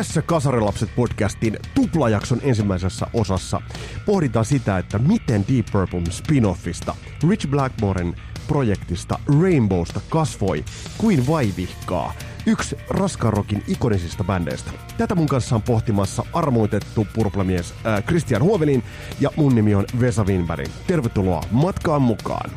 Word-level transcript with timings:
Tässä 0.00 0.22
Kasarilapset 0.22 0.90
podcastin 0.96 1.58
tuplajakson 1.74 2.40
ensimmäisessä 2.42 3.06
osassa 3.12 3.62
pohditaan 4.06 4.44
sitä, 4.44 4.78
että 4.78 4.98
miten 4.98 5.44
Deep 5.52 5.66
Purple 5.72 6.00
spin-offista, 6.00 6.94
Rich 7.28 7.48
Blackmoren 7.48 8.16
projektista 8.48 9.18
Rainbowsta 9.42 10.00
kasvoi 10.08 10.64
kuin 10.98 11.26
vaivihkaa 11.26 12.12
yksi 12.46 12.76
raskarokin 12.90 13.62
ikonisista 13.68 14.24
bändeistä. 14.24 14.70
Tätä 14.98 15.14
mun 15.14 15.28
kanssa 15.28 15.54
on 15.54 15.62
pohtimassa 15.62 16.24
armoitettu 16.32 17.06
purplamies 17.14 17.74
äh, 17.86 18.04
Christian 18.04 18.42
Huovelin 18.42 18.82
ja 19.20 19.30
mun 19.36 19.54
nimi 19.54 19.74
on 19.74 19.84
Vesa 20.00 20.24
Winberg. 20.24 20.68
Tervetuloa 20.86 21.42
matkaan 21.50 22.02
mukaan! 22.02 22.50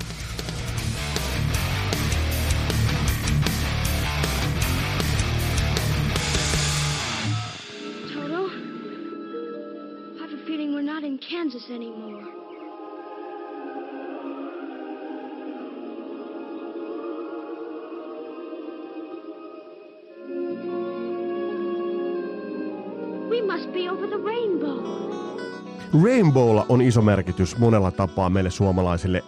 Rainbowlla 26.04 26.66
on 26.70 26.82
iso 26.82 27.02
merkitys 27.02 27.58
monella 27.58 27.92
tapaa 27.92 28.30
meille 28.30 28.50
suomalaisille. 28.50 29.24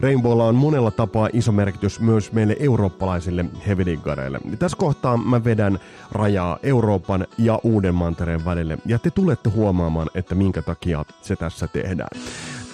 Rainbowlla 0.00 0.44
on 0.44 0.54
monella 0.54 0.90
tapaa 0.90 1.28
iso 1.32 1.52
merkitys 1.52 2.00
myös 2.00 2.32
meille 2.32 2.56
eurooppalaisille 2.60 3.44
heavy-diggareille. 3.66 4.40
Tässä 4.58 4.76
kohtaa 4.76 5.16
mä 5.16 5.44
vedän 5.44 5.78
rajaa 6.10 6.58
Euroopan 6.62 7.26
ja 7.38 7.60
Uuden 7.62 7.94
mantereen 7.94 8.44
välille, 8.44 8.78
ja 8.86 8.98
te 8.98 9.10
tulette 9.10 9.50
huomaamaan, 9.50 10.10
että 10.14 10.34
minkä 10.34 10.62
takia 10.62 11.04
se 11.22 11.36
tässä 11.36 11.68
tehdään. 11.68 12.20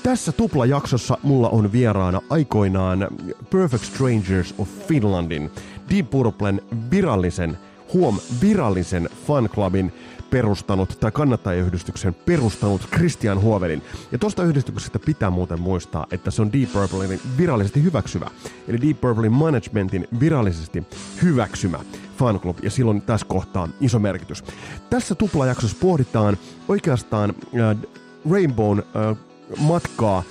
Tässä 0.02 0.32
tuplajaksossa 0.32 1.18
mulla 1.22 1.48
on 1.48 1.72
vieraana 1.72 2.20
aikoinaan 2.30 3.08
Perfect 3.50 3.84
Strangers 3.84 4.54
of 4.58 4.68
Finlandin, 4.68 5.50
Deep 5.90 6.10
Purplen 6.10 6.62
virallisen, 6.90 7.58
huom, 7.94 8.18
virallisen 8.42 9.08
fanclubin 9.26 9.92
perustanut 10.30 10.96
tai 11.00 11.12
kannattajayhdistyksen 11.12 12.14
perustanut 12.14 12.88
Christian 12.94 13.40
Huovelin. 13.40 13.82
Ja 14.12 14.18
tuosta 14.18 14.44
yhdistyksestä 14.44 14.98
pitää 14.98 15.30
muuten 15.30 15.60
muistaa, 15.60 16.06
että 16.10 16.30
se 16.30 16.42
on 16.42 16.52
Deep 16.52 16.72
Purplein 16.72 17.20
virallisesti 17.38 17.82
hyväksyvä. 17.82 18.30
Eli 18.68 18.80
Deep 18.80 19.00
Purplein 19.00 19.32
managementin 19.32 20.08
virallisesti 20.20 20.86
hyväksymä 21.22 21.78
fanclub, 22.18 22.58
ja 22.62 22.70
silloin 22.70 23.02
tässä 23.02 23.26
kohtaa 23.26 23.68
iso 23.80 23.98
merkitys. 23.98 24.44
Tässä 24.90 25.14
tuplajaksossa 25.14 25.76
pohditaan 25.80 26.38
oikeastaan 26.68 27.34
äh, 27.60 27.76
Rainbown 28.30 28.78
äh, 28.78 29.16
matkaa 29.58 30.22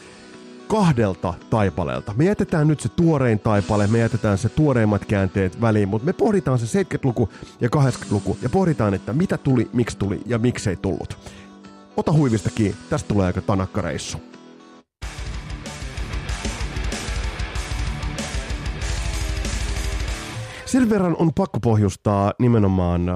kahdelta 0.67 1.33
taipaleelta. 1.49 2.13
Me 2.17 2.25
jätetään 2.25 2.67
nyt 2.67 2.79
se 2.79 2.89
tuorein 2.89 3.39
taipale, 3.39 3.87
me 3.87 3.99
jätetään 3.99 4.37
se 4.37 4.49
tuoreimmat 4.49 5.05
käänteet 5.05 5.61
väliin, 5.61 5.89
mutta 5.89 6.05
me 6.05 6.13
pohditaan 6.13 6.59
se 6.59 6.83
70-luku 6.83 7.29
ja 7.61 7.69
80-luku 7.75 8.37
ja 8.41 8.49
pohditaan, 8.49 8.93
että 8.93 9.13
mitä 9.13 9.37
tuli, 9.37 9.69
miksi 9.73 9.97
tuli 9.97 10.21
ja 10.25 10.37
miksei 10.37 10.75
tullut. 10.75 11.17
Ota 11.97 12.11
huivista 12.11 12.49
kiinni, 12.49 12.77
tästä 12.89 13.07
tulee 13.07 13.25
aika 13.25 13.41
tanakkareissu. 13.41 14.17
Sen 20.67 20.89
verran 20.89 21.15
on 21.19 21.33
pakko 21.33 21.59
pohjustaa 21.59 22.33
nimenomaan 22.39 23.09
äh, 23.09 23.15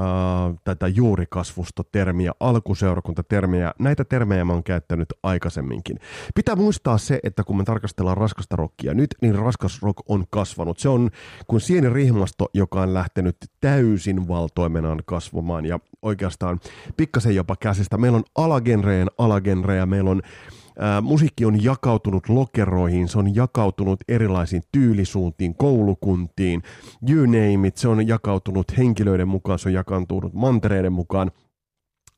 tätä 0.63 0.87
juurikasvustotermiä, 0.87 2.31
alkuseurakuntatermiä. 2.39 3.73
Näitä 3.79 4.05
termejä 4.05 4.45
mä 4.45 4.53
oon 4.53 4.63
käyttänyt 4.63 5.07
aikaisemminkin. 5.23 5.97
Pitää 6.35 6.55
muistaa 6.55 6.97
se, 6.97 7.19
että 7.23 7.43
kun 7.43 7.57
me 7.57 7.63
tarkastellaan 7.63 8.17
raskasta 8.17 8.55
rockia 8.55 8.93
nyt, 8.93 9.15
niin 9.21 9.35
raskas 9.35 9.81
rock 9.81 9.97
on 10.09 10.25
kasvanut. 10.29 10.79
Se 10.79 10.89
on 10.89 11.09
kuin 11.47 11.61
sieni 11.61 11.89
rihmasto, 11.89 12.49
joka 12.53 12.81
on 12.81 12.93
lähtenyt 12.93 13.37
täysin 13.61 14.27
valtoimenaan 14.27 14.99
kasvamaan 15.05 15.65
ja 15.65 15.79
oikeastaan 16.01 16.59
pikkasen 16.97 17.35
jopa 17.35 17.55
käsistä. 17.55 17.97
Meillä 17.97 18.17
on 18.17 18.23
alagenreen 18.35 19.07
alagenreja, 19.17 19.85
meillä 19.85 20.09
on 20.09 20.21
Musiikki 21.01 21.45
on 21.45 21.63
jakautunut 21.63 22.29
lokeroihin, 22.29 23.07
se 23.07 23.19
on 23.19 23.35
jakautunut 23.35 23.99
erilaisiin 24.07 24.63
tyylisuuntiin, 24.71 25.55
koulukuntiin, 25.55 26.63
you 27.09 27.25
name 27.25 27.67
it, 27.67 27.77
se 27.77 27.87
on 27.87 28.07
jakautunut 28.07 28.77
henkilöiden 28.77 29.27
mukaan, 29.27 29.59
se 29.59 29.69
on 29.69 29.73
jakautunut 29.73 30.33
mantereiden 30.33 30.93
mukaan, 30.93 31.31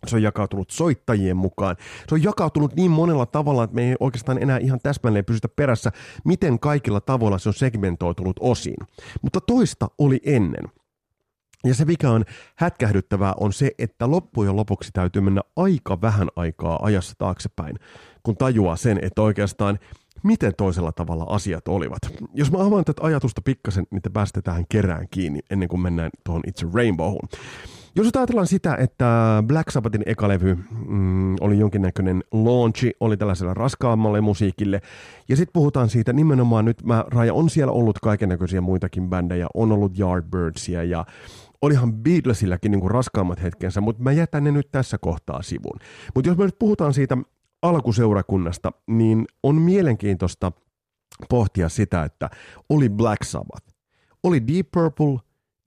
se 0.08 0.16
on 0.16 0.24
jakautunut 0.24 0.69
soittajien 0.69 1.38
mukaan. 1.38 1.75
Se 2.09 2.16
on 2.16 2.24
jakautunut 2.24 2.75
niin 2.75 2.92
monella 2.92 3.25
tavalla, 3.25 3.63
että 3.63 3.75
me 3.75 3.90
ei 3.90 3.96
oikeastaan 4.00 4.44
enää 4.44 4.58
ihan 4.58 4.80
täsmälleen 4.84 5.25
pysytä 5.25 5.47
perässä, 5.47 5.92
miten 6.25 6.59
kaikilla 6.59 7.02
tavoilla 7.02 7.38
se 7.38 7.50
on 7.50 7.53
segmentoitunut 7.53 8.36
osiin. 8.40 8.88
Mutta 9.22 9.42
toista 9.42 9.88
oli 9.97 10.19
ennen. 10.25 10.63
Ja 11.66 11.74
se, 11.74 11.86
mikä 11.86 12.09
on 12.09 12.25
hätkähdyttävää, 12.56 13.34
on 13.40 13.53
se, 13.53 13.72
että 13.80 14.12
loppujen 14.12 14.56
lopuksi 14.56 14.90
täytyy 14.94 15.22
mennä 15.22 15.42
aika 15.56 16.02
vähän 16.02 16.28
aikaa 16.36 16.80
ajassa 16.81 17.16
taaksepäin, 17.18 17.80
kun 18.24 18.38
tajuaa 18.38 18.76
sen, 18.76 19.00
että 19.02 19.22
oikeastaan 19.22 19.80
miten 20.24 20.54
toisella 20.58 20.92
tavalla 20.92 21.24
asiat 21.24 21.68
olivat. 21.68 22.00
Jos 22.34 22.52
mä 22.52 22.66
avaan 22.66 22.86
tätä 22.86 23.04
ajatusta 23.06 23.42
pikkasen, 23.42 23.86
niin 23.92 24.02
te 24.02 24.10
pääsette 24.10 24.42
tähän 24.42 24.66
kerään 24.70 25.08
kiinni 25.12 25.40
ennen 25.50 25.70
kuin 25.70 25.82
mennään 25.82 26.10
tuohon 26.24 26.42
itse 26.48 26.68
Rainbowhun. 26.74 27.30
Jos 27.96 28.10
ajatellaan 28.16 28.48
sitä, 28.48 28.76
että 28.76 29.44
Black 29.48 29.72
Sabbathin 29.72 30.04
eka 30.06 30.28
levy 30.28 30.58
mm, 30.88 31.36
oli 31.42 31.60
jonkinnäköinen 31.60 32.24
launchi, 32.32 32.92
oli 33.00 33.18
tällaisella 33.18 33.54
raskaammalle 33.54 34.22
musiikille, 34.22 34.82
ja 35.30 35.36
sitten 35.36 35.54
puhutaan 35.54 35.90
siitä 35.90 36.14
nimenomaan 36.14 36.66
nyt, 36.66 36.84
mä, 36.84 37.06
Raja, 37.08 37.34
on 37.34 37.50
siellä 37.50 37.74
ollut 37.74 38.00
kaikennäköisiä 38.00 38.62
muitakin 38.62 39.10
bändejä, 39.10 39.48
on 39.54 39.72
ollut 39.72 40.00
Yardbirdsia 40.00 40.84
ja 40.84 41.06
olihan 41.62 41.94
Beatlesilläkin 41.94 42.72
niin 42.72 42.92
raskaammat 42.92 43.42
hetkensä, 43.42 43.82
mutta 43.82 44.04
mä 44.04 44.12
jätän 44.12 44.44
ne 44.44 44.52
nyt 44.52 44.72
tässä 44.72 44.98
kohtaa 44.98 45.42
sivuun. 45.42 45.80
Mutta 46.16 46.30
jos 46.30 46.38
me 46.38 46.46
nyt 46.46 46.60
puhutaan 46.60 46.94
siitä 46.94 47.18
alkuseurakunnasta, 47.63 48.72
niin 48.88 49.25
on 49.44 49.62
mielenkiintoista 49.62 50.51
pohtia 51.29 51.69
sitä, 51.69 52.03
että 52.03 52.29
oli 52.69 52.90
Black 52.90 53.24
Sabbath, 53.24 53.68
oli 54.24 54.47
Deep 54.47 54.68
Purple 54.72 55.19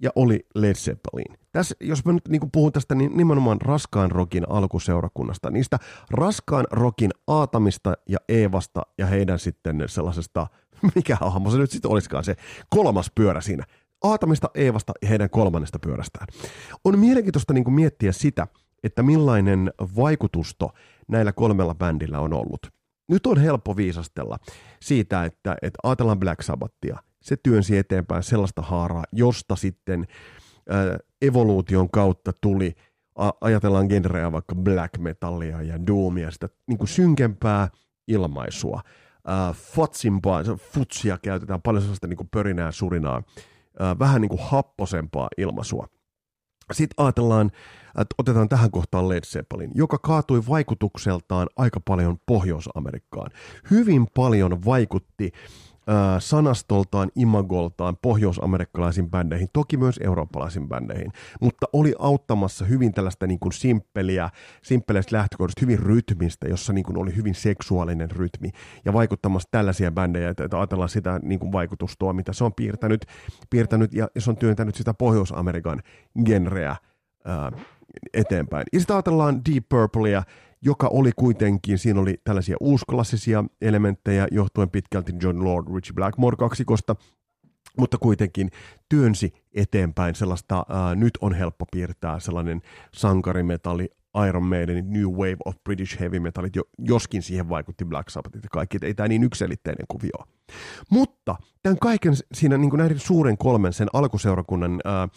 ja 0.03 0.11
oli 0.17 0.47
Led 0.55 0.75
Zeppelin. 0.75 1.39
Tässä, 1.53 1.75
jos 1.81 2.05
mä 2.05 2.13
nyt 2.13 2.29
niin 2.29 2.51
puhun 2.53 2.73
tästä 2.73 2.95
niin 2.95 3.17
nimenomaan 3.17 3.61
raskaan 3.61 4.11
rokin 4.11 4.51
alkuseurakunnasta, 4.51 5.51
niistä 5.51 5.79
raskaan 6.11 6.67
rokin 6.71 7.11
Aatamista 7.27 7.95
ja 8.09 8.19
Eevasta 8.29 8.83
ja 8.99 9.07
heidän 9.07 9.39
sitten 9.39 9.85
sellaisesta, 9.87 10.47
mikä 10.95 11.17
hahmo 11.21 11.51
se 11.51 11.59
nyt 11.59 11.71
sitten 11.71 11.91
olisikaan 11.91 12.25
se 12.25 12.37
kolmas 12.71 13.11
pyörä 13.15 13.41
siinä, 13.41 13.65
Aatamista, 14.05 14.51
Eevasta 14.55 14.93
ja 15.03 15.09
heidän 15.09 15.31
kolmannesta 15.31 15.79
pyörästään. 15.79 16.27
On 16.85 16.99
mielenkiintoista 16.99 17.53
niin 17.53 17.73
miettiä 17.73 18.13
sitä, 18.13 18.47
että 18.87 19.03
millainen 19.03 19.73
vaikutusto 19.97 20.71
näillä 21.09 21.33
kolmella 21.33 21.75
bändillä 21.75 22.21
on 22.21 22.33
ollut. 22.33 22.71
Nyt 23.09 23.27
on 23.27 23.39
helppo 23.39 23.77
viisastella 23.77 24.39
siitä, 24.83 25.25
että, 25.25 25.57
että 25.63 25.79
ajatellaan 25.83 26.21
Black 26.21 26.43
Sabbathia. 26.43 26.99
Se 27.23 27.37
työnsi 27.43 27.77
eteenpäin 27.79 28.23
sellaista 28.23 28.63
haaraa, 28.63 29.05
josta 29.13 29.57
sitten 29.57 30.07
ää, 30.69 30.99
evoluution 31.23 31.91
kautta 31.91 32.33
tuli, 32.41 32.75
a, 33.15 33.31
ajatellaan 33.41 33.87
genreä 33.87 34.33
vaikka 34.33 34.55
black 34.55 34.99
metallia 34.99 35.63
ja 35.63 35.87
doomia, 35.87 36.31
sitä 36.31 36.49
niin 36.67 36.79
kuin 36.79 36.89
synkempää 36.89 37.69
ilmaisua. 38.09 38.81
Ää, 39.27 39.53
fatsimpaa, 39.53 40.43
futsia 40.73 41.19
käytetään 41.23 41.63
paljon 41.63 41.83
sellaista 41.83 42.07
niin 42.07 42.17
kuin 42.17 42.29
pörinää 42.31 42.73
surinaa 42.73 43.23
vähän 43.99 44.21
niin 44.21 44.29
kuin 44.29 44.43
happosempaa 44.43 45.29
ilmaisua. 45.37 45.87
Sitten 46.73 47.05
ajatellaan, 47.05 47.47
että 47.89 48.15
otetaan 48.19 48.49
tähän 48.49 48.71
kohtaan 48.71 49.09
Led 49.09 49.25
Zeppelin, 49.25 49.71
joka 49.75 49.99
kaatui 49.99 50.43
vaikutukseltaan 50.49 51.49
aika 51.57 51.81
paljon 51.81 52.17
Pohjois-Amerikkaan. 52.27 53.31
Hyvin 53.71 54.07
paljon 54.15 54.65
vaikutti 54.65 55.33
sanastoltaan, 56.19 57.11
imagoltaan 57.15 57.97
pohjois-amerikkalaisiin 58.03 59.11
bändeihin, 59.11 59.49
toki 59.53 59.77
myös 59.77 60.01
eurooppalaisiin 60.05 60.69
bändeihin, 60.69 61.13
mutta 61.41 61.67
oli 61.73 61.95
auttamassa 61.99 62.65
hyvin 62.65 62.93
tällaista 62.93 63.27
niin 63.27 63.41
kuin 63.41 63.53
simppeliä, 63.53 64.31
simppeleistä 64.63 65.17
lähtökohdista, 65.17 65.61
hyvin 65.61 65.79
rytmistä, 65.79 66.49
jossa 66.49 66.73
niin 66.73 66.85
kuin 66.85 66.99
oli 66.99 67.17
hyvin 67.17 67.35
seksuaalinen 67.35 68.11
rytmi, 68.11 68.51
ja 68.85 68.93
vaikuttamassa 68.93 69.49
tällaisia 69.51 69.91
bändejä, 69.91 70.31
että, 70.31 70.59
ajatellaan 70.59 70.89
sitä 70.89 71.21
niin 71.23 71.39
kuin 71.39 71.53
vaikutustoa, 71.53 72.13
mitä 72.13 72.33
se 72.33 72.45
on 72.45 72.55
piirtänyt, 72.55 73.07
piirtänyt 73.51 73.95
ja, 73.95 74.09
se 74.19 74.31
on 74.31 74.37
työntänyt 74.37 74.75
sitä 74.75 74.95
Pohjois-Amerikan 74.95 75.83
genreä 76.25 76.77
ää, 77.25 77.53
eteenpäin. 78.15 78.65
Ja 78.73 78.81
sitten 78.81 78.97
ajatellaan 78.97 79.41
Deep 79.45 79.65
Purplea, 79.69 80.23
joka 80.67 80.89
oli 80.89 81.11
kuitenkin, 81.17 81.79
siinä 81.79 82.01
oli 82.01 82.15
tällaisia 82.25 82.57
uusklassisia 82.61 83.45
elementtejä 83.61 84.29
johtuen 84.31 84.71
pitkälti 84.71 85.13
John 85.23 85.45
Lord, 85.45 85.67
Richie 85.75 85.95
Blackmore 85.95 86.37
kaksikosta, 86.37 86.97
mutta 87.79 87.99
kuitenkin 87.99 88.51
työnsi 88.89 89.33
eteenpäin 89.55 90.15
sellaista, 90.15 90.67
ää, 90.69 90.95
nyt 90.95 91.19
on 91.21 91.35
helppo 91.35 91.65
piirtää 91.73 92.21
sellainen 92.21 92.63
sankarimetalli, 92.95 93.89
Iron 94.29 94.47
Maiden, 94.47 94.91
New 94.91 95.07
Wave 95.13 95.37
of 95.45 95.57
British 95.65 96.01
Heavy 96.01 96.21
Metalit, 96.21 96.57
jo, 96.57 96.63
joskin 96.79 97.23
siihen 97.23 97.49
vaikutti 97.49 97.85
Black 97.85 98.11
Sabbathit 98.11 98.43
ja 98.43 98.49
kaikki, 98.53 98.79
ei 98.83 98.95
tämä 98.95 99.09
niin 99.09 99.25
ykselitteinen 99.25 99.87
kuvio 99.89 100.27
Mutta 100.91 101.37
tämän 101.63 101.79
kaiken 101.79 102.15
siinä 102.33 102.59
niin 102.59 102.71
näiden 102.77 102.99
suuren 102.99 103.39
kolmen, 103.39 103.73
sen 103.73 103.89
alkuseurakunnan, 103.93 104.81
ää, 104.85 105.09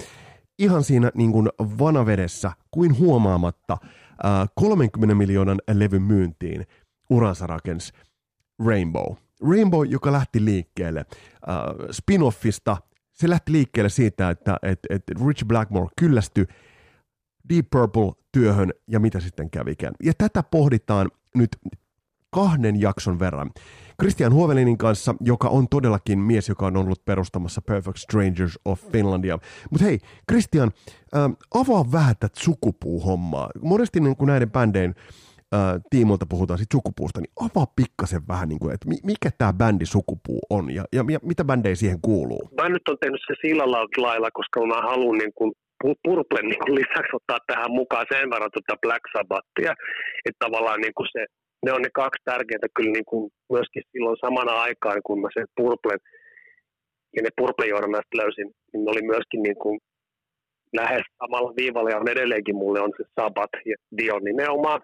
ihan 0.60 0.84
siinä 0.84 1.12
niin 1.16 1.32
kuin 1.32 1.50
vanavedessä, 1.60 2.52
kuin 2.72 3.00
huomaamatta, 3.00 3.78
30 4.56 5.16
miljoonan 5.16 5.62
levyn 5.74 6.02
myyntiin 6.02 6.66
uransa 7.10 7.48
rakensi 7.48 7.94
Rainbow. 8.66 9.16
Rainbow, 9.50 9.88
joka 9.88 10.12
lähti 10.12 10.46
liikkeelle 10.46 11.00
äh, 11.00 11.58
spin-offista, 11.92 12.78
se 13.14 13.30
lähti 13.30 13.52
liikkeelle 13.52 13.90
siitä, 13.90 14.30
että 14.30 14.58
et, 14.62 14.80
et 14.90 15.04
Rich 15.28 15.46
Blackmore 15.46 15.88
kyllästyi 16.00 16.46
Deep 17.50 17.66
Purple-työhön 17.72 18.74
ja 18.88 19.00
mitä 19.00 19.20
sitten 19.20 19.50
kävikään. 19.50 19.94
Ja 20.04 20.14
tätä 20.18 20.44
pohditaan 20.44 21.12
nyt 21.36 21.50
kahden 22.32 22.82
jakson 22.82 23.20
verran. 23.20 23.52
Christian 24.02 24.34
Huovelinin 24.34 24.78
kanssa, 24.78 25.16
joka 25.22 25.48
on 25.48 25.68
todellakin 25.70 26.20
mies, 26.20 26.50
joka 26.50 26.66
on 26.66 26.78
ollut 26.78 27.06
perustamassa 27.06 27.62
Perfect 27.62 27.98
Strangers 27.98 28.60
of 28.66 28.92
Finlandia. 28.92 29.38
Mutta 29.72 29.86
hei, 29.86 29.98
Christian, 30.32 30.72
äh, 31.16 31.32
avaa 31.54 31.92
vähän 31.92 32.16
tätä 32.20 32.40
sukupuuhommaa. 32.40 33.50
Monesti 33.62 34.00
niin 34.00 34.16
kuin 34.16 34.28
näiden 34.28 34.52
bändein 34.52 34.96
äh, 35.54 35.82
tiimolta 35.90 36.26
puhutaan 36.30 36.60
sit 36.60 36.72
sukupuusta, 36.72 37.22
niin 37.22 37.50
avaa 37.50 37.74
pikkasen 37.76 38.22
vähän, 38.28 38.50
niin 38.50 38.60
kuin, 38.60 38.74
että 38.74 38.88
mikä 39.04 39.30
tämä 39.38 39.54
bändi 39.54 39.86
sukupuu 39.86 40.40
on 40.50 40.72
ja, 40.72 40.84
ja, 40.94 41.06
ja 41.10 41.20
mitä 41.24 41.44
bändejä 41.44 41.76
siihen 41.76 42.02
kuuluu? 42.02 42.50
Mä 42.62 42.70
nyt 42.70 42.88
on 42.90 42.98
tehnyt 43.02 43.22
se 43.28 43.34
sillä 43.42 43.64
lailla, 43.98 44.30
koska 44.34 44.66
mä 44.66 44.82
haluan 44.82 45.18
niin 45.18 45.34
kuin 45.36 45.52
Purplen 46.04 46.46
niin 46.50 46.76
lisäksi 46.76 47.16
ottaa 47.16 47.38
tähän 47.48 47.72
mukaan 47.72 48.06
sen 48.12 48.30
verran 48.30 48.52
tuota 48.54 48.82
Black 48.82 49.04
Sabbathia, 49.14 49.74
että 50.26 50.46
tavallaan 50.46 50.82
niin 50.82 50.94
kuin 50.98 51.08
se, 51.12 51.26
ne 51.66 51.74
on 51.74 51.82
ne 51.82 51.90
kaksi 51.94 52.22
tärkeintä 52.26 52.68
kyllä 52.76 52.92
niin 52.92 53.06
kuin 53.06 53.32
myöskin 53.50 53.84
silloin 53.92 54.18
samana 54.26 54.62
aikaan, 54.62 55.02
kun 55.06 55.22
mä 55.22 55.28
sen 55.34 55.48
Purplen 55.56 56.00
ja 57.16 57.22
ne 57.24 57.30
Purple-journalista 57.38 58.18
löysin, 58.22 58.50
niin 58.74 58.86
ne 58.86 58.92
oli 58.92 59.02
myöskin 59.02 59.44
niin 59.44 59.60
kuin 59.64 59.80
lähes 60.74 61.06
samalla 61.18 61.54
viivalla 61.56 61.90
ja 61.90 61.98
on 61.98 62.10
edelleenkin 62.10 62.56
mulle 62.56 62.82
on 62.82 62.94
se 62.98 63.04
Sabbath 63.20 63.56
ja 63.66 63.76
Dion 63.98 64.24
nimenomaan. 64.24 64.82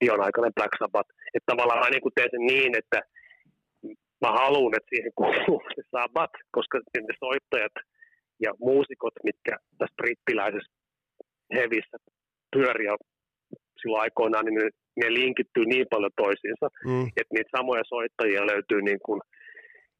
Dion 0.00 0.24
aikainen 0.24 0.54
Black 0.54 0.72
Sabbath. 0.78 1.10
Että 1.34 1.52
tavallaan 1.52 1.80
mä 1.80 1.90
niin 1.90 2.14
teen 2.14 2.30
sen 2.30 2.46
niin, 2.46 2.78
että 2.78 3.00
mä 4.20 4.30
haluan, 4.32 4.76
että 4.76 4.88
siihen 4.88 5.12
kuuluu 5.14 5.62
se 5.74 5.82
Sabbath, 5.90 6.34
koska 6.50 6.78
ne 6.78 7.14
soittajat 7.24 7.72
ja 8.40 8.54
muusikot, 8.60 9.14
mitkä 9.24 9.56
tässä 9.78 9.94
brittiläisessä 9.96 10.72
hevissä 11.54 11.96
pyöriä 12.52 12.96
silloin 13.80 14.02
aikoinaan, 14.02 14.44
niin 14.44 14.54
ne, 14.54 14.70
ne 15.00 15.06
linkittyy 15.18 15.64
niin 15.66 15.86
paljon 15.90 16.14
toisiinsa, 16.16 16.66
mm. 16.84 17.06
että 17.18 17.32
niitä 17.34 17.56
samoja 17.56 17.84
soittajia 17.94 18.50
löytyy 18.52 18.80
niin 18.82 19.02
kuin 19.06 19.20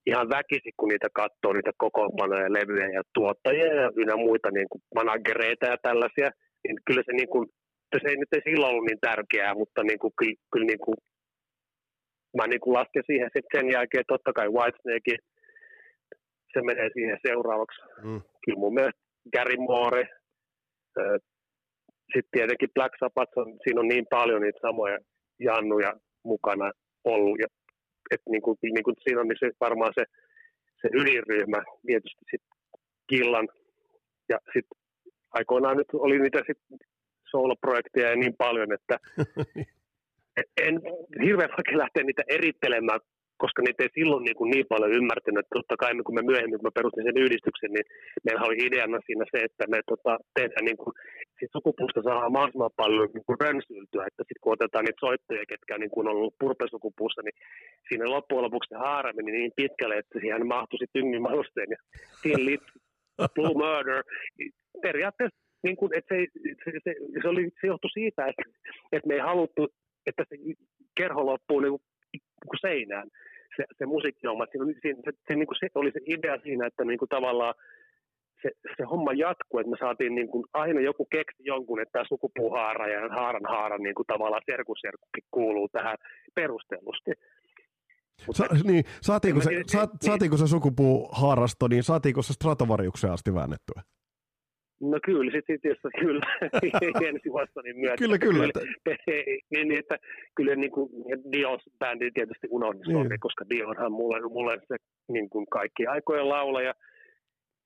ihan 0.07 0.29
väkisi, 0.29 0.71
kun 0.77 0.89
niitä 0.89 1.09
katsoo, 1.21 1.53
niitä 1.53 1.73
kokoonpanoja, 1.85 2.55
levyjä 2.59 2.89
ja 2.99 3.03
tuottajia 3.15 3.75
ja 3.83 3.91
ynnä 3.97 4.17
muita 4.17 4.49
niin 4.51 4.69
kuin 4.71 4.83
managereita 4.95 5.67
ja 5.67 5.77
tällaisia, 5.83 6.31
niin 6.63 6.77
kyllä 6.87 7.03
se 7.07 7.13
niin 7.13 7.29
kuin 7.29 7.47
se 8.03 8.09
ei 8.09 8.17
nyt 8.17 8.33
ei 8.33 8.41
silloin 8.45 8.71
ollut 8.73 8.89
niin 8.89 9.07
tärkeää, 9.09 9.55
mutta 9.55 9.83
niin 9.83 9.99
kuin, 9.99 10.13
kyllä, 10.19 10.35
kyllä 10.53 10.67
niin 10.67 10.85
kuin, 10.85 10.97
mä 12.37 12.47
niin 12.47 12.61
kuin 12.61 12.75
lasken 12.75 13.03
siihen 13.07 13.31
sitten 13.35 13.53
sen 13.55 13.73
jälkeen, 13.73 14.05
totta 14.09 14.33
kai 14.33 14.49
Whitesnake, 14.49 15.17
se 16.53 16.59
menee 16.63 16.89
siihen 16.93 17.19
seuraavaksi. 17.27 17.81
Mm. 18.03 18.21
Kyllä 18.45 18.59
mun 18.59 18.75
mielestä 18.75 19.01
Gary 19.35 19.57
Moore, 19.57 20.09
sitten 22.15 22.33
tietenkin 22.33 22.75
Black 22.75 22.95
Sabbath, 23.01 23.39
on, 23.39 23.59
siinä 23.65 23.81
on 23.81 23.89
niin 23.89 24.07
paljon 24.11 24.43
niitä 24.43 24.59
samoja 24.63 24.99
jannuja 25.41 25.93
mukana 26.25 26.73
ollut, 27.05 27.39
ja, 27.39 27.47
että 28.11 28.31
niin 28.31 28.43
kuin, 28.43 28.59
niin 28.63 28.85
kuin 28.85 28.97
siinä 29.05 29.21
on 29.21 29.29
niin 29.29 29.39
se, 29.41 29.51
varmaan 29.61 29.93
se, 29.95 30.05
se 30.81 30.89
ydinryhmä, 30.93 31.63
tietysti 31.87 32.25
sitten 32.31 32.51
Killan, 33.07 33.49
ja 34.29 34.39
sitten 34.53 34.79
aikoinaan 35.31 35.77
nyt 35.77 35.89
oli 35.93 36.19
niitä 36.19 36.39
sitten 36.39 36.79
solo-projekteja 37.31 38.11
ja 38.11 38.17
niin 38.17 38.37
paljon, 38.39 38.73
että 38.73 38.97
en 40.67 40.81
hirveän 41.25 41.51
vaikea 41.51 41.79
lähteä 41.79 42.03
niitä 42.05 42.23
erittelemään, 42.29 43.01
koska 43.43 43.61
niitä 43.63 43.83
ei 43.83 43.97
silloin 43.99 44.25
niin, 44.25 44.39
kuin 44.39 44.51
niin 44.51 44.67
paljon 44.73 44.97
ymmärtänyt. 44.99 45.41
Että 45.41 45.57
totta 45.59 45.77
kai 45.83 45.93
kun 46.07 46.19
me 46.19 46.23
myöhemmin, 46.31 46.59
kun 46.59 46.69
me 46.71 46.79
perustin 46.79 47.07
sen 47.07 47.23
yhdistyksen, 47.25 47.73
niin 47.73 47.87
meillä 48.25 48.47
oli 48.47 48.57
ideana 48.67 48.99
siinä 49.07 49.25
se, 49.33 49.39
että 49.49 49.65
me 49.73 49.79
tota, 49.93 50.13
tehdään 50.37 50.65
niin 50.69 50.81
kuin, 50.83 50.93
sit 51.39 51.53
sukupuusta 51.57 52.01
saa 52.03 52.35
mahdollisimman 52.35 52.81
paljon 52.83 53.09
niin 53.15 53.27
kuin 53.27 53.41
rönsyltyä, 53.45 54.09
että 54.09 54.23
sitten 54.23 54.43
kun 54.43 54.53
otetaan 54.57 54.85
niitä 54.85 55.05
soittajia, 55.07 55.51
ketkä 55.53 55.79
niin 55.79 55.95
kuin 55.95 56.09
on 56.09 56.17
ollut 56.17 56.39
purpesukupuussa, 56.41 57.23
niin 57.23 57.37
siinä 57.89 58.15
loppujen 58.17 58.45
lopuksi 58.47 58.69
se 58.69 58.77
haara 58.87 59.17
meni 59.17 59.33
niin 59.33 59.53
pitkälle, 59.61 59.97
että 59.99 60.19
siihen 60.21 60.47
mahtui 60.55 60.79
sitten 60.79 61.01
yngin 61.01 61.23
ja 61.73 61.79
siihen 62.23 62.59
Blue 63.35 63.57
Murder. 63.63 64.03
Periaatteessa 64.83 65.39
niin 65.63 65.77
kuin, 65.77 65.91
että 65.99 66.15
se, 66.15 66.27
se, 66.65 66.71
se, 66.85 66.95
se, 67.23 67.29
oli, 67.29 67.45
se 67.61 67.67
johtui 67.67 67.91
siitä, 67.91 68.27
että, 68.27 68.43
että 68.93 69.09
me 69.09 69.15
ei 69.15 69.21
haluttu, 69.21 69.69
että 70.07 70.25
se 70.29 70.37
kerho 70.97 71.27
loppuu 71.27 71.61
niin 71.61 71.83
kuin, 72.21 72.39
niin 72.41 72.51
kuin 72.51 72.61
seinään, 72.61 73.09
se, 73.57 73.65
se 73.79 73.87
musiikkihomma. 73.87 74.47
Se, 74.47 74.59
se, 74.83 74.89
se, 75.05 75.11
se, 75.29 75.35
niin 75.35 75.47
kuin 75.47 75.59
se 75.61 75.69
oli 75.75 75.91
se 75.93 76.01
idea 76.07 76.37
siinä, 76.43 76.67
että 76.67 76.85
niin 76.85 76.99
kuin 76.99 77.09
tavallaan 77.09 77.55
se, 78.43 78.51
se 78.77 78.83
homma 78.91 79.13
jatkuu, 79.13 79.61
että 79.61 79.71
me 79.71 79.77
saatiin 79.81 80.15
niin 80.15 80.29
kuin 80.29 80.45
aina 80.53 80.81
joku 80.81 81.05
keksi 81.05 81.43
jonkun, 81.53 81.81
että 81.81 81.93
tämä 81.93 82.05
sukupuuhaara 82.09 82.89
ja 82.89 83.01
haaran 83.09 83.47
haara 83.49 83.79
niin 83.79 83.95
kuin 83.95 84.07
tavallaan 84.07 84.43
serkuserkkukin 84.51 85.25
kuuluu 85.31 85.69
tähän 85.69 85.97
perustellusti. 86.35 87.11
Sa, 88.31 88.45
niin, 88.65 88.85
saatiinko, 89.01 89.41
se, 89.41 89.51
sa, 89.67 89.89
saatiinko 90.01 90.37
se 90.37 90.47
sukupuuhaarasto, 90.47 91.69
niin 91.69 91.83
saatiinko 91.83 92.23
se 92.23 92.33
Stratovariukseen 92.33 93.13
asti 93.13 93.35
väännettyä? 93.35 93.83
No 94.81 94.99
kyllä, 95.05 95.31
sitten 95.33 95.57
sit, 95.57 95.65
jos 95.65 95.93
kyllä 96.03 97.09
ensi 97.09 97.31
Watsonin 97.31 97.77
myötä. 97.77 97.97
Kyllä, 97.97 98.19
kyllä. 98.19 98.49
kyllä 98.53 98.67
niin, 99.51 99.69
niin, 99.69 99.79
että 99.79 99.99
kyllä 100.37 100.57
niin 100.57 100.71
kuin 100.71 100.91
Dios 101.33 101.61
bändi 101.79 102.11
tietysti 102.11 102.47
unohdin, 102.51 102.83
niin. 102.83 103.21
koska 103.21 103.45
Dionhan 103.51 103.93
mulle, 103.93 104.21
mulle 104.21 104.59
se 104.69 104.77
niin 105.09 105.31
kuin 105.31 105.47
kaikki 105.47 105.87
aikojen 105.87 106.29
laulaja. 106.29 106.75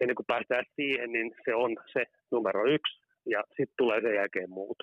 Ennen 0.00 0.16
kuin 0.16 0.26
päästään 0.26 0.64
siihen, 0.76 1.12
niin 1.12 1.32
se 1.44 1.54
on 1.54 1.76
se 1.92 2.04
numero 2.30 2.66
yksi 2.66 3.00
ja 3.26 3.44
sitten 3.48 3.74
tulee 3.78 4.00
sen 4.00 4.14
jälkeen 4.14 4.50
muut. 4.50 4.82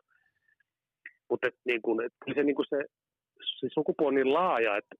Mutta 1.29 1.47
niin 1.65 1.81
kuin, 1.81 2.05
et, 2.05 2.13
se, 2.35 2.43
niin 2.43 2.55
kuin 2.55 2.65
se, 2.69 2.77
se 3.59 3.67
sukupuoli 3.73 4.07
on 4.07 4.15
niin 4.15 4.33
laaja, 4.33 4.77
että 4.77 4.95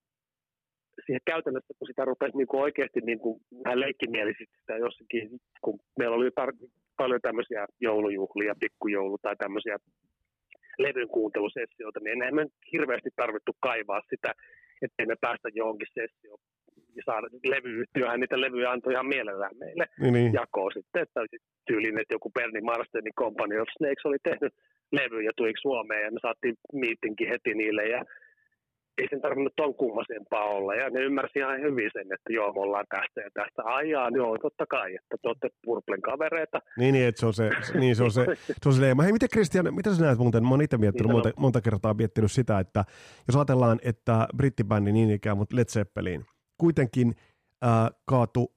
siihen 1.06 1.22
käytännössä, 1.26 1.74
kun 1.80 1.88
sitä 1.88 2.06
rupesi 2.06 2.38
niin 2.38 2.48
kuin 2.48 2.62
oikeasti 2.62 3.00
niin 3.02 3.20
kuin 3.20 3.42
vähän 3.66 3.80
leikkimielisesti 3.80 4.58
sitä 4.60 4.78
jossakin, 4.78 5.30
kun 5.62 5.80
meillä 6.00 6.16
oli 6.16 6.30
tar- 6.30 6.70
paljon 6.98 7.22
tämmöisiä 7.22 7.66
joulujuhlia, 7.82 8.56
pikkujoulu 8.60 9.18
tai 9.18 9.36
tämmöisiä 9.36 9.78
levyn 10.80 11.08
kuuntelusessioita, 11.08 12.00
niin 12.00 12.12
enää 12.12 12.32
me 12.32 12.46
hirveästi 12.74 13.10
tarvittu 13.16 13.52
kaivaa 13.60 14.02
sitä, 14.10 14.34
ettei 14.82 15.06
me 15.06 15.16
päästä 15.22 15.50
johonkin 15.54 15.88
sessioon 15.94 16.40
ja 16.96 17.04
saada 17.06 17.28
levyyhtiöhän 17.54 18.20
niitä 18.20 18.42
levyjä 18.42 18.72
antoi 18.72 18.94
ihan 18.94 19.14
mielellään 19.16 19.58
meille 19.58 19.86
niin, 20.00 20.14
niin. 20.14 20.34
jakoon 20.34 20.72
sitten, 20.74 21.02
että 21.02 21.20
tyylin, 21.68 22.00
että 22.00 22.14
joku 22.14 22.30
Bernie 22.30 22.62
Marstenin 22.62 23.20
Company 23.24 23.60
of 23.60 23.68
Snakes 23.78 24.06
oli 24.06 24.18
tehnyt 24.24 24.54
levy 24.92 25.22
ja 25.22 25.32
tuli 25.36 25.54
Suomeen 25.62 26.04
ja 26.04 26.12
me 26.12 26.20
saatiin 26.22 26.56
miitinkin 26.74 27.30
heti 27.30 27.54
niille 27.54 27.84
ja 27.96 28.02
ei 28.98 29.08
sen 29.10 29.22
tarvinnut 29.22 29.54
ton 29.56 29.76
kummasempaa 29.76 30.44
olla. 30.44 30.76
Ja 30.76 30.90
ne 30.90 31.00
ymmärsi 31.00 31.40
ihan 31.40 31.62
hyvin 31.62 31.90
sen, 31.94 32.14
että 32.14 32.34
joo, 32.34 32.54
me 32.54 32.60
ollaan 32.60 32.86
tästä 32.90 33.22
ja 33.22 33.30
tästä. 33.34 33.64
Ai 33.64 33.90
jaa, 33.90 34.10
joo, 34.10 34.38
totta 34.38 34.66
kai, 34.66 34.96
että 34.96 35.16
te 35.22 35.28
olette 35.28 35.50
Purplen 35.66 36.02
kavereita. 36.02 36.60
Niin, 36.78 36.94
niin, 36.94 37.08
että 37.08 37.20
se 37.20 37.26
on 37.26 37.34
se, 37.34 37.50
niin 37.80 37.96
se 37.96 38.04
on 38.04 38.12
se, 38.12 38.26
se, 38.36 38.70
on 38.70 38.74
se 38.74 38.82
leima. 38.82 39.04
Hei, 39.04 39.14
miten 39.14 39.30
Kristian, 39.30 39.74
mitä 39.76 39.96
sä 39.96 40.04
näet 40.04 40.20
muuten? 40.20 40.44
Mä 40.44 40.50
oon 40.50 40.62
itse 40.62 40.78
miettinyt, 40.78 41.08
niin 41.08 41.16
monta, 41.16 41.32
monta, 41.38 41.62
kertaa 41.62 41.94
miettinyt 41.94 42.32
sitä, 42.32 42.60
että 42.60 42.86
jos 43.28 43.36
ajatellaan, 43.36 43.80
että 43.84 44.28
brittibändi 44.38 44.92
niin 44.92 45.12
ikään, 45.12 45.38
mutta 45.38 45.56
Led 45.56 45.66
Zeppelin 45.66 46.26
kuitenkin 46.58 47.16
äh, 47.66 47.90
kaatu 48.06 48.57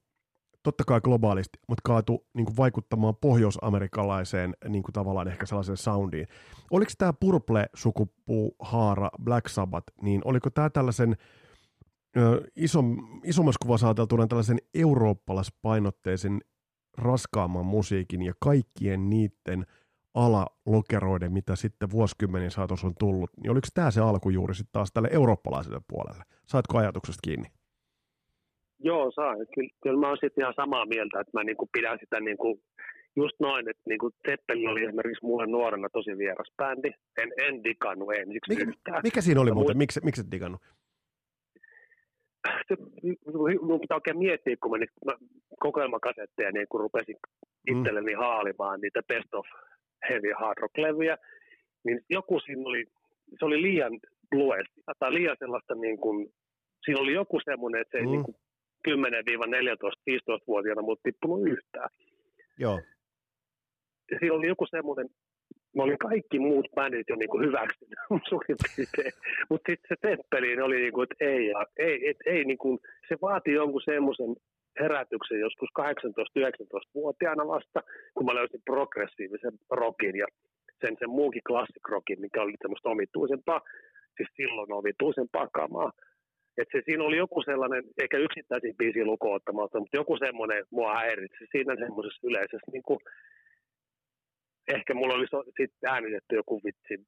totta 0.62 0.85
kai 0.85 1.00
globaalisti, 1.00 1.59
mutta 1.69 1.83
kaatu 1.85 2.26
niin 2.35 2.47
kuin 2.47 2.57
vaikuttamaan 2.57 3.17
pohjois-amerikkalaiseen 3.17 4.55
niin 4.69 4.83
kuin 4.83 4.93
tavallaan 4.93 5.29
ehkä 5.29 5.47
sellaiseen 5.47 5.76
soundiin. 5.76 6.26
Oliko 6.71 6.93
tämä 6.99 7.12
Purple-sukupuu, 7.12 8.57
Haara, 8.59 9.11
Black 9.25 9.49
Sabbath, 9.49 9.93
niin 10.02 10.21
oliko 10.25 10.50
tämä 10.50 10.71
tällaisen 10.71 11.17
ö, 12.17 12.43
iso, 12.57 12.85
isommassa 13.25 13.59
kuvassa 13.62 13.87
ajateltuna 13.87 14.26
tällaisen 14.26 14.59
eurooppalaispainotteisen 14.75 16.40
raskaamman 16.99 17.67
musiikin 17.67 18.23
ja 18.23 18.33
kaikkien 18.40 19.11
niiden 19.11 19.67
alalokeroiden, 20.14 21.33
mitä 21.33 21.57
sitten 21.57 21.90
vuosikymmenien 21.90 22.50
saatossa 22.50 22.87
on 22.87 22.95
tullut, 22.99 23.31
niin 23.43 23.50
oliko 23.50 23.69
tämä 23.75 23.90
se 23.90 24.00
alku 24.00 24.31
juuri 24.31 24.55
sitten 24.55 24.73
taas 24.73 24.93
tälle 24.93 25.09
eurooppalaiselle 25.12 25.81
puolelle? 25.88 26.25
Saatko 26.47 26.79
ajatuksesta 26.79 27.21
kiinni? 27.23 27.60
Joo, 28.83 29.11
saa. 29.11 29.35
Kyllä, 29.55 29.71
kyllä 29.83 30.01
mä 30.01 30.09
oon 30.09 30.17
sitten 30.21 30.43
ihan 30.43 30.55
samaa 30.57 30.87
mieltä, 30.87 31.21
että 31.21 31.31
mä 31.35 31.45
niinku 31.45 31.69
pidän 31.73 31.99
sitä 32.01 32.21
niinku, 32.21 32.61
just 33.17 33.37
noin, 33.41 33.69
että 33.71 33.83
niinku 33.89 34.11
Zeppelin 34.29 34.69
oli 34.69 34.85
esimerkiksi 34.85 35.27
mulle 35.27 35.47
nuorena 35.47 35.89
tosi 35.93 36.19
vieras 36.19 36.53
bändi. 36.57 36.91
En, 37.23 37.31
en 37.47 37.65
digannut 37.65 38.09
ensiksi 38.15 38.49
Mikä, 38.51 38.65
yhtään. 38.71 39.01
mikä 39.03 39.21
siinä 39.21 39.41
oli 39.41 39.53
muuten? 39.53 39.79
Miksi, 39.79 40.01
miksi 40.05 40.21
et 40.21 40.31
digannut? 40.31 40.61
se, 42.69 42.75
mun 43.63 43.81
pitää 43.81 43.95
oikein 43.97 44.19
miettiä, 44.19 44.57
kun 44.63 44.71
mä, 44.71 44.79
niitä, 44.79 44.93
mä 45.07 45.13
kokoelmakasetteja 45.61 46.53
niin 46.53 46.67
kun 46.69 46.81
rupesin 46.81 47.17
itselleni 47.67 48.13
haalimaan 48.13 48.81
niitä 48.81 49.01
best 49.09 49.35
of 49.35 49.47
heavy 50.09 50.33
hard 50.39 50.59
rock 50.59 50.79
levyjä, 50.79 51.17
niin 51.85 52.01
joku 52.11 52.41
siinä 52.41 52.63
oli, 52.65 52.85
se 53.39 53.45
oli 53.45 53.63
liian 53.63 53.93
blues, 54.31 54.67
tai 54.99 55.15
liian 55.15 55.37
sellaista 55.39 55.75
niin 55.75 55.99
kuin, 55.99 56.29
siinä 56.85 57.01
oli 57.01 57.13
joku 57.13 57.41
semmoinen, 57.45 57.81
että 57.81 57.93
se 57.93 57.99
ei 57.99 58.07
Mm. 58.07 58.11
niin 58.13 58.25
kuin 58.25 58.37
10-14-15-vuotiaana 58.89 60.83
mut 60.83 61.01
tippunut 61.03 61.49
yhtään. 61.49 61.89
Joo. 62.59 62.81
Siinä 64.19 64.35
oli 64.35 64.47
joku 64.47 64.67
semmoinen, 64.67 65.09
mä 65.77 65.83
olin 65.83 65.99
kaikki 65.99 66.39
muut 66.39 66.69
bändit 66.75 67.09
jo 67.09 67.17
niin 67.17 67.29
kuin 67.29 67.47
hyväksynyt 67.47 67.99
suurin 68.29 68.57
piirtein. 68.77 69.13
Mutta 69.51 69.73
sitten 69.73 69.89
se 69.89 70.09
Zeppelin 70.09 70.63
oli 70.63 70.81
niin 70.81 70.93
kuin, 70.93 71.03
että 71.05 71.25
ei, 71.25 71.47
ja- 71.47 71.67
ei, 71.77 72.09
et, 72.09 72.17
ei 72.27 72.45
niin 72.45 72.59
kuin, 72.59 72.79
se 73.09 73.17
vaati 73.23 73.53
jonkun 73.53 73.83
semmoisen 73.85 74.37
herätyksen 74.81 75.41
joskus 75.41 75.69
18-19-vuotiaana 75.81 77.47
vasta, 77.47 77.81
kun 78.15 78.27
mä 78.27 78.35
löysin 78.35 78.63
progressiivisen 78.65 79.53
rockin 79.71 80.17
ja 80.17 80.27
sen, 80.81 80.97
sen 80.99 81.11
muunkin 81.11 81.43
classic 81.49 81.89
rockin, 81.89 82.21
mikä 82.21 82.43
oli 82.43 82.55
semmoista 82.63 82.89
omituisempaa, 82.89 83.61
siis 84.17 84.29
silloin 84.37 84.73
omituisempaa 84.73 85.49
kamaa. 85.53 85.93
Et 86.59 86.69
se, 86.73 86.83
siinä 86.85 87.04
oli 87.04 87.16
joku 87.16 87.42
sellainen, 87.42 87.85
eikä 88.02 88.19
yksittäisiä 88.19 88.73
biisiä 88.78 89.04
lukuun 89.04 89.37
ottamatta, 89.37 89.80
mutta 89.80 89.97
joku 89.97 90.16
semmoinen 90.16 90.64
mua 90.71 90.95
häiritsi 90.95 91.45
siinä 91.52 91.76
semmoisessa 91.76 92.26
yleisessä 92.26 92.71
niin 92.73 92.83
kuin, 92.83 92.99
ehkä 94.75 94.95
mulla 94.95 95.14
oli 95.14 95.26
so, 95.30 95.42
sitten 95.42 95.90
äänitetty 95.90 96.37
joku 96.37 96.61
vitsi 96.64 97.07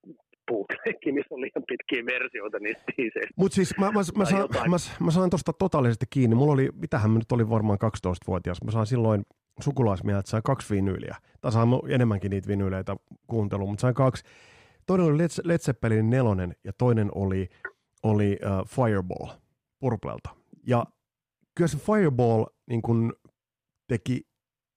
bootlegki, 0.50 1.12
missä 1.12 1.34
on 1.34 1.40
liian 1.40 1.64
pitkiä 1.68 2.02
versioita 2.06 2.58
niistä 2.58 2.84
biiseistä. 2.96 3.34
Mutta 3.36 3.54
siis 3.54 3.78
mä, 3.78 3.86
mä, 3.86 4.00
mä, 4.16 4.24
saan, 4.24 4.42
jotain. 4.42 4.70
mä, 4.70 4.76
mä 5.00 5.10
sain 5.10 5.30
tuosta 5.30 5.52
totaalisesti 5.52 6.06
kiinni. 6.10 6.36
Mulla 6.36 6.52
oli, 6.52 6.68
mitähän 6.80 7.10
mä 7.10 7.18
nyt 7.18 7.32
olin 7.32 7.50
varmaan 7.50 7.78
12-vuotias. 7.84 8.64
Mä 8.64 8.70
sain 8.70 8.86
silloin 8.86 9.22
sukulaismieheltä 9.60 10.30
sain 10.30 10.42
kaksi 10.42 10.74
vinyyliä. 10.74 11.16
Tai 11.40 11.52
sain 11.52 11.68
mu- 11.68 11.92
enemmänkin 11.94 12.30
niitä 12.30 12.48
vinyyleitä 12.48 12.96
kuunteluun, 13.26 13.70
mutta 13.70 13.80
sain 13.80 13.94
kaksi. 13.94 14.24
Toinen 14.86 15.06
oli 15.06 15.18
Led, 15.18 15.30
Led 15.44 15.58
Zeppelin 15.58 16.10
nelonen 16.10 16.54
ja 16.64 16.72
toinen 16.78 17.08
oli, 17.14 17.48
oli 18.02 18.38
uh, 18.42 18.68
Fireball 18.68 19.28
Purplelta. 19.80 20.30
Ja 20.66 20.84
kyllä 21.54 21.68
se 21.68 21.78
Fireball 21.78 22.44
niin 22.66 22.82
kun 22.82 23.12
teki 23.88 24.26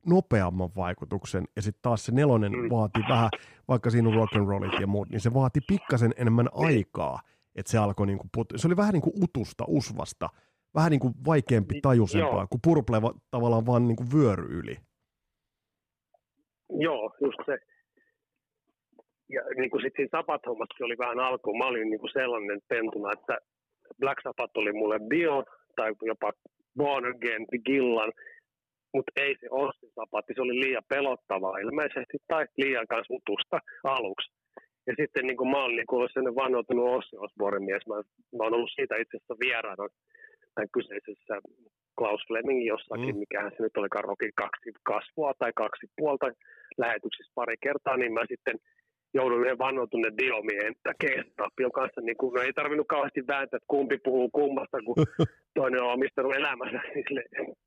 nopeamman 0.05 0.69
vaikutuksen 0.75 1.45
ja 1.55 1.61
sitten 1.61 1.81
taas 1.81 2.05
se 2.05 2.11
nelonen 2.11 2.51
Mm. 2.51 2.69
vaati 2.69 2.99
vähän, 3.09 3.29
vaikka 3.67 3.89
siinä 3.89 4.09
on 4.09 4.15
rock 4.15 4.35
and 4.35 4.47
rollit 4.47 4.79
ja 4.79 4.87
muut, 4.87 5.09
niin 5.09 5.19
se 5.21 5.33
vaati 5.33 5.59
pikkasen 5.67 6.13
enemmän 6.17 6.49
aikaa, 6.53 7.19
että 7.55 7.71
se 7.71 7.77
alkoi 7.77 8.07
niinku 8.07 8.27
put... 8.33 8.47
se 8.55 8.67
oli 8.67 8.77
vähän 8.77 8.93
niin 8.93 9.01
kuin 9.01 9.23
utusta, 9.23 9.63
usvasta, 9.67 10.29
vähän 10.75 10.91
niin 10.91 10.99
kuin 10.99 11.13
vaikeampi 11.25 11.81
tajusempaa, 11.81 12.31
Joo. 12.39 12.47
kun 12.49 12.59
purple 12.63 13.01
va- 13.01 13.13
tavallaan 13.31 13.65
vaan 13.65 13.87
niin 13.87 13.95
kuin 13.95 14.11
vyöry 14.13 14.45
yli. 14.59 14.77
Joo, 16.79 17.11
just 17.21 17.37
se. 17.45 17.57
Ja 19.29 19.41
niin 19.57 19.69
kuin 19.69 19.81
sitten 19.81 20.07
siinä 20.11 20.85
oli 20.85 20.97
vähän 20.97 21.19
alkuun. 21.19 21.57
Mä 21.57 21.67
olin 21.67 21.89
niin 21.89 21.99
kuin 21.99 22.13
sellainen 22.13 22.59
pentuna, 22.67 23.11
että 23.11 23.37
Black 23.99 24.21
Sabbath 24.23 24.57
oli 24.57 24.73
mulle 24.73 24.99
bio 25.09 25.43
tai 25.75 25.91
jopa 26.01 26.31
Born 26.77 27.05
Again, 27.05 27.45
Gillan, 27.65 28.11
mutta 28.93 29.11
ei 29.15 29.35
se 29.39 29.47
Ossi 29.51 29.87
Sabbath, 29.95 30.27
se 30.35 30.41
oli 30.41 30.59
liian 30.59 30.83
pelottavaa 30.89 31.57
ilmeisesti 31.57 32.17
tai 32.27 32.45
liian 32.57 32.87
kanssa 32.87 33.13
utusta 33.13 33.59
aluksi. 33.83 34.31
Ja 34.87 34.93
sitten 34.99 35.27
niin 35.27 35.37
kuin 35.37 35.49
mä 35.51 35.63
olen 35.63 35.75
niin 35.75 35.87
kuin 35.87 36.09
sellainen 36.13 36.35
vannoutunut 36.43 36.95
Ossi 36.97 37.15
Osborne 37.17 37.65
mies. 37.65 37.87
Mä, 37.87 37.95
mä 38.37 38.43
oon 38.43 38.53
ollut 38.53 38.75
siitä 38.75 38.95
itse 38.95 39.17
asiassa 39.17 39.35
vieraana 39.45 39.85
tämän 40.55 40.69
kyseisessä 40.73 41.35
Klaus 41.97 42.21
Flemingin 42.27 42.71
jossakin, 42.75 43.15
Mm. 43.15 43.19
mikähän 43.19 43.51
se 43.51 43.63
nyt 43.63 43.77
oli 43.77 43.87
Rokin 44.01 44.31
kaksi 44.43 44.69
kasvua 44.83 45.33
tai 45.39 45.51
kaksi 45.55 45.85
puolta 45.97 46.25
lähetyksissä 46.77 47.31
pari 47.35 47.55
kertaa, 47.63 47.97
niin 47.97 48.13
mä 48.13 48.23
sitten 48.33 48.57
joudun 49.15 49.41
yhden 49.41 49.57
vannoutuneen 49.57 50.17
diomiehen 50.17 50.75
G-Tapion 51.01 51.71
kanssa, 51.71 52.01
niin 52.01 52.17
kun, 52.17 52.33
no 52.33 52.41
ei 52.41 52.53
tarvinnut 52.53 52.87
kauheasti 52.87 53.27
vääntää, 53.27 53.57
että 53.57 53.73
kumpi 53.73 53.97
puhuu 53.97 54.29
kummasta, 54.29 54.77
kun 54.85 54.95
toinen 55.59 55.83
on 55.83 55.93
omistanut 55.93 56.35
elämänsä 56.35 56.79
sille 57.07 57.23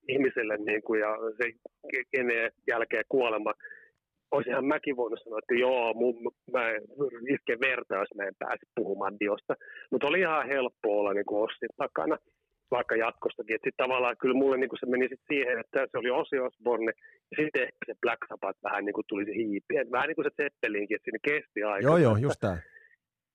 ihmiselle 0.09 0.57
niin 0.57 0.83
kuin, 0.83 1.00
ja 1.00 1.11
se 1.38 1.45
kenen 2.17 2.50
jälkeen 2.69 3.05
kuolema. 3.09 3.52
Olisinhan 4.31 4.64
mäkin 4.64 4.97
voinut 4.97 5.21
sanoa, 5.25 5.38
että 5.38 5.55
joo, 5.55 5.95
mun, 5.95 6.14
mä 6.52 6.64
isken 7.35 7.61
verta, 7.61 7.95
jos 7.95 8.14
mä 8.14 8.23
en 8.23 8.35
pääse 8.38 8.67
puhumaan 8.75 9.17
diosta. 9.21 9.55
Mutta 9.90 10.07
oli 10.07 10.21
ihan 10.21 10.49
helppo 10.49 10.99
olla 10.99 11.12
niin 11.14 11.26
kuin 11.26 11.43
Ossin 11.43 11.69
takana 11.76 12.17
vaikka 12.71 12.97
jatkostakin. 12.97 13.55
Että 13.55 13.67
sitten 13.67 13.85
tavallaan 13.85 14.17
kyllä 14.21 14.35
mulle 14.35 14.57
niin 14.57 14.81
se 14.81 14.87
meni 14.87 15.09
sit 15.09 15.21
siihen, 15.33 15.59
että 15.61 15.87
se 15.91 15.99
oli 15.99 16.11
Ozzy 16.11 16.39
Osbourne, 16.39 16.93
ja 17.31 17.37
sitten 17.43 17.63
ehkä 17.63 17.83
se 17.87 17.95
Black 18.03 18.21
Sabbath 18.29 18.59
vähän 18.63 18.85
niin 18.85 18.95
kuin 18.99 19.05
tuli 19.09 19.25
se 19.25 19.35
hiipi. 19.35 19.77
Et 19.77 19.91
vähän 19.91 20.09
niin 20.09 20.17
kuin 20.17 20.27
se 20.29 20.43
Zeppelinkin, 20.43 20.95
että 20.97 21.05
siinä 21.07 21.19
kesti 21.29 21.63
aika. 21.63 21.87
Joo, 21.89 21.97
joo, 21.97 22.17
just 22.17 22.41
tää. 22.41 22.59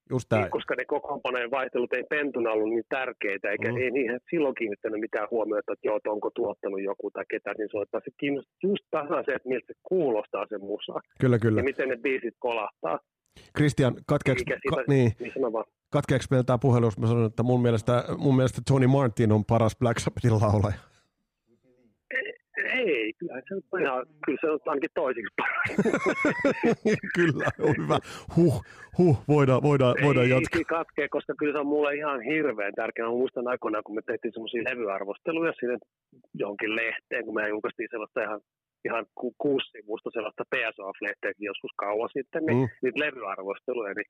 Just 0.09 0.29
tää. 0.29 0.39
Niin, 0.39 0.51
koska 0.51 0.75
ne 0.75 0.85
kokoonpanojen 0.85 1.51
vaihtelut 1.51 1.93
ei 1.93 2.03
pentuna 2.09 2.51
ollut 2.51 2.69
niin 2.69 2.83
tärkeitä, 2.89 3.51
eikä 3.51 3.71
Mm. 3.71 3.77
ei 3.77 3.91
niihin 3.91 4.19
silloin 4.29 4.55
kiinnittänyt 4.55 4.99
mitään 4.99 5.27
huomiota, 5.31 5.73
että 5.73 5.87
joo, 5.87 5.97
että 5.97 6.11
onko 6.11 6.29
tuottanut 6.35 6.81
joku 6.83 7.11
tai 7.11 7.23
ketä 7.29 7.53
siinä 7.55 7.67
soittaa. 7.71 8.01
Se 8.05 8.11
kiinnostaa 8.19 8.57
just 8.63 8.83
tasan 8.91 9.23
se, 9.25 9.31
että 9.35 9.49
miltä 9.49 9.65
se 9.67 9.73
kuulostaa 9.83 10.45
se 10.49 10.57
musa 10.57 10.93
Kyllä, 11.19 11.39
kyllä. 11.39 11.59
ja 11.59 11.63
miten 11.63 11.89
ne 11.89 11.97
biisit 11.97 12.35
kolahtaa. 12.39 12.99
Kristian, 13.57 13.93
katkeeks, 14.07 14.41
Eikä 14.41 14.57
ka, 14.69 14.83
niin, 14.87 15.11
Niin 15.19 15.33
sano 15.93 16.01
vaan. 16.01 16.01
katkeeks 16.01 16.29
meillä 16.29 16.43
tämä 16.43 16.57
puhelu, 16.57 16.85
jos 16.85 16.99
mä 16.99 17.07
sanon, 17.07 17.25
että 17.25 17.43
mun 17.43 17.61
mielestä, 17.61 18.03
mun 18.17 18.35
mielestä 18.35 18.61
Tony 18.67 18.87
Martin 18.87 19.31
on 19.31 19.45
paras 19.45 19.75
Black 19.79 19.99
Sabbathin 19.99 20.31
laulaja. 20.31 20.75
Ei, 22.73 23.13
kyllä 23.17 23.41
se 23.47 23.55
on 23.71 23.81
ihan, 23.81 24.05
kyllä 24.25 24.37
se 24.41 24.49
on 24.49 24.59
ainakin 24.65 24.89
toisiksi 24.93 25.33
paras. 25.37 25.95
kyllä, 27.15 27.45
on 27.59 27.75
hyvä. 27.77 27.99
Huh, 28.35 28.63
huh, 28.97 29.23
voidaan, 29.27 29.63
voidaan, 29.63 29.95
voidaan 30.03 30.29
jatkaa. 30.29 30.59
Ei 30.59 30.63
katkee, 30.63 31.09
koska 31.09 31.33
kyllä 31.37 31.53
se 31.53 31.59
on 31.59 31.67
mulle 31.67 31.95
ihan 31.95 32.21
hirveän 32.21 32.73
tärkeää. 32.75 33.07
Mä 33.07 33.13
muistan 33.13 33.47
aikoinaan, 33.47 33.83
kun 33.83 33.95
me 33.95 34.01
tehtiin 34.01 34.33
semmoisia 34.33 34.63
levyarvosteluja 34.63 35.53
sinne 35.59 35.77
johonkin 36.33 36.75
lehteen, 36.75 37.25
kun 37.25 37.35
me 37.35 37.49
julkaistiin 37.49 37.89
sellaista 37.91 38.23
ihan, 38.23 38.41
ihan 38.85 39.05
ku, 39.15 39.35
kuusi 39.37 39.71
sivusta 39.71 40.09
sellaista 40.13 40.43
PSOF-lehteäkin 40.55 41.45
joskus 41.51 41.71
kauan 41.77 42.09
sitten, 42.13 42.45
niin 42.45 42.57
Mm. 42.57 42.67
niitä 42.81 42.99
levyarvosteluja, 42.99 43.93
niin 43.93 44.09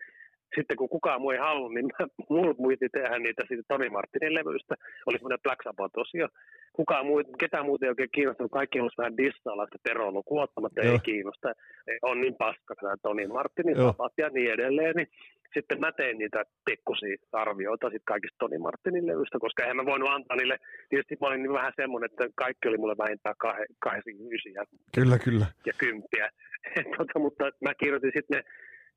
sitten 0.55 0.77
kun 0.77 0.89
kukaan 0.89 1.21
muu 1.21 1.31
ei 1.31 1.37
halunnut, 1.37 1.73
niin 1.73 1.89
mulla 2.29 2.55
muisti 2.57 2.89
tehdä 2.89 3.19
niitä 3.19 3.43
siitä 3.47 3.63
Toni 3.67 3.89
Martinin 3.89 4.35
levyistä. 4.35 4.75
Oli 5.07 5.17
semmoinen 5.17 5.43
Black 5.43 5.61
Sabbath-osio. 5.63 6.27
Kukaan 6.73 7.05
muu, 7.05 7.23
ketään 7.39 7.65
muuta 7.65 7.85
ei 7.85 7.89
oikein 7.89 8.15
kiinnostanut. 8.15 8.51
Kaikki 8.51 8.77
halusi 8.79 8.97
vähän 8.97 9.17
dissailla 9.17 9.65
sitä 9.65 9.77
Teroa 9.83 10.11
lukuun 10.11 10.43
ottamatta. 10.43 10.81
Joo. 10.81 10.93
Ei 10.93 10.99
kiinnosta. 10.99 11.47
Ei, 11.87 11.97
On 12.01 12.21
niin 12.21 12.35
paska 12.35 12.75
tämä 12.75 12.95
Toni 13.01 13.27
Martinin. 13.27 13.75
Sabbath 13.77 14.13
ja 14.17 14.29
niin 14.29 14.51
edelleen. 14.51 14.95
Niin 14.95 15.07
sitten 15.53 15.79
mä 15.79 15.91
tein 15.91 16.17
niitä 16.17 16.43
pikkusia 16.65 17.17
arvioita 17.31 17.89
sit 17.89 18.01
kaikista 18.05 18.37
Toni 18.39 18.57
Martinin 18.57 19.07
levyistä, 19.07 19.39
koska 19.39 19.63
eihän 19.63 19.77
mä 19.77 19.85
voinut 19.85 20.09
antaa 20.09 20.37
niille, 20.37 20.57
tietysti 20.89 21.17
mä 21.21 21.27
olin 21.27 21.43
niin 21.43 21.59
vähän 21.59 21.73
semmoinen, 21.75 22.09
että 22.11 22.25
kaikki 22.35 22.67
oli 22.67 22.77
mulle 22.77 22.97
vähintään 22.97 23.35
kah- 23.43 23.75
kahdeksan 23.79 24.33
ysiä 24.35 24.63
Kyllä, 24.95 25.17
kyllä. 25.19 25.45
ja 25.65 25.73
kymppiä. 25.77 26.29
tota, 26.97 27.19
mutta 27.19 27.43
mä 27.65 27.73
kirjoitin 27.75 28.11
sitten 28.15 28.37
ne 28.37 28.43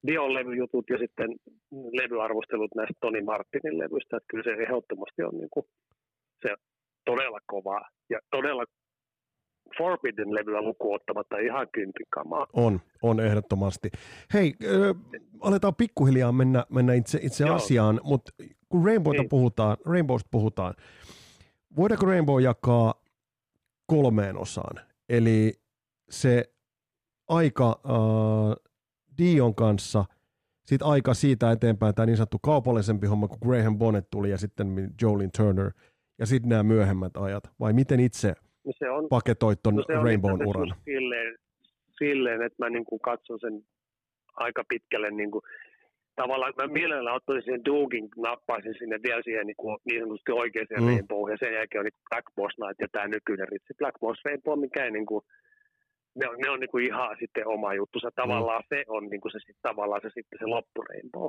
Dion 0.06 0.34
levyjutut 0.34 0.84
ja 0.90 0.98
sitten 0.98 1.28
levyarvostelut 1.70 2.74
näistä 2.74 2.94
Toni 3.00 3.22
Martinin 3.22 3.78
levyistä, 3.78 4.16
että 4.16 4.30
kyllä 4.30 4.44
se 4.44 4.62
ehdottomasti 4.62 5.22
on 5.22 5.36
niin 5.40 5.50
kuin, 5.50 5.66
se 6.42 6.54
todella 7.04 7.40
kovaa 7.46 7.88
ja 8.10 8.18
todella 8.30 8.64
Forbidden 9.78 10.34
levyä 10.34 10.62
lukuun 10.62 10.94
ottamatta 10.96 11.38
ihan 11.38 11.68
kympin 11.72 12.06
kamaa. 12.10 12.46
On, 12.52 12.80
on 13.02 13.20
ehdottomasti. 13.20 13.90
Hei, 14.34 14.54
ö, 14.64 14.94
aletaan 15.40 15.74
pikkuhiljaa 15.74 16.32
mennä, 16.32 16.64
mennä 16.70 16.94
itse, 16.94 17.18
itse 17.22 17.44
Joo. 17.46 17.54
asiaan, 17.56 18.00
mutta 18.04 18.32
kun 18.68 18.84
Rainbowta 18.86 19.20
Niin. 19.22 19.28
puhutaan, 19.28 19.76
Rainbowsta 19.86 20.28
puhutaan, 20.30 20.74
voidaanko 21.76 22.06
Rainbow 22.06 22.42
jakaa 22.42 22.94
kolmeen 23.86 24.38
osaan? 24.38 24.80
Eli 25.08 25.52
se 26.10 26.44
aika 27.28 27.80
äh, 27.86 28.74
Dion 29.18 29.54
kanssa, 29.54 30.04
sitten 30.66 30.88
aika 30.88 31.14
siitä 31.14 31.52
eteenpäin 31.52 31.94
tämä 31.94 32.06
niin 32.06 32.16
sanottu 32.16 32.38
kaupallisempi 32.38 33.06
homma, 33.06 33.28
kun 33.28 33.38
Graham 33.48 33.78
Bonnet 33.78 34.10
tuli 34.10 34.30
ja 34.30 34.38
sitten 34.38 34.94
Jolin 35.02 35.30
Turner, 35.36 35.70
ja 36.18 36.26
sitten 36.26 36.48
nämä 36.48 36.62
myöhemmät 36.62 37.16
ajat, 37.16 37.44
vai 37.60 37.72
miten 37.72 38.00
itse 38.00 38.34
No 38.66 38.72
se 38.78 38.90
on, 38.90 39.08
paketoit 39.08 39.58
ton 39.62 39.76
no 39.76 39.82
se 39.86 39.94
Rainbown 39.94 40.46
uran? 40.46 40.74
Silleen, 40.84 41.36
silleen, 41.98 42.42
että 42.42 42.64
mä 42.64 42.70
niin 42.70 42.84
kuin 42.84 43.00
katson 43.00 43.38
sen 43.40 43.62
aika 44.36 44.62
pitkälle 44.68 45.10
niin 45.10 45.30
kuin 45.30 45.42
tavallaan 46.16 46.52
mä 46.56 46.66
mielellään 46.66 47.16
ottaisin 47.16 47.52
sen 47.52 47.64
Dugin, 47.64 48.08
nappaisin 48.16 48.74
sinne 48.78 48.96
vielä 49.06 49.22
siihen 49.24 49.46
niin, 49.46 49.60
kuin, 49.62 49.78
niin 49.84 50.00
sanotusti 50.00 50.32
oikeaan 50.32 50.66
Mm. 50.70 50.82
mm. 50.82 50.86
Rainbow, 50.86 51.30
ja 51.30 51.36
sen 51.40 51.54
jälkeen 51.54 51.80
on 51.80 51.86
niin 51.86 52.02
Black 52.10 52.26
Boss 52.36 52.54
Night 52.60 52.80
ja 52.80 52.88
tämä 52.92 53.08
nykyinen 53.08 53.48
ritsi. 53.48 53.78
Black 53.78 53.96
Boss 54.00 54.24
Rainbow, 54.24 54.60
mikä 54.60 54.84
ei 54.84 54.90
niin 54.90 55.06
kuin, 55.06 55.22
ne 56.18 56.28
on, 56.28 56.36
ne 56.42 56.50
on 56.50 56.60
niin 56.60 56.74
kuin 56.74 56.84
ihan 56.90 57.16
sitten 57.20 57.48
oma 57.48 57.74
juttusa. 57.74 58.10
Tavallaan 58.22 58.62
mm. 58.64 58.70
se 58.72 58.84
on 58.88 59.04
niin 59.12 59.20
kuin 59.20 59.32
se, 59.32 59.38
sit, 59.46 59.58
tavallaan 59.62 60.02
se 60.02 60.10
sitten 60.14 60.38
se 60.38 60.46
loppu 60.46 60.82
Rainbow. 60.90 61.28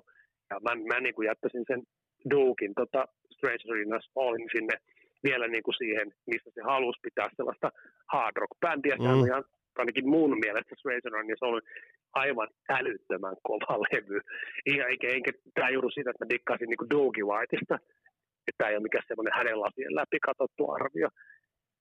Ja 0.50 0.56
mä, 0.66 0.72
mä 0.92 1.00
niin 1.00 1.16
kuin 1.16 1.26
jättäisin 1.26 1.66
sen 1.68 1.82
Dugin 2.30 2.74
tota, 2.82 3.02
Strange 3.36 3.64
Arenas 3.72 4.06
Allin 4.16 4.50
sinne 4.56 4.76
vielä 5.24 5.48
niin 5.48 5.64
kuin 5.64 5.78
siihen, 5.78 6.08
missä 6.28 6.50
se 6.54 6.62
halusi 6.62 7.00
pitää 7.02 7.30
sellaista 7.36 7.72
hard 8.14 8.36
rock-bändiä. 8.38 8.96
Mm. 8.96 9.04
Mm. 9.04 9.10
on 9.10 9.28
ihan, 9.28 9.44
ainakin 9.78 10.10
mun 10.10 10.40
mielestä 10.40 10.76
Strange 10.76 11.08
Arenas 11.10 11.44
oli 11.44 11.62
aivan 12.14 12.50
älyttömän 12.70 13.36
kova 13.44 13.74
levy. 13.92 14.20
Ja 14.78 14.88
eikä, 14.88 15.08
eikä 15.08 15.32
tämä 15.54 15.70
juuri 15.70 15.92
siitä, 15.92 16.10
että 16.10 16.26
mä 16.26 16.34
dikkaisin 16.34 16.70
niin 16.70 16.90
Doogie 16.94 17.30
Whiteista, 17.32 17.76
että 18.48 18.58
tämä 18.58 18.70
ei 18.70 18.78
ole 18.78 18.88
mikään 18.88 19.08
semmoinen 19.08 19.38
hänen 19.40 19.62
lasien 19.62 19.96
läpi 19.96 20.20
katsottu 20.28 20.72
arvio, 20.72 21.10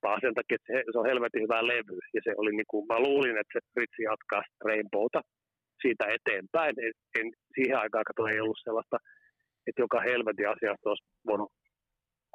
vaan 0.03 0.21
sen 0.21 0.35
takia, 0.35 0.57
että 0.59 0.73
se, 0.73 0.79
se 0.93 0.99
on 0.99 1.11
helvetin 1.11 1.43
hyvä 1.43 1.67
levy. 1.73 1.99
Ja 2.15 2.21
se 2.25 2.33
oli 2.37 2.53
niin 2.57 2.71
kuin, 2.71 2.87
mä 2.91 2.99
luulin, 3.07 3.39
että 3.41 3.53
se 3.53 3.61
Ritsi 3.77 4.03
jatkaa 4.03 4.43
Rainbowta 4.65 5.21
siitä 5.83 6.05
eteenpäin. 6.17 6.75
En, 6.87 6.93
en, 7.19 7.27
siihen 7.55 7.79
aikaan 7.79 8.09
kato, 8.11 8.27
ei 8.27 8.41
ollut 8.41 8.65
sellaista, 8.65 8.97
että 9.67 9.83
joka 9.85 10.01
helvetin 10.01 10.49
asiasta 10.49 10.89
olisi 10.91 11.05
voinut 11.27 11.51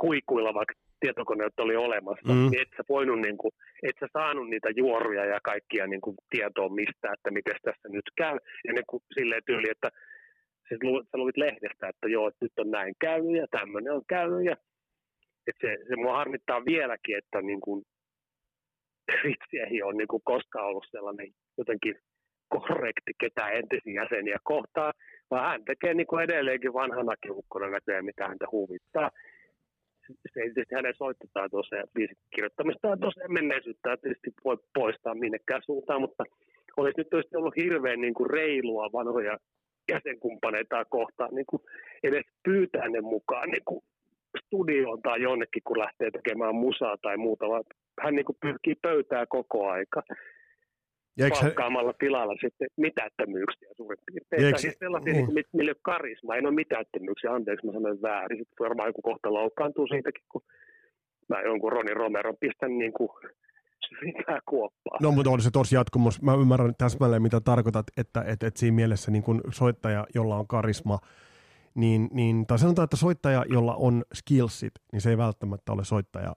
kuikuilla, 0.04 0.54
vaikka 0.54 0.74
tietokoneet 1.02 1.60
oli 1.60 1.76
olemassa, 1.76 2.34
Mm. 2.34 2.50
niin 2.52 2.62
et 2.62 2.72
sä 2.78 2.84
voinut, 2.90 3.20
niin 3.22 3.38
kuin, 3.38 3.52
et 3.84 3.96
sä 4.00 4.08
saanut 4.14 4.50
niitä 4.50 4.70
juoruja 4.76 5.26
ja 5.26 5.40
kaikkia 5.44 5.88
niin 5.88 6.02
kuin, 6.02 6.16
tietoa 6.30 6.70
mistä, 6.70 7.14
että 7.14 7.32
miten 7.32 7.56
tässä 7.64 7.88
nyt 7.90 8.08
käy. 8.18 8.38
Ja 8.68 8.74
ne 8.74 8.82
kun, 8.90 9.02
silleen 9.14 9.42
tyyli, 9.46 9.68
että 9.72 9.90
siis 10.68 10.84
lu, 10.84 11.04
sä 11.04 11.18
luvit 11.18 11.38
lehdestä, 11.38 11.88
että 11.88 12.08
joo, 12.16 12.28
että 12.28 12.46
nyt 12.46 12.60
on 12.60 12.72
näin 12.72 12.94
käynyt 13.02 13.38
ja 13.42 13.48
tämmöinen 13.52 13.94
on 13.94 14.04
käynyt. 14.10 14.46
Ja, 14.46 14.56
että 15.48 15.68
se, 15.68 15.78
se 15.90 15.96
mua 15.96 16.16
harmittaa 16.18 16.66
vieläkin, 16.66 17.18
että 17.18 17.42
niin 17.50 17.62
kuin, 17.62 17.84
Ritsi 19.24 19.58
ei 19.60 19.82
ole 19.84 19.94
niin 19.94 20.08
kuin, 20.08 20.22
koskaan 20.26 20.68
ollut 20.68 20.86
sellainen 20.92 21.28
jotenkin 21.58 21.96
korrekti 22.50 23.12
ketään 23.20 23.54
entisiä 23.54 24.02
jäseniä 24.04 24.38
kohtaan, 24.44 24.94
vaan 25.32 25.50
hän 25.50 25.66
tekee 25.66 25.94
niin 25.94 26.08
kuin 26.08 26.24
edelleenkin 26.24 26.74
vanhanakin 26.74 27.32
ukkona 27.32 27.68
näköjään, 27.70 28.06
mitä 28.06 28.28
häntä 28.28 28.46
huvittaa 28.52 29.10
tietysti 30.34 30.76
hänen 30.76 30.94
soittetaan 30.98 31.50
tuossa 31.50 31.76
ja 31.76 31.84
biisin 31.94 32.18
kirjoittamista 32.36 32.98
tuossa 32.98 33.28
menneisyyttä 33.28 33.98
tietysti 33.98 34.32
voi 34.44 34.58
poistaa 34.74 35.16
minnekään 35.16 35.62
suuntaan, 35.66 36.02
mutta 36.02 36.24
olisi 36.78 36.98
nyt 36.98 37.10
tietysti 37.10 37.38
ollut 37.38 37.56
hirveän 37.56 38.02
niin 38.02 38.14
kuin 38.14 38.30
reilua 38.30 38.90
vanhoja 38.94 39.38
jäsenkumppaneita 39.92 40.86
kohtaan 40.86 41.36
niin 41.36 41.46
kuin 41.46 41.62
edes 42.04 42.26
pyytää 42.44 42.90
ne 42.90 43.02
mukaan 43.02 43.50
niin 43.50 43.66
kuin 43.66 43.82
studioon 44.46 45.02
tai 45.02 45.22
jonnekin, 45.22 45.64
kun 45.64 45.80
lähtee 45.80 46.12
tekemään 46.12 46.56
musaa 46.56 46.96
tai 47.02 47.18
muuta, 47.18 47.50
vaan 47.50 47.64
hän 48.04 48.16
niin 48.16 48.26
kuin 48.26 48.38
pyrkii 48.42 48.76
pöytää 48.82 49.26
koko 49.26 49.70
aika 49.70 50.04
Ja 51.18 51.30
palkkaamalla 51.42 51.94
tilalla 52.00 52.36
sitten 52.42 52.68
mitättömyyksiä 52.78 53.70
suurin 53.78 53.98
piirtein. 54.06 54.46
Eikö- 54.46 54.58
siis 54.58 54.80
sellaisia, 54.80 55.14
niin. 55.14 55.28
niin. 55.36 55.70
ole 55.70 55.76
karisma, 55.82 56.36
ei 56.36 56.42
ole 56.42 56.52
mitättömyyksiä, 56.52 57.34
anteeksi 57.34 57.66
mä 57.66 57.74
sanoin 57.74 58.02
väärin. 58.02 58.40
Sitten 58.40 58.66
varmaan 58.66 58.90
joku 58.90 59.02
kohta 59.02 59.34
loukkaantuu 59.34 59.88
siitäkin, 59.88 60.24
kun 60.30 60.42
mä 61.30 61.42
jonkun 61.42 61.72
Roni 61.72 61.94
Romeron 61.94 62.38
pistän 62.40 62.78
niin 62.78 62.94
kuin 62.94 63.10
syrjintää 63.90 64.40
kuoppaa. 64.50 64.98
No, 65.02 65.12
mutta 65.12 65.32
on 65.32 65.42
se 65.42 65.52
tosi 65.52 65.76
jatkumus. 65.76 66.22
Mä 66.22 66.34
ymmärrän 66.34 66.76
täsmälleen, 66.78 67.22
mitä 67.22 67.40
tarkoitat, 67.40 67.86
että, 67.98 68.20
että, 68.28 68.48
että 68.48 68.60
siinä 68.60 68.76
mielessä 68.76 69.12
niin 69.12 69.24
kun 69.24 69.42
soittaja, 69.52 70.08
jolla 70.16 70.36
on 70.36 70.48
karisma, 70.48 71.00
niin, 71.76 72.10
niin, 72.12 72.48
tai 72.48 72.60
sanotaan, 72.60 72.84
että 72.84 72.98
soittaja, 72.98 73.46
jolla 73.50 73.76
on 73.76 74.04
skillsit, 74.14 74.74
niin 74.92 75.02
se 75.02 75.10
ei 75.10 75.18
välttämättä 75.18 75.72
ole 75.72 75.84
soittaja, 75.84 76.34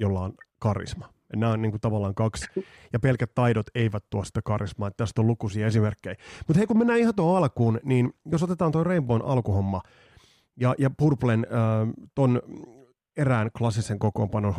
jolla 0.00 0.20
on 0.20 0.32
karisma. 0.58 1.11
Nämä 1.36 1.52
on 1.52 1.62
niin 1.62 1.72
kuin 1.72 1.80
tavallaan 1.80 2.14
kaksi, 2.14 2.46
ja 2.92 2.98
pelkät 3.00 3.34
taidot 3.34 3.66
eivät 3.74 4.04
tuo 4.10 4.24
sitä 4.24 4.40
karismaa. 4.44 4.90
Tästä 4.90 5.20
on 5.20 5.26
lukuisia 5.26 5.66
esimerkkejä. 5.66 6.16
Mutta 6.46 6.58
hei, 6.58 6.66
kun 6.66 6.78
mennään 6.78 6.98
ihan 6.98 7.14
tuohon 7.14 7.36
alkuun, 7.36 7.80
niin 7.84 8.12
jos 8.32 8.42
otetaan 8.42 8.72
tuo 8.72 8.84
Rainbown 8.84 9.24
alkuhomma, 9.24 9.82
ja, 10.56 10.74
ja 10.78 10.90
Purplen 10.90 11.46
äh, 11.52 11.88
ton 12.14 12.42
erään 13.16 13.50
klassisen 13.58 13.98
kokoonpanon 13.98 14.54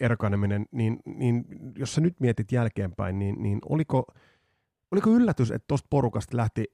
erkaneminen, 0.00 0.66
niin, 0.72 1.00
niin 1.04 1.44
jos 1.78 1.94
sä 1.94 2.00
nyt 2.00 2.20
mietit 2.20 2.52
jälkeenpäin, 2.52 3.18
niin, 3.18 3.42
niin 3.42 3.58
oliko, 3.68 4.04
oliko 4.90 5.10
yllätys, 5.10 5.50
että 5.50 5.64
tuosta 5.68 5.86
porukasta 5.90 6.36
lähti 6.36 6.64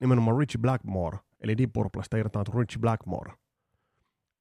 nimenomaan 0.00 0.38
Richie 0.38 0.60
Blackmore, 0.60 1.18
eli 1.40 1.58
Deep 1.58 1.72
Purplesta 1.72 2.16
irtaantui 2.16 2.60
Richie 2.60 2.80
Blackmore 2.80 3.32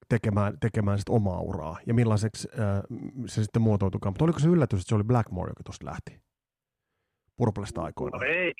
tekemään, 0.09 0.53
tekemään 0.59 0.97
sit 0.97 1.09
omaa 1.09 1.41
uraa, 1.41 1.77
ja 1.87 1.93
millaiseksi 1.93 2.47
äh, 2.59 2.83
se 3.25 3.43
sitten 3.43 3.61
muotoutukaan. 3.61 4.11
Mutta 4.13 4.25
oliko 4.25 4.39
se 4.39 4.47
yllätys, 4.47 4.79
että 4.79 4.89
se 4.89 4.95
oli 4.95 5.03
Blackmore, 5.03 5.51
joka 5.51 5.63
tuosta 5.63 5.85
lähti 5.85 6.11
Purplesta 7.37 7.81
aikoinaan? 7.81 8.21
No 8.21 8.27
ei, 8.27 8.53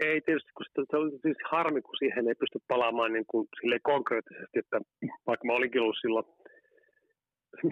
ei 0.00 0.20
tietysti, 0.20 0.50
kun 0.56 0.66
sitä, 0.66 0.82
se 0.90 0.96
oli 0.96 1.10
siis 1.22 1.36
harmi, 1.50 1.82
kun 1.82 1.96
siihen 1.98 2.28
ei 2.28 2.34
pysty 2.34 2.58
palaamaan 2.68 3.12
niin 3.12 3.26
kuin 3.26 3.48
silleen 3.60 3.80
konkreettisesti, 3.82 4.58
että 4.58 4.80
vaikka 5.26 5.46
mä 5.46 5.52
olinkin 5.52 5.82
ollut 5.82 6.00
silloin 6.00 6.26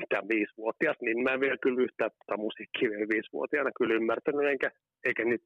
mitä 0.00 0.22
viisivuotias, 0.28 0.96
niin 1.00 1.22
mä 1.22 1.34
en 1.34 1.40
vielä 1.40 1.56
kyllä 1.62 1.82
yhtään 1.82 2.10
tätä 2.10 2.36
musiikkia 2.36 2.90
vielä 2.90 3.12
viisivuotiaana 3.14 3.70
kyllä 3.78 3.94
ymmärtänyt, 3.94 4.46
enkä, 4.46 4.70
eikä 5.04 5.24
nyt 5.24 5.42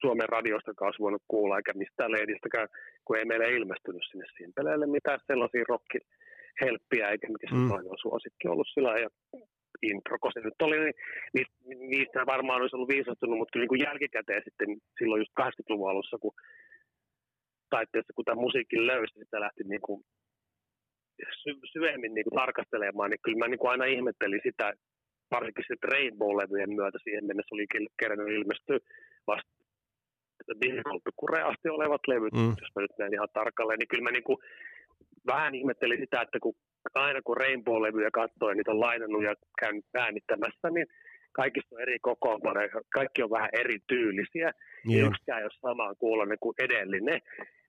Suomen 0.00 0.28
radiostakaan 0.28 0.88
olisi 0.88 1.02
voinut 1.02 1.22
kuulla, 1.28 1.56
eikä 1.56 1.72
mistään 1.74 2.12
lehdistäkään, 2.12 2.68
kun 3.04 3.18
ei 3.18 3.24
meille 3.24 3.48
ilmestynyt 3.58 4.02
sinne 4.10 4.26
simpeleille 4.38 4.86
mitään 4.86 5.18
sellaisia 5.26 5.64
rockihelppiä, 6.60 7.10
eikä 7.10 7.28
mikä 7.28 7.46
se 7.48 7.54
Mm. 7.54 7.68
toinen 7.68 7.98
suosikki 8.02 8.48
ollut 8.48 8.68
sillä 8.74 8.98
ja 8.98 9.08
intro, 9.82 10.18
kun 10.18 10.32
se 10.34 10.40
nyt 10.40 10.62
oli, 10.62 10.78
niin 10.80 10.94
niistä, 11.34 11.56
niistä 11.94 12.26
varmaan 12.26 12.60
olisi 12.60 12.76
ollut 12.76 12.94
viisastunut, 12.96 13.38
mutta 13.38 13.52
kyllä 13.52 13.62
niin 13.62 13.74
kuin 13.74 13.84
jälkikäteen 13.86 14.42
sitten 14.44 14.68
silloin 14.98 15.20
just 15.20 15.32
80-luvun 15.40 15.90
alussa, 15.90 16.18
kun 16.18 16.34
taitteessa, 17.70 18.12
kun 18.16 18.24
tämä 18.24 18.44
musiikki 18.46 18.86
löysi, 18.86 19.18
sitä 19.18 19.40
lähti 19.40 19.62
niin 19.64 19.84
kuin 19.86 19.98
sy- 21.42 21.66
syvemmin 21.72 22.14
niin 22.14 22.24
kuin 22.24 22.38
tarkastelemaan, 22.42 23.10
niin 23.10 23.22
kyllä 23.24 23.38
mä 23.38 23.48
niin 23.48 23.58
kuin 23.58 23.70
aina 23.70 23.84
ihmettelin 23.84 24.40
sitä, 24.48 24.72
varsinkin 25.30 25.64
sitten 25.68 25.92
Rainbow-levyjen 25.92 26.72
myötä 26.78 26.98
siihen 27.02 27.26
mennessä 27.26 27.54
oli 27.54 27.66
kerännyt 28.00 28.36
ilmestyä 28.38 28.78
vasta 29.26 29.52
asti 31.52 31.68
olevat 31.68 32.00
levyt, 32.08 32.34
mm. 32.34 32.48
jos 32.62 32.72
mä 32.74 32.82
nyt 32.82 32.98
näin 32.98 33.14
ihan 33.14 33.28
tarkalleen, 33.34 33.78
niin 33.78 33.88
kyllä 33.88 34.02
mä 34.02 34.10
niin 34.10 34.28
kuin 34.28 34.38
vähän 35.26 35.54
ihmettelin 35.54 36.00
sitä, 36.00 36.20
että 36.22 36.38
kun 36.42 36.54
aina 36.94 37.20
kun 37.24 37.36
Rainbow-levyjä 37.36 38.10
katsoo 38.12 38.48
ja 38.48 38.54
niitä 38.54 38.70
on 38.70 38.80
lainannut 38.80 39.24
ja 39.24 39.34
käynyt 39.60 39.84
äänittämässä, 39.94 40.70
niin 40.70 40.86
kaikista 41.32 41.74
on 41.76 41.82
eri 41.82 41.98
kokoonpanoja, 41.98 42.68
kaikki 42.94 43.22
on 43.22 43.30
vähän 43.30 43.50
erityylisiä, 43.52 44.52
Niin 44.86 44.98
ja 44.98 45.06
on. 45.06 45.10
yksikään 45.12 45.38
ei 45.38 45.44
ole 45.44 45.60
samaan 45.60 45.96
kuulonen 45.98 46.38
kuin 46.40 46.54
edellinen. 46.58 47.20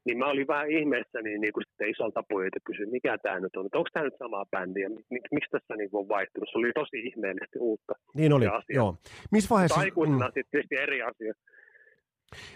Niin 0.05 0.17
mä 0.17 0.25
olin 0.25 0.47
vähän 0.47 0.71
ihmeessä, 0.71 1.21
niin, 1.21 1.41
niin 1.41 1.53
kuin 1.53 1.63
sitten 1.67 1.89
isolta 1.89 2.23
pojilta 2.29 2.59
kysyin, 2.65 2.89
mikä 2.89 3.17
tämä 3.17 3.39
nyt 3.39 3.55
on, 3.55 3.65
että 3.65 3.77
onko 3.77 3.89
tämä 3.93 4.03
nyt 4.05 4.17
sama 4.19 4.45
bändi 4.51 4.81
ja 4.81 4.89
mik, 4.89 5.23
miksi 5.31 5.49
tässä 5.51 5.75
niin 5.75 5.89
on 5.93 6.07
vaihtunut. 6.09 6.49
Se 6.51 6.57
oli 6.57 6.71
tosi 6.75 6.97
ihmeellisesti 6.99 7.59
uutta. 7.59 7.93
Niin 8.15 8.33
oli, 8.33 8.47
asia. 8.47 8.75
joo. 8.75 8.95
Missä 9.31 9.49
vaiheessa, 9.49 9.75
Mutta 9.75 9.85
aikuisena 9.85 10.17
mm, 10.25 10.31
sitten 10.33 10.51
tietysti 10.51 10.75
eri 10.75 11.01
asia. 11.01 11.33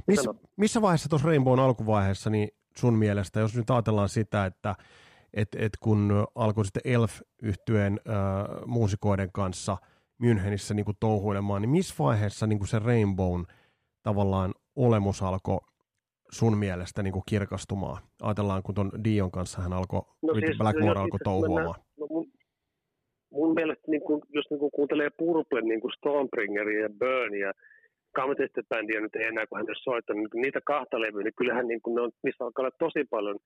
missä, 0.07 0.23
sano. 0.23 0.39
missä 0.57 0.81
vaiheessa 0.81 1.09
tuossa 1.09 1.27
Rainbown 1.27 1.59
alkuvaiheessa, 1.59 2.29
niin 2.29 2.49
sun 2.77 2.93
mielestä, 2.93 3.39
jos 3.39 3.55
nyt 3.55 3.69
ajatellaan 3.69 4.09
sitä, 4.09 4.45
että 4.45 4.75
et, 5.33 5.55
et 5.59 5.71
kun 5.79 6.27
alkoi 6.35 6.65
sitten 6.65 6.93
elf 6.93 7.21
yhtyeen 7.41 7.99
äh, 8.09 8.15
muusikoiden 8.65 9.31
kanssa 9.31 9.77
Münchenissä 10.23 10.73
niin 10.73 10.85
kuin 10.85 10.97
touhuilemaan, 10.99 11.61
niin 11.61 11.69
missä 11.69 11.95
vaiheessa 11.99 12.47
niin 12.47 12.59
kuin 12.59 12.67
se 12.67 12.79
Rainbown 12.79 13.45
tavallaan 14.03 14.53
olemus 14.75 15.23
alkoi 15.23 15.59
sun 16.31 16.57
mielestä 16.57 17.03
niin 17.03 17.13
kuin 17.13 17.23
kirkastumaan? 17.29 18.03
Ajatellaan, 18.21 18.63
kun 18.63 18.75
ton 18.75 18.91
Dion 19.03 19.31
kanssa 19.31 19.61
hän 19.61 19.73
alkoi, 19.73 20.01
no 20.21 20.33
siis, 20.33 20.57
Blackmore 20.57 20.99
alkoi 20.99 21.19
touhuamaan. 21.23 21.75
No 21.99 22.07
mun, 22.09 22.31
mun 23.31 23.53
mielestä, 23.53 23.83
niin 23.87 24.01
kun, 24.01 24.21
jos 24.29 24.45
niin 24.49 24.59
kun 24.59 24.71
kuuntelee 24.71 25.09
Purple, 25.17 25.61
niin 25.61 25.81
kuin 25.81 25.91
Stormbringeria 25.97 26.81
ja 26.81 26.89
Burnia, 26.99 27.51
Kameteste-bändiä 28.19 28.99
nyt 29.01 29.15
ei 29.15 29.27
enää, 29.31 29.47
kun 29.47 29.57
hän 29.57 29.71
ole 29.73 29.85
soittanut, 29.89 30.21
niin 30.33 30.41
niitä 30.45 30.61
kahta 30.73 31.01
levyä, 31.01 31.23
niin 31.23 31.39
kyllähän 31.39 31.67
niin 31.67 31.81
kuin 31.83 31.95
ne 31.95 32.01
on, 32.01 32.11
niissä 32.23 32.43
alkaa 32.43 32.63
olla 32.63 32.83
tosi 32.85 33.01
paljon 33.15 33.37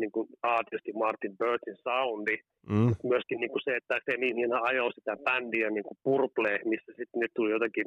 niin 0.00 0.12
kuin, 0.14 0.26
a, 0.42 0.64
tietysti 0.64 0.92
Martin 0.92 1.34
Birchin 1.38 1.78
soundi, 1.86 2.36
Mm, 2.68 2.92
myöskin 3.12 3.40
niin 3.40 3.50
kuin 3.50 3.62
se, 3.64 3.76
että 3.76 4.00
se 4.10 4.16
niin 4.16 4.52
ajoi 4.62 4.92
sitä 4.92 5.16
bändiä 5.24 5.70
niin 5.70 5.84
kuin 5.88 5.98
Purple, 6.04 6.60
missä 6.64 6.92
sitten 6.96 7.20
nyt 7.20 7.30
tuli 7.34 7.50
jotakin 7.50 7.86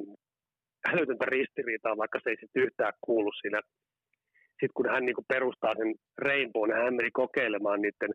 älytöntä 0.90 1.26
ristiriitaa, 1.28 1.96
vaikka 1.96 2.18
se 2.22 2.30
ei 2.30 2.36
sitten 2.40 2.62
yhtään 2.62 2.92
kuulu 3.00 3.32
siinä. 3.32 3.60
Sitten 4.48 4.76
kun 4.76 4.90
hän 4.90 5.04
niin 5.06 5.14
kuin 5.14 5.30
perustaa 5.34 5.74
sen 5.74 5.94
Rainbow, 6.18 6.64
niin 6.68 6.82
hän 6.82 6.94
meni 6.94 7.10
kokeilemaan 7.10 7.80
niiden 7.82 8.12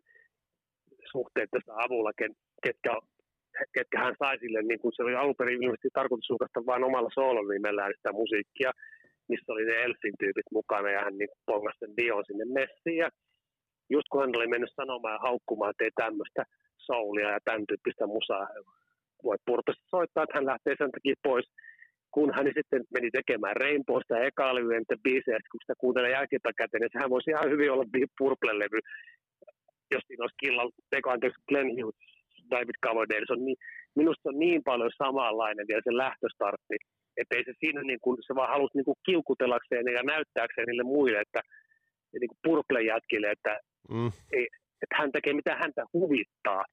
suhteiden 1.12 1.62
avulla, 1.84 2.12
ket- 2.22 2.42
ketkä, 2.62 2.92
ketkä 3.74 3.98
hän 4.04 4.14
sai 4.18 4.38
sille, 4.38 4.62
niin 4.62 4.80
kuin 4.80 4.92
se 4.96 5.02
oli 5.02 5.14
alun 5.14 5.38
perin 5.38 5.62
ilmeisesti 5.62 5.88
tarkoitus 5.92 6.30
julkaista 6.30 6.66
vain 6.66 6.84
omalla 6.84 7.10
soolon 7.14 7.48
nimellään 7.48 7.92
sitä 7.96 8.12
musiikkia. 8.12 8.70
missä 9.28 9.52
oli 9.52 9.64
ne 9.64 9.82
Elsin 9.82 10.14
tyypit 10.18 10.48
mukana 10.52 10.90
ja 10.90 11.00
hän 11.04 11.18
niin 11.18 11.28
pongasi 11.46 11.78
sen 11.78 11.96
Dion 11.96 12.24
sinne 12.26 12.44
messiin. 12.44 12.96
Ja 12.96 13.08
just 13.90 14.08
kun 14.10 14.20
hän 14.20 14.36
oli 14.36 14.46
mennyt 14.46 14.72
sanomaan 14.76 15.14
ja 15.14 15.26
haukkumaan, 15.28 15.70
että 15.70 15.84
ei 15.84 15.90
tämmöistä 16.04 16.42
soulia 16.76 17.30
ja 17.30 17.38
tämän 17.44 17.64
tyyppistä 17.68 18.06
musaa 18.06 18.46
voi 19.24 19.36
purtosta 19.46 19.84
soittaa, 19.88 20.22
että 20.22 20.36
hän 20.38 20.46
lähtee 20.46 20.74
sen 20.78 20.90
takia 20.90 21.14
pois, 21.22 21.46
kun 22.10 22.34
hän 22.36 22.46
sitten 22.58 22.82
meni 22.94 23.10
tekemään 23.10 23.56
Rainbowsta 23.56 24.16
ja 24.16 24.24
eka 24.24 24.54
levyä 24.54 24.78
niitä 24.78 24.96
biisejä, 25.02 25.38
kun 25.50 25.60
sitä 25.62 25.74
kuuntelee 25.78 26.10
jälkikäteen, 26.10 26.80
niin 26.80 26.92
sehän 26.92 27.10
voisi 27.10 27.30
ihan 27.30 27.50
hyvin 27.50 27.72
olla 27.72 27.84
Purple-levy, 28.18 28.80
jos 29.94 30.04
siinä 30.06 30.22
olisi 30.24 30.40
Killa, 30.42 30.70
teko 30.90 31.10
anteeksi 31.10 31.42
Glenn 31.48 31.70
Hughes, 31.76 32.17
David 32.50 32.78
Coverdale, 32.86 33.26
se 33.26 33.32
on 33.32 33.44
niin, 33.44 33.60
minusta 33.96 34.28
on 34.28 34.38
niin 34.38 34.62
paljon 34.64 34.90
samanlainen 35.02 35.68
vielä 35.68 35.82
se 35.84 35.96
lähtöstartti, 35.96 36.76
että 37.20 37.36
ei 37.36 37.44
se 37.44 37.52
siinä 37.60 37.82
niin 37.82 38.02
kuin, 38.02 38.16
se 38.26 38.34
vaan 38.34 38.54
halusi 38.54 38.76
niin 38.76 38.84
kuin 38.84 38.98
kiukutellakseen 39.06 39.86
ja 39.98 40.02
näyttääkseen 40.02 40.66
niille 40.66 40.82
muille, 40.82 41.20
että 41.20 41.40
niin 42.20 42.28
kuin 42.28 42.42
Purple 42.44 42.82
jätkille, 42.82 43.30
että, 43.30 43.58
mm. 43.90 44.10
ei, 44.32 44.46
että 44.82 44.94
hän 44.98 45.12
tekee 45.12 45.32
mitä 45.32 45.54
häntä 45.62 45.82
huvittaa 45.92 46.64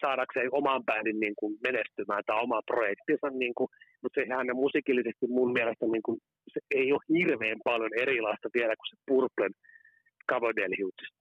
saadakseen 0.00 0.48
oman 0.52 0.84
bändin 0.84 1.20
niin 1.20 1.36
kuin 1.38 1.52
menestymään 1.66 2.22
tai 2.26 2.42
omaa 2.42 2.62
projektinsa, 2.72 3.28
niin 3.30 3.54
kuin, 3.54 3.68
mutta 4.02 4.20
se 4.20 4.34
hänen 4.34 4.56
musiikillisesti 4.56 5.26
mun 5.28 5.52
mielestä 5.52 5.86
niin 5.86 6.06
kuin, 6.06 6.18
se 6.52 6.60
ei 6.74 6.92
ole 6.92 7.08
hirveän 7.18 7.60
paljon 7.64 7.92
erilaista 8.04 8.48
vielä 8.54 8.74
kuin 8.76 8.90
se 8.90 8.96
Purplen 9.06 9.54
Hughes 10.80 11.17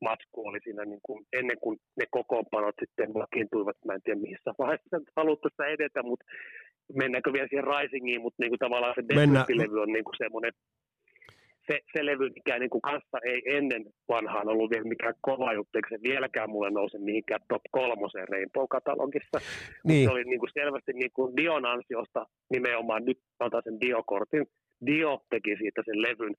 matsku 0.00 0.48
oli 0.48 0.58
siinä 0.64 0.84
niin 0.84 1.00
kuin, 1.02 1.26
ennen 1.32 1.58
kuin 1.60 1.78
ne 1.96 2.06
kokoonpanot 2.10 2.74
sitten 2.80 3.14
vakiintuivat. 3.14 3.76
Mä 3.86 3.94
en 3.94 4.02
tiedä 4.02 4.20
missä 4.20 4.50
vaiheessa 4.58 5.12
haluttaisiin 5.16 5.74
edetä, 5.74 6.02
mutta 6.02 6.24
mennäänkö 6.94 7.32
vielä 7.32 7.48
siihen 7.48 7.70
Risingiin, 7.72 8.22
mutta 8.22 8.42
niin 8.42 8.50
kuin 8.50 8.58
tavallaan 8.58 8.94
se 8.96 9.04
Death 9.08 9.82
on 9.82 9.92
niin 9.92 10.04
kuin 10.04 10.18
semmoinen 10.18 10.52
se, 11.66 11.80
se 11.96 12.06
levy, 12.06 12.30
mikä 12.34 12.58
niin 12.58 12.70
kuin 12.70 12.82
kanssa 12.82 13.18
ei 13.24 13.42
ennen 13.46 13.84
vanhaan 14.08 14.48
ollut 14.48 14.70
vielä 14.70 14.84
mikään 14.84 15.14
kova 15.20 15.52
juttu, 15.52 15.78
eikä 15.78 15.88
se 15.88 16.02
vieläkään 16.02 16.50
mulle 16.50 16.70
nouse 16.70 16.98
mihinkään 16.98 17.40
top 17.48 17.62
kolmoseen 17.70 18.28
Rainbow-katalogissa. 18.28 19.38
Niin. 19.84 20.04
Se 20.04 20.10
oli 20.12 20.24
niin 20.24 20.38
kuin 20.38 20.50
selvästi 20.52 20.92
niin 20.92 21.12
kuin 21.14 21.36
Dion 21.36 21.66
ansiosta 21.66 22.26
nimenomaan, 22.50 23.04
nyt 23.04 23.18
otan 23.40 23.62
sen 23.64 23.80
Dio-kortin, 23.80 24.46
Dio 24.86 25.20
teki 25.30 25.56
siitä 25.58 25.82
sen 25.84 26.02
levyn 26.02 26.34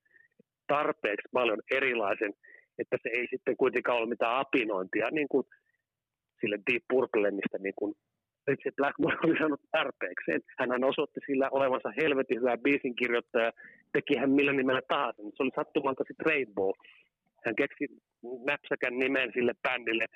tarpeeksi 0.66 1.28
paljon 1.32 1.58
erilaisen, 1.70 2.32
että 2.78 2.96
se 3.02 3.08
ei 3.08 3.26
sitten 3.30 3.56
kuitenkaan 3.56 3.98
ole 3.98 4.08
mitään 4.08 4.36
apinointia 4.36 5.08
niin 5.10 5.28
kuin 5.28 5.44
sille 6.40 6.58
Deep 6.70 6.82
Purple, 6.88 7.30
mistä 7.30 7.58
niin 7.58 7.74
kuin 7.76 7.94
se 8.62 8.70
Blackmore 8.76 9.16
oli 9.24 9.38
saanut 9.38 9.60
tarpeekseen. 9.72 10.40
Hän 10.58 10.84
osoitti 10.84 11.20
sillä 11.26 11.48
olevansa 11.50 11.90
helvetin 12.02 12.40
hyvä 12.40 12.56
biisinkirjoittaja, 12.56 13.52
teki 13.92 14.16
hän 14.16 14.30
millä 14.30 14.52
nimellä 14.52 14.82
tahansa. 14.88 15.22
Se 15.22 15.42
oli 15.42 15.50
sattumalta 15.56 16.04
sitten 16.08 16.26
Rainbow. 16.26 16.70
Hän 17.44 17.54
keksi 17.56 17.84
näpsäkän 18.44 18.98
nimen 18.98 19.30
sille 19.34 19.52
bändille, 19.62 20.06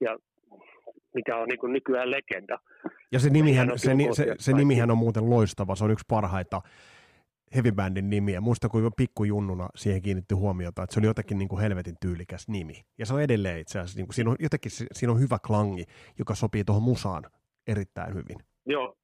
ja 0.00 0.18
mikä 1.14 1.36
on 1.36 1.48
niin 1.48 1.72
nykyään 1.72 2.10
legenda. 2.10 2.58
Ja 3.12 3.18
se 3.18 3.30
nimihän, 3.30 3.68
se, 3.76 3.90
se, 4.12 4.34
se 4.38 4.52
nimihän 4.52 4.90
on 4.90 4.98
muuten 4.98 5.30
loistava, 5.30 5.74
se 5.74 5.84
on 5.84 5.90
yksi 5.90 6.04
parhaita 6.08 6.62
heavybandin 7.54 8.10
nimiä. 8.10 8.40
Muista 8.40 8.68
kuin 8.68 8.90
pikkujunnuna 8.96 9.68
siihen 9.74 10.02
kiinnitti 10.02 10.34
huomiota, 10.34 10.82
että 10.82 10.94
se 10.94 11.00
oli 11.00 11.06
jotenkin 11.06 11.38
niin 11.38 11.48
kuin 11.48 11.62
helvetin 11.62 11.94
tyylikäs 12.00 12.48
nimi. 12.48 12.82
Ja 12.98 13.06
se 13.06 13.14
on 13.14 13.22
edelleen 13.22 13.58
itse 13.58 13.78
asiassa, 13.78 13.98
niin 13.98 14.06
kuin, 14.06 14.14
siinä 14.14 14.30
on 14.30 14.36
jotenkin 14.40 14.72
siinä 14.92 15.12
on 15.12 15.20
hyvä 15.20 15.38
klangi, 15.46 15.84
joka 16.18 16.34
sopii 16.34 16.64
tuohon 16.64 16.82
musaan 16.82 17.24
erittäin 17.66 18.14
hyvin. 18.14 18.38
Joo. 18.66 18.96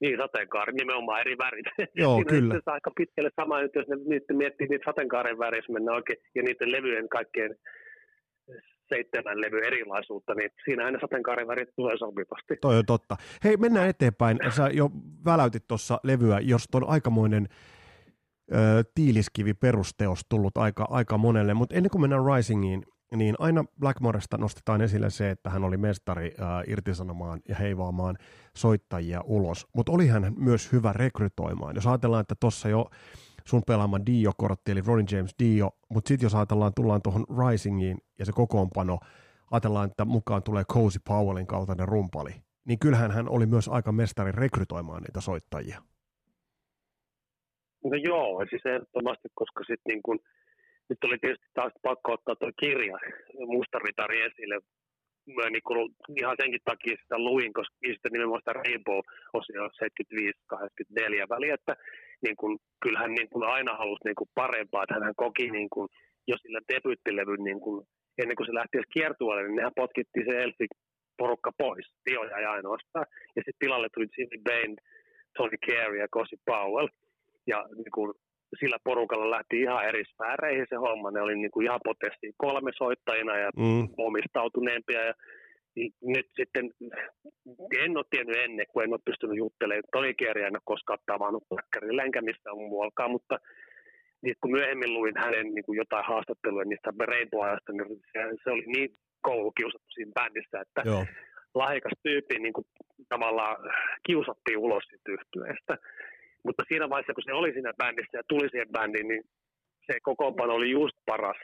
Niin, 0.00 0.18
sateenkaari, 0.18 0.72
nimenomaan 0.72 1.20
eri 1.20 1.38
värit. 1.38 1.66
Joo, 2.02 2.16
Siinä 2.16 2.30
kyllä. 2.30 2.54
On 2.54 2.62
aika 2.66 2.90
pitkälle 2.96 3.30
sama 3.36 3.60
jos 3.60 3.88
ne 3.88 3.96
nyt 4.06 4.24
miettii 4.32 4.66
niitä 4.66 4.84
sateenkaaren 4.84 5.38
värissä 5.38 5.72
mennä 5.72 5.92
oikein, 5.92 6.18
ja 6.34 6.42
niiden 6.42 6.72
levyjen 6.72 7.08
kaikkien 7.08 7.56
seitsemän 8.88 9.40
levy 9.40 9.58
erilaisuutta, 9.66 10.34
niin 10.34 10.50
siinä 10.64 10.84
aina 10.84 10.98
sateenkaaren 11.00 11.46
värit 11.46 11.68
tulee 11.76 11.98
sopivasti. 11.98 12.56
Toi 12.60 12.78
on 12.78 12.86
totta. 12.86 13.16
Hei, 13.44 13.56
mennään 13.56 13.88
eteenpäin. 13.88 14.38
Sä 14.48 14.68
jo 14.72 14.90
väläytit 15.24 15.66
tuossa 15.68 16.00
levyä, 16.02 16.40
jos 16.40 16.64
on 16.74 16.88
aikamoinen 16.88 17.48
ö, 18.52 18.56
tiiliskivi 18.94 19.54
perusteos 19.54 20.20
tullut 20.28 20.56
aika, 20.56 20.86
aika 20.90 21.18
monelle, 21.18 21.54
mutta 21.54 21.74
ennen 21.74 21.90
kuin 21.90 22.00
mennään 22.00 22.36
Risingiin, 22.36 22.82
niin 23.16 23.34
aina 23.38 23.64
Blackmoresta 23.80 24.38
nostetaan 24.38 24.80
esille 24.82 25.10
se, 25.10 25.30
että 25.30 25.50
hän 25.50 25.64
oli 25.64 25.76
mestari 25.76 26.34
äh, 26.40 26.62
irtisanomaan 26.66 27.40
ja 27.48 27.54
heivaamaan 27.54 28.16
soittajia 28.56 29.20
ulos, 29.24 29.66
mutta 29.74 29.92
oli 29.92 30.06
hän 30.06 30.32
myös 30.36 30.72
hyvä 30.72 30.92
rekrytoimaan. 30.92 31.74
Jos 31.74 31.86
ajatellaan, 31.86 32.20
että 32.20 32.34
tuossa 32.40 32.68
jo 32.68 32.90
sun 33.46 33.62
pelaama 33.66 33.98
Dio-kortti, 34.06 34.72
eli 34.72 34.80
Ronnie 34.86 35.06
James 35.12 35.34
Dio, 35.38 35.70
mutta 35.88 36.08
sitten 36.08 36.26
jos 36.26 36.34
ajatellaan, 36.34 36.72
tullaan 36.76 37.02
tuohon 37.02 37.26
Risingiin 37.38 37.98
ja 38.18 38.24
se 38.24 38.32
kokoonpano, 38.32 38.98
ajatellaan, 39.50 39.90
että 39.90 40.04
mukaan 40.04 40.42
tulee 40.42 40.64
Cozy 40.64 40.98
Powellin 41.08 41.46
kaltainen 41.46 41.88
rumpali, 41.88 42.30
niin 42.64 42.78
kyllähän 42.78 43.10
hän 43.10 43.28
oli 43.28 43.46
myös 43.46 43.68
aika 43.68 43.92
mestari 43.92 44.32
rekrytoimaan 44.32 45.02
niitä 45.02 45.20
soittajia. 45.20 45.82
No 47.84 47.96
joo, 48.04 48.46
siis 48.50 48.66
ehdottomasti, 48.66 49.28
koska 49.34 49.60
sitten 49.60 49.88
niin 49.88 50.02
kun 50.02 50.18
nyt 50.88 51.04
oli 51.04 51.18
tietysti 51.18 51.46
taas 51.54 51.72
pakko 51.82 52.12
ottaa 52.12 52.36
tuo 52.36 52.50
kirja 52.60 52.98
Mustaritari 53.46 54.22
esille. 54.22 54.60
Mä 55.36 55.50
niin 55.50 55.62
kuin 55.62 55.94
ihan 56.16 56.36
senkin 56.40 56.60
takia 56.64 56.96
sitä 57.02 57.18
luin, 57.18 57.52
koska 57.52 57.76
sitten 57.86 58.12
nimenomaan 58.12 58.40
sitä 58.40 58.52
Rainbow-osio 58.52 59.62
75-84 59.68 61.28
väliä, 61.28 61.54
että 61.54 61.76
niin 62.22 62.36
kuin, 62.36 62.58
kyllähän 62.82 63.14
niin 63.14 63.30
kuin 63.32 63.44
aina 63.44 63.76
halusi 63.76 64.04
niin 64.04 64.14
kuin 64.20 64.30
parempaa, 64.34 64.82
että 64.82 65.04
hän 65.04 65.14
koki 65.16 65.50
niin 65.50 65.70
kuin, 65.70 65.88
jo 66.28 66.36
sillä 66.42 66.60
debyyttilevyn 66.72 67.44
niin 67.44 67.60
kuin, 67.60 67.86
ennen 68.18 68.36
kuin 68.36 68.46
se 68.46 68.54
lähti 68.54 68.78
edes 68.78 68.90
kiertueelle, 68.92 69.42
niin 69.42 69.56
nehän 69.56 69.80
potkittiin 69.80 70.26
se 70.26 70.42
Elfi 70.42 70.66
porukka 71.18 71.50
pois, 71.58 71.86
Tio 72.04 72.24
jäi 72.24 72.44
ainoastaan. 72.44 73.06
Ja 73.36 73.42
sitten 73.42 73.58
tilalle 73.58 73.88
tuli 73.94 74.06
Jimmy 74.18 74.38
Bain, 74.44 74.76
Tony 75.36 75.56
Carey 75.66 75.98
ja 75.98 76.08
Cosi 76.08 76.36
Powell. 76.46 76.88
Ja 77.46 77.58
niin 77.76 77.94
kuin, 77.94 78.14
sillä 78.60 78.78
porukalla 78.84 79.30
lähti 79.30 79.60
ihan 79.60 79.84
eri 79.84 80.04
sfääreihin 80.04 80.66
se 80.68 80.76
homma. 80.76 81.10
Ne 81.10 81.20
oli 81.20 81.36
niin 81.36 81.50
kuin 81.50 81.66
ihan 81.66 81.80
potesti 81.84 82.32
kolme 82.36 82.70
soittajina 82.78 83.38
ja 83.38 83.50
mm. 83.56 83.88
omistautuneempia. 83.98 85.02
Ja 85.04 85.14
nyt 86.02 86.28
sitten, 86.36 86.70
en 87.84 87.96
ole 87.96 88.04
tiennyt 88.10 88.36
ennen, 88.36 88.66
kun 88.72 88.82
en 88.84 88.92
ole 88.92 89.00
pystynyt 89.04 89.36
juttelemaan. 89.36 89.82
Ole 89.94 90.60
koskaan 90.64 90.98
tavannut 91.06 91.48
Blackerilla 91.48 92.02
enkä 92.02 92.22
missään 92.22 92.56
muuallakaan, 92.56 93.10
mutta 93.10 93.38
niin 94.22 94.36
kun 94.40 94.50
myöhemmin 94.50 94.94
luin 94.94 95.14
hänen 95.24 95.54
niin 95.54 95.64
kuin 95.64 95.76
jotain 95.76 96.04
haastatteluja 96.04 96.64
niistä 96.64 96.90
Rainbow-ajasta, 96.98 97.72
niin 97.72 98.00
se, 98.12 98.18
se 98.44 98.50
oli 98.50 98.64
niin 98.66 98.90
koulukiusattu 99.20 99.90
siinä 99.94 100.12
bändissä, 100.18 100.60
että 100.60 100.82
Joo. 100.84 101.04
lahjakas 101.54 101.92
tyyppi 102.02 102.38
niin 102.38 102.52
kuin 102.52 102.66
tavallaan 103.08 103.56
kiusattiin 104.06 104.58
ulos 104.58 104.84
siitä 104.88 105.12
yhtyeestä. 105.12 105.74
Mutta 106.44 106.62
siinä 106.68 106.88
vaiheessa, 106.90 107.14
kun 107.14 107.26
se 107.26 107.32
oli 107.32 107.52
siinä 107.52 107.72
bändissä 107.82 108.18
ja 108.18 108.22
tuli 108.28 108.48
siihen 108.50 108.72
bändiin, 108.72 109.08
niin 109.08 109.24
se 109.86 110.00
kokoonpano 110.02 110.54
oli 110.54 110.70
just 110.70 110.96
paras, 111.06 111.36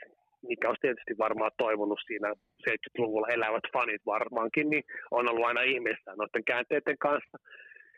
mikä 0.47 0.67
olisi 0.67 0.81
tietysti 0.81 1.17
varmaan 1.17 1.51
toivonut 1.57 1.99
siinä 2.07 2.33
70-luvulla 2.69 3.27
elävät 3.27 3.63
fanit 3.73 4.01
varmaankin, 4.05 4.69
niin 4.69 4.83
on 5.11 5.29
ollut 5.29 5.45
aina 5.45 5.61
ihmeessä 5.61 6.11
noiden 6.17 6.43
käänteiden 6.43 6.97
kanssa, 6.97 7.37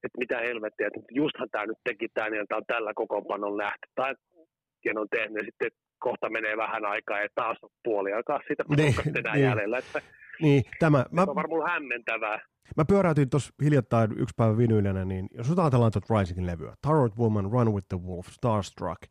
että 0.03 0.17
mitä 0.17 0.37
helvettiä, 0.39 0.87
että 0.87 0.99
justhan 1.11 1.49
tämä 1.51 1.65
nyt 1.65 1.77
teki 1.83 2.07
tämän 2.13 2.33
ja 2.33 2.45
tämä 2.49 2.57
on 2.57 2.65
tällä 2.67 2.93
kokoonpanon 2.95 3.57
lähtö, 3.57 3.87
tai 3.95 4.15
ken 4.83 4.97
on 4.97 5.07
tehnyt, 5.09 5.37
ja 5.37 5.43
sitten 5.43 5.71
kohta 5.99 6.29
menee 6.29 6.57
vähän 6.57 6.85
aikaa 6.85 7.19
ja 7.19 7.29
taas 7.35 7.57
on 7.61 7.69
puoli 7.83 8.13
aikaa 8.13 8.39
siitä 8.47 8.63
niin, 8.77 8.95
enää 9.17 9.33
niin, 9.33 9.45
jäljellä. 9.45 9.77
Että 9.77 10.01
niin, 10.41 10.63
tämä, 10.79 11.05
mä, 11.11 11.21
on 11.21 11.35
varmaan 11.35 11.71
hämmentävää. 11.71 12.39
Mä 12.77 12.85
pyöräytin 12.85 13.29
tuossa 13.29 13.53
hiljattain 13.63 14.11
yksi 14.11 14.35
päivä 14.37 14.57
vinyylenä, 14.57 15.05
niin 15.05 15.27
jos 15.31 15.49
nyt 15.49 15.59
ajatellaan 15.59 15.91
tuota 15.91 16.19
Risingin 16.19 16.45
levyä, 16.45 16.73
Tarot 16.81 17.17
Woman, 17.17 17.51
Run 17.51 17.73
with 17.73 17.87
the 17.87 17.97
Wolf, 17.97 18.27
Starstruck, 18.27 19.01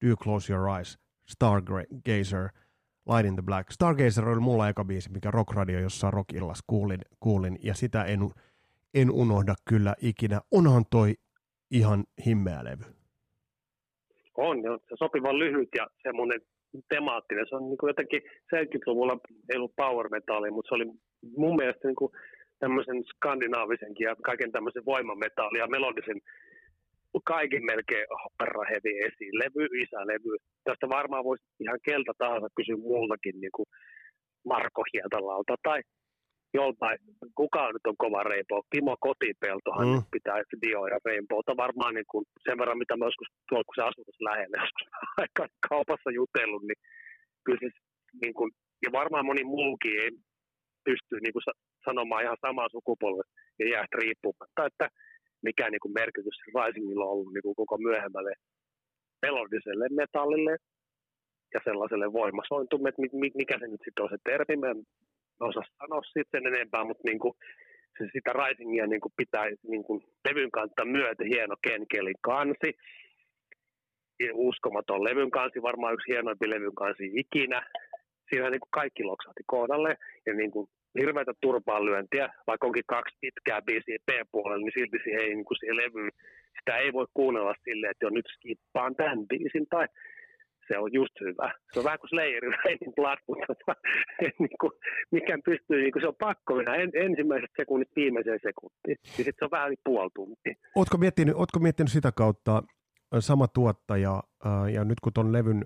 Do 0.00 0.08
You 0.08 0.16
Close 0.16 0.52
Your 0.52 0.68
Eyes, 0.76 0.98
Stargazer, 1.26 2.48
Light 3.08 3.26
in 3.26 3.34
the 3.34 3.42
Black. 3.42 3.70
Stargazer 3.70 4.28
oli 4.28 4.40
mulla 4.40 4.68
eka 4.68 4.84
biisi, 4.84 5.12
mikä 5.12 5.30
Rock 5.30 5.52
Radio 5.52 5.80
jossain 5.80 6.12
rockillas 6.12 6.62
kuulin, 6.66 7.00
kuulin, 7.20 7.58
ja 7.62 7.74
sitä 7.74 8.04
en, 8.04 8.20
en 8.94 9.10
unohda 9.10 9.54
kyllä 9.68 9.94
ikinä. 10.02 10.40
Onhan 10.50 10.84
toi 10.90 11.14
ihan 11.70 12.04
himmeä 12.26 12.64
levy. 12.64 12.84
On, 14.36 14.62
jo. 14.62 14.78
se 14.78 14.94
sopivan 14.98 15.38
lyhyt 15.38 15.68
ja 15.76 15.86
semmoinen 16.02 16.40
temaattinen. 16.88 17.46
Se 17.48 17.56
on 17.56 17.68
niin 17.68 17.78
kuin 17.78 17.88
jotenkin 17.88 18.22
70-luvulla 18.54 19.18
ei 19.50 19.56
ollut 19.56 19.76
power 19.76 20.08
metallia, 20.08 20.52
mutta 20.52 20.68
se 20.68 20.74
oli 20.74 20.86
mun 21.36 21.56
mielestä 21.56 21.88
niin 21.88 21.96
kuin 21.96 22.12
tämmöisen 22.58 23.04
skandinaavisenkin 23.04 24.04
ja 24.04 24.16
kaiken 24.22 24.52
tämmöisen 24.52 24.84
voimametallia 24.84 25.62
ja 25.62 25.66
melodisen 25.66 26.20
kaiken 27.24 27.64
melkein 27.64 28.06
opera 28.26 28.62
heavy 28.70 28.92
esiin, 29.08 29.34
levy, 29.42 29.64
isälevy. 29.82 30.34
Tästä 30.64 30.86
varmaan 30.88 31.24
voisi 31.24 31.44
ihan 31.60 31.78
kelta 31.84 32.12
tahansa 32.18 32.48
kysyä 32.56 32.76
muultakin, 32.76 33.40
niin 33.40 33.54
kuin 33.56 33.66
Marko 34.44 34.82
Hietalalta 34.92 35.54
tai 35.62 35.80
joltain, 36.54 36.98
kuka 37.34 37.72
nyt 37.72 37.86
on 37.86 37.96
kova 38.04 38.22
Rainbow, 38.22 38.60
Timo 38.70 38.96
Kotipeltohan 39.00 39.88
Mm. 39.88 40.02
pitää 40.12 40.38
Dio 40.62 40.86
ja 40.86 40.98
Rainbowta 41.04 41.56
varmaan 41.56 41.94
niin 41.94 42.10
kuin 42.12 42.24
sen 42.44 42.58
verran, 42.58 42.78
mitä 42.78 42.96
mä 42.96 43.04
joskus 43.04 43.28
tuolla, 43.48 43.64
kun 43.66 43.74
se 43.76 43.82
asuu 43.88 44.04
tässä 44.04 44.24
lähellä, 44.30 44.56
joskus 44.64 44.86
aika 45.22 45.44
kaupassa 45.68 46.10
jutellut, 46.20 46.62
niin 46.68 46.80
kyllä 47.44 47.58
siis, 47.64 47.76
niin 48.22 48.34
kuin, 48.38 48.50
ja 48.84 48.90
varmaan 49.00 49.26
moni 49.26 49.44
muukin 49.44 50.00
ei 50.02 50.10
pysty 50.88 51.14
niin 51.22 51.32
kuin 51.34 51.46
sa- 51.46 51.60
sanomaan 51.84 52.24
ihan 52.24 52.42
samaa 52.46 52.68
sukupolven 52.76 53.28
ja 53.58 53.66
jäästä 53.72 53.96
riippumatta, 54.02 54.66
että 54.70 54.86
mikä 55.48 55.70
niin 55.70 55.84
kuin 55.84 55.96
merkitys 56.00 56.38
Risingilla 56.54 57.04
on 57.04 57.10
ollut 57.10 57.32
niin 57.32 57.42
kuin 57.46 57.56
koko 57.60 57.76
myöhemmälle 57.78 58.32
melodiselle 59.26 59.86
metallille 60.02 60.54
ja 61.54 61.60
sellaiselle 61.64 62.12
voimasointumme, 62.12 62.88
että 62.88 63.02
mi- 63.02 63.18
mi- 63.20 63.38
mikä 63.40 63.56
se 63.58 63.66
nyt 63.66 63.84
sitten 63.84 64.04
on 64.04 64.12
se 64.12 64.18
termi, 64.24 64.56
mä 64.56 64.70
en 64.70 64.82
osaa 65.40 65.62
sanoa 65.78 66.02
siitä 66.02 66.30
sen 66.30 66.46
enempää, 66.46 66.84
mutta 66.84 67.08
niin 67.08 67.18
kuin, 67.18 67.34
se 67.98 68.04
sitä 68.12 68.32
Risingia 68.32 68.86
niin 68.86 69.00
kuin 69.00 69.12
pitää 69.16 69.44
niin 69.72 69.84
kuin 69.84 70.00
levyn 70.28 70.50
kantta 70.50 70.84
myötä 70.84 71.24
hieno 71.32 71.56
Ken 71.64 71.84
Kellyn 71.92 72.22
kansi, 72.30 72.70
uskomaton 74.32 75.04
levyn 75.04 75.30
kansi, 75.30 75.62
varmaan 75.62 75.94
yksi 75.94 76.12
hienoimpi 76.12 76.50
levyn 76.50 76.74
kansi 76.74 77.10
ikinä. 77.16 77.70
Siinä 78.30 78.50
niin 78.50 78.60
kuin 78.60 78.78
kaikki 78.80 79.02
loksahti 79.04 79.42
kohdalle 79.46 79.96
ja 80.26 80.34
niin 80.34 80.50
kuin 80.50 80.68
hirveätä 80.98 81.32
turpaan 81.40 81.84
lyöntiä, 81.84 82.28
vaikka 82.46 82.66
onkin 82.66 82.84
kaksi 82.86 83.16
pitkää 83.20 83.62
biisiä 83.62 83.98
P-puolella, 84.06 84.64
niin 84.64 84.72
silti 84.74 84.98
siihen, 85.04 85.22
ei, 85.22 85.34
niin 85.34 85.44
kuin 85.44 85.58
siihen 85.58 85.76
levyyn, 85.76 86.10
sitä 86.58 86.76
ei 86.76 86.92
voi 86.92 87.06
kuunnella 87.14 87.54
silleen, 87.64 87.90
että 87.90 88.06
jo 88.06 88.10
nyt 88.10 88.26
skippaan 88.34 88.96
tämän 88.96 89.26
biisin 89.28 89.66
tai 89.70 89.86
se 90.68 90.78
on 90.78 90.92
just 90.92 91.20
hyvä. 91.20 91.52
Se 91.72 91.78
on 91.78 91.84
vähän 91.84 91.98
kuin 91.98 92.10
Slayerin 92.10 92.54
Raining 92.64 92.94
Blood, 92.96 93.18
mutta 93.28 93.74
niin 94.38 94.56
kuin, 94.60 94.72
mikään 95.10 95.42
pystyy, 95.44 95.80
niin 95.80 95.92
kuin 95.92 96.02
se 96.02 96.08
on 96.08 96.22
pakko 96.28 96.54
mennä 96.54 96.74
en, 96.74 96.90
ensimmäisestä 96.94 97.62
sekunnista 97.62 97.92
viimeiseen 97.96 98.40
sekuntiin. 98.42 98.96
Ja 99.18 99.24
sitten 99.24 99.34
se 99.38 99.44
on 99.44 99.50
vähän 99.50 99.68
yli 99.68 99.76
puoli 99.84 100.10
tuntia. 100.14 100.54
Ootko 100.76 100.96
miettinyt, 100.98 101.34
ootko 101.34 101.58
miettinyt 101.58 101.92
sitä 101.92 102.12
kautta 102.12 102.62
sama 103.18 103.48
tuottaja, 103.48 104.22
ja 104.74 104.84
nyt 104.84 105.00
kun 105.02 105.12
ton 105.12 105.32
levyn 105.32 105.64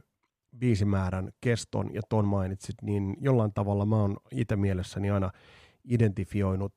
biisimäärän 0.59 1.31
keston 1.41 1.95
ja 1.95 2.03
ton 2.09 2.29
mainitsit, 2.29 2.83
niin 2.83 3.17
jollain 3.21 3.53
tavalla 3.53 3.87
mä 3.87 3.97
oon 3.97 4.17
itse 4.33 4.57
mielessäni 4.57 5.11
aina 5.11 5.31
identifioinut 5.85 6.73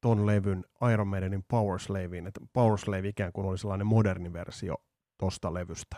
ton 0.00 0.26
levyn 0.26 0.64
Iron 0.92 1.08
Maidenin 1.08 1.44
Power 1.48 1.78
Slaveen, 1.78 2.26
että 2.26 2.40
Power 2.52 2.78
Slave 2.78 3.08
ikään 3.08 3.32
kuin 3.32 3.46
oli 3.46 3.58
sellainen 3.58 3.86
moderni 3.86 4.32
versio 4.32 4.74
tosta 5.18 5.54
levystä. 5.54 5.96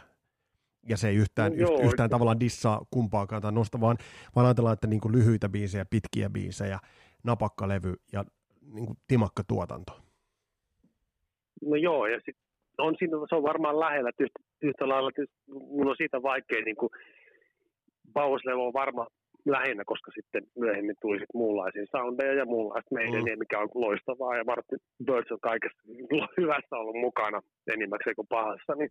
Ja 0.89 0.97
se 0.97 1.09
ei 1.09 1.17
yhtään, 1.17 1.53
No 1.53 1.59
joo, 1.59 1.81
yhtään 1.81 2.11
tavallaan 2.11 2.41
dissaa 2.41 2.87
kumpaakaan 2.91 3.43
tai 3.43 3.53
nosta, 3.53 3.81
vaan, 3.81 3.97
vaan 4.37 4.47
ajatellaan, 4.47 4.75
että 4.75 4.87
niin 4.87 5.01
kuin 5.01 5.13
lyhyitä 5.13 5.49
biisejä, 5.49 5.85
pitkiä 5.85 6.31
biisejä, 6.31 6.79
napakka 7.25 7.69
levy 7.69 7.95
ja 8.13 8.25
niin 8.63 8.87
kuin 8.87 8.99
timakka 9.07 9.45
tuotanto. 9.45 10.01
No 11.63 11.77
joo, 11.77 12.07
ja 12.07 12.21
sit 12.25 12.37
on 12.79 12.95
siinä, 12.99 13.17
se 13.29 13.35
on 13.35 13.43
varmaan 13.43 13.81
lähellä, 13.81 14.09
että 14.09 14.23
yhtä, 14.25 14.39
yhtä 14.63 14.89
lailla, 14.89 15.11
mun 15.47 15.89
on 15.89 15.97
siitä 15.97 16.23
vaikea, 16.23 16.63
niin 16.65 16.77
kuin 16.77 16.91
Bausleva 18.13 18.67
on 18.67 18.73
varma 18.73 19.07
lähinnä, 19.47 19.83
koska 19.87 20.11
sitten 20.15 20.43
myöhemmin 20.57 20.97
tuli 21.01 21.19
sit 21.19 21.35
muunlaisia 21.35 21.87
soundeja 21.97 22.35
ja 22.35 22.45
muunlaista 22.47 22.95
meidän, 22.95 23.25
Mm. 23.25 23.39
mikä 23.39 23.59
on 23.59 23.69
loistavaa, 23.75 24.37
ja 24.37 24.45
Martin 24.45 24.79
Birds 25.05 25.33
on 25.33 25.41
kaikessa 25.41 25.83
hyvässä 26.41 26.77
ollut 26.77 26.97
mukana 26.97 27.43
enimmäkseen 27.73 28.17
kuin 28.17 28.29
pahassa, 28.29 28.75
niin 28.75 28.91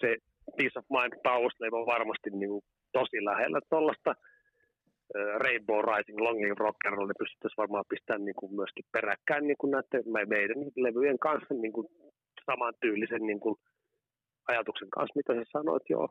se 0.00 0.16
Peace 0.56 0.78
of 0.78 0.84
Mind 0.90 1.14
Bausleva 1.22 1.80
on 1.80 1.86
varmasti 1.86 2.30
niin 2.30 2.50
kuin 2.50 2.64
tosi 2.92 3.24
lähellä 3.24 3.60
tuollaista 3.70 4.14
Rainbow 5.44 5.80
Rising, 5.84 6.20
Long 6.20 6.38
Live 6.40 6.54
Rock 6.58 6.86
and 6.86 6.94
Roll, 6.96 7.06
ne 7.08 7.14
pystyttäisiin 7.18 7.62
varmaan 7.64 7.84
pistämään 7.88 8.24
niin 8.24 8.34
kuin 8.34 8.54
myöskin 8.54 8.84
peräkkäin 8.92 9.46
niin 9.46 9.56
kuin 9.58 9.70
näiden 9.70 10.12
me- 10.12 10.24
meidän 10.24 10.56
levyjen 10.76 11.18
kanssa 11.18 11.54
niin 11.54 11.72
kuin 11.72 11.86
saman 12.52 12.74
tyylisen 12.80 13.22
niin 13.26 13.40
kuin 13.40 13.54
ajatuksen 14.48 14.90
kanssa, 14.90 15.12
mitä 15.16 15.34
sä 15.34 15.42
sanoit, 15.52 15.82
joo. 15.90 16.08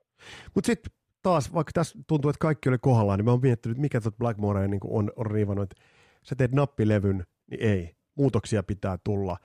Mutta 0.56 0.65
sitten 0.67 0.93
taas, 1.23 1.54
vaikka 1.54 1.71
tässä 1.73 1.99
tuntuu, 2.08 2.30
että 2.30 2.39
kaikki 2.39 2.69
oli 2.69 2.77
kohdallaan, 2.82 3.19
niin 3.19 3.25
mä 3.25 3.32
oon 3.32 3.39
miettinyt, 3.41 3.77
mikä 3.77 4.01
tuot 4.01 4.17
Blackmore 4.17 4.67
niin 4.67 4.80
on, 4.84 5.12
on 5.15 5.25
riivannut, 5.32 5.63
että 5.71 5.84
sä 6.23 6.36
teet 6.36 6.51
nappilevyn, 6.51 7.23
niin 7.51 7.62
ei, 7.63 7.95
muutoksia 8.15 8.63
pitää 8.63 8.97
tulla. 9.04 9.38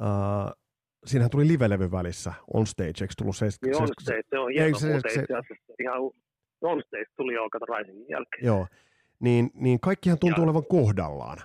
Uh, 0.00 0.60
siinähän 1.06 1.30
tuli 1.30 1.48
live-levy 1.48 1.90
välissä, 1.90 2.32
On 2.54 2.66
Stage, 2.66 2.88
eikö 2.88 3.14
tullut 3.18 3.36
se? 3.36 3.46
Niin 3.62 3.74
se, 3.76 3.82
on 3.82 3.88
se, 3.88 3.94
stage, 4.02 4.22
se 4.30 4.38
on 4.38 4.50
ei, 4.50 4.56
hieno, 4.58 4.78
se- 4.78 4.86
se- 4.88 5.20
itse 5.20 5.34
asiassa 5.34 5.72
ihan 5.80 6.00
on 6.62 6.82
stage 6.86 7.04
tuli 7.16 7.34
jo 7.34 7.42
Risingin 7.78 8.06
jälkeen. 8.08 8.46
joo, 8.46 8.66
niin, 9.20 9.50
niin 9.54 9.80
kaikkihan 9.80 10.18
tuntuu 10.18 10.42
Ja- 10.42 10.44
olevan 10.44 10.66
kohdallaan. 10.66 11.38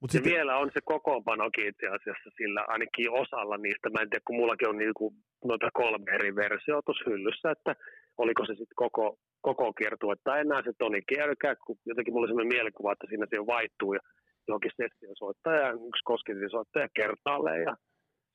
Mut 0.00 0.10
sitten, 0.10 0.32
vielä 0.32 0.56
on 0.56 0.70
se 0.74 0.80
kokoonpanokin 0.84 1.68
itse 1.68 1.86
asiassa 1.86 2.30
sillä 2.36 2.64
ainakin 2.68 3.10
osalla 3.10 3.56
niistä. 3.56 3.90
Mä 3.90 4.02
en 4.02 4.10
tiedä, 4.10 4.22
kun 4.26 4.36
mullakin 4.36 4.68
on 4.68 4.78
niinku 4.78 5.14
noita 5.44 5.68
kolme 5.72 6.10
eri 6.14 6.36
versiota 6.36 6.82
tuossa 6.86 7.10
hyllyssä, 7.10 7.50
että 7.50 7.76
oliko 8.18 8.46
se 8.46 8.52
sitten 8.52 8.80
koko, 8.84 9.18
koko 9.40 9.72
kiertue 9.72 10.14
tai 10.24 10.40
enää 10.40 10.62
se 10.62 10.72
Toni 10.78 11.02
Kierkää, 11.02 11.54
kun 11.66 11.76
jotenkin 11.86 12.14
mulla 12.14 12.24
oli 12.24 12.30
sellainen 12.30 12.54
mielikuva, 12.56 12.92
että 12.92 13.06
siinä 13.08 13.26
se 13.30 13.46
vaihtuu 13.46 13.92
ja 13.94 14.00
johonkin 14.48 14.70
session 14.76 15.16
soittaja 15.16 15.60
ja 15.66 15.72
yksi 15.72 16.04
kosketin 16.04 16.50
soittaja 16.50 16.88
kertaalleen 16.94 17.62
ja 17.62 17.76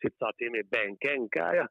sitten 0.02 0.20
saa 0.20 0.32
Jimmy 0.42 0.64
Ben 0.72 0.98
kenkää 1.00 1.54
ja 1.54 1.68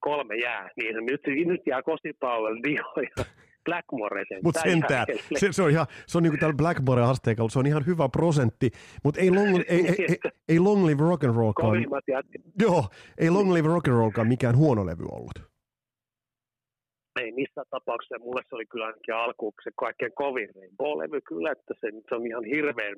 kolme 0.00 0.36
jää. 0.36 0.70
Niin 0.76 0.94
se 0.94 1.00
nyt, 1.00 1.46
nyt 1.46 1.62
jää 1.66 1.82
Kosti 1.82 2.12
Powell, 2.20 2.56
Dio 2.64 2.84
ja 3.16 3.24
Blackmore 3.68 4.24
sen. 4.28 4.40
Mut 4.44 4.56
sentään, 4.62 5.06
se, 5.40 5.52
se, 5.52 5.62
on 5.62 5.70
ihan, 5.70 5.86
se 6.06 6.18
on 6.18 6.22
niin 6.22 6.32
kuin 6.32 6.40
tällä 6.40 6.58
Blackmore-asteikalla, 6.62 7.50
se 7.50 7.58
on 7.58 7.66
ihan 7.66 7.86
hyvä 7.86 8.08
prosentti, 8.08 8.70
mutta 9.04 9.20
ei 9.20 9.30
long, 9.30 9.54
ei, 9.56 9.64
ei, 9.68 10.06
ei, 10.08 10.16
ei 10.48 10.58
long 10.58 10.86
Live 10.86 11.02
Rock 11.02 11.24
and 11.24 11.36
Rollkaan, 11.36 11.76
joo, 12.64 12.84
ei 13.18 13.30
Long 13.30 13.52
Live 13.52 13.68
Rock 13.68 13.88
and 13.88 13.96
Rollkaan 13.96 14.28
mikään 14.28 14.56
huono 14.56 14.86
levy 14.86 15.04
ollut. 15.12 15.38
ei 17.20 17.32
missään 17.32 17.66
tapauksessa. 17.70 18.18
Mulle 18.18 18.42
se 18.48 18.54
oli 18.54 18.66
kyllä 18.66 18.86
ainakin 18.86 19.14
alkuun 19.14 19.52
se 19.64 19.70
kaikkein 19.76 20.12
kovin 20.14 20.48
Rainbow-levy 20.56 21.20
kyllä, 21.28 21.52
että 21.52 21.74
se, 21.80 21.86
se 22.08 22.14
on 22.14 22.26
ihan 22.26 22.44
hirveän 22.44 22.96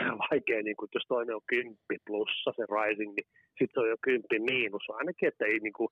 vaikea, 0.30 0.62
niin 0.62 0.76
kuin, 0.76 0.88
jos 0.94 1.06
toinen 1.08 1.34
on 1.34 1.46
kymppi 1.46 1.96
plussa 2.06 2.50
se 2.56 2.64
Rising, 2.74 3.12
niin 3.16 3.28
sitten 3.58 3.74
se 3.74 3.80
on 3.80 3.88
jo 3.88 3.96
kymppi 4.02 4.38
miinus 4.38 4.86
ainakin, 4.98 5.28
että 5.28 5.44
ei 5.44 5.58
niin 5.58 5.72
kuin, 5.78 5.88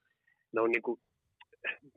ne 0.53 0.61
on 0.61 0.71
niin 0.71 0.83
kuin, 0.83 1.01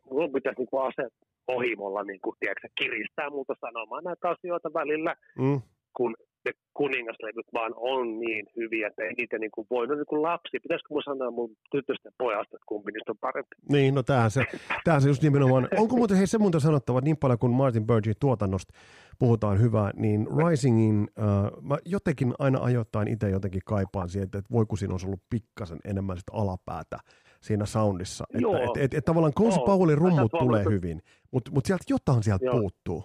mulla 0.10 0.34
pitäisi 0.34 0.60
niin 0.60 0.71
kuin 0.71 0.84
aset 0.89 1.13
ohimolla 1.47 2.04
niin 2.04 2.21
kuin, 2.21 2.36
tiedätkö, 2.39 2.67
kiristää 2.77 3.30
muuta 3.30 3.54
sanomaan 3.62 4.04
näitä 4.04 4.30
asioita 4.30 4.73
välillä, 4.73 5.15
Mm. 5.39 5.62
kun 5.97 6.15
ne 6.45 6.51
kuningaslevyt 6.73 7.45
vaan 7.54 7.73
on 7.75 8.19
niin 8.19 8.45
hyviä, 8.58 8.88
että 8.88 9.04
ei 9.04 9.13
niitä 9.13 9.38
niin 9.39 9.51
kuin 9.51 9.67
voi, 9.69 9.88
no 9.88 9.95
niin 9.95 10.06
kuin 10.06 10.21
lapsi, 10.21 10.60
pitäisikö 10.63 10.88
mun 10.93 11.04
sanoa 11.04 11.32
mun 11.32 11.49
tytöstä 11.71 12.08
ja 12.08 12.12
pojasta, 12.17 12.56
että 12.56 12.65
kumpi 12.65 12.91
niistä 12.91 13.12
on 13.12 13.17
parempi. 13.21 13.56
Niin, 13.71 13.95
no 13.95 14.04
tämähän 14.04 14.32
se, 14.32 14.43
tämähän 14.84 15.01
se 15.01 15.08
just 15.08 15.23
nimenomaan. 15.23 15.67
Onko 15.77 15.95
muuten, 15.95 16.17
hei 16.17 16.27
se 16.27 16.38
muuten 16.38 16.62
sanottava, 16.62 17.01
niin 17.01 17.17
paljon 17.17 17.39
kuin 17.39 17.54
Martin 17.54 17.88
Burgin 17.88 18.13
tuotannosta 18.19 18.73
puhutaan 19.19 19.60
hyvää, 19.60 19.91
niin 19.95 20.27
Risingin, 20.49 21.08
äh, 21.19 21.25
mä 21.62 21.77
jotenkin 21.86 22.34
aina 22.39 22.60
ajoittain 22.62 23.08
itse 23.08 23.30
jotenkin 23.30 23.62
kaipaan 23.65 24.10
siihen, 24.10 24.25
että, 24.25 24.38
että 24.38 24.54
voi 24.54 24.65
kun 24.65 24.77
siinä 24.77 24.93
olisi 24.93 25.06
ollut 25.06 25.23
pikkasen 25.30 25.80
enemmän 25.86 26.17
sitä 26.17 26.32
alapäätä 26.36 26.97
siinä 27.41 27.65
soundissa. 27.65 28.23
Että 28.30 28.41
Joo. 28.41 28.56
et, 28.56 28.84
et, 28.84 28.93
et, 28.93 29.06
tavallaan. 29.06 29.34
Powellin 29.65 29.99
Mä 30.04 30.10
rummut 30.10 30.32
tulee 30.32 30.43
huomata- 30.63 30.69
hyvin, 30.69 31.01
mutta 31.32 31.51
mut 31.51 31.65
sieltä 31.65 31.84
jotain 31.89 32.23
sieltä 32.23 32.45
Joo. 32.45 32.60
puuttuu. 32.60 33.04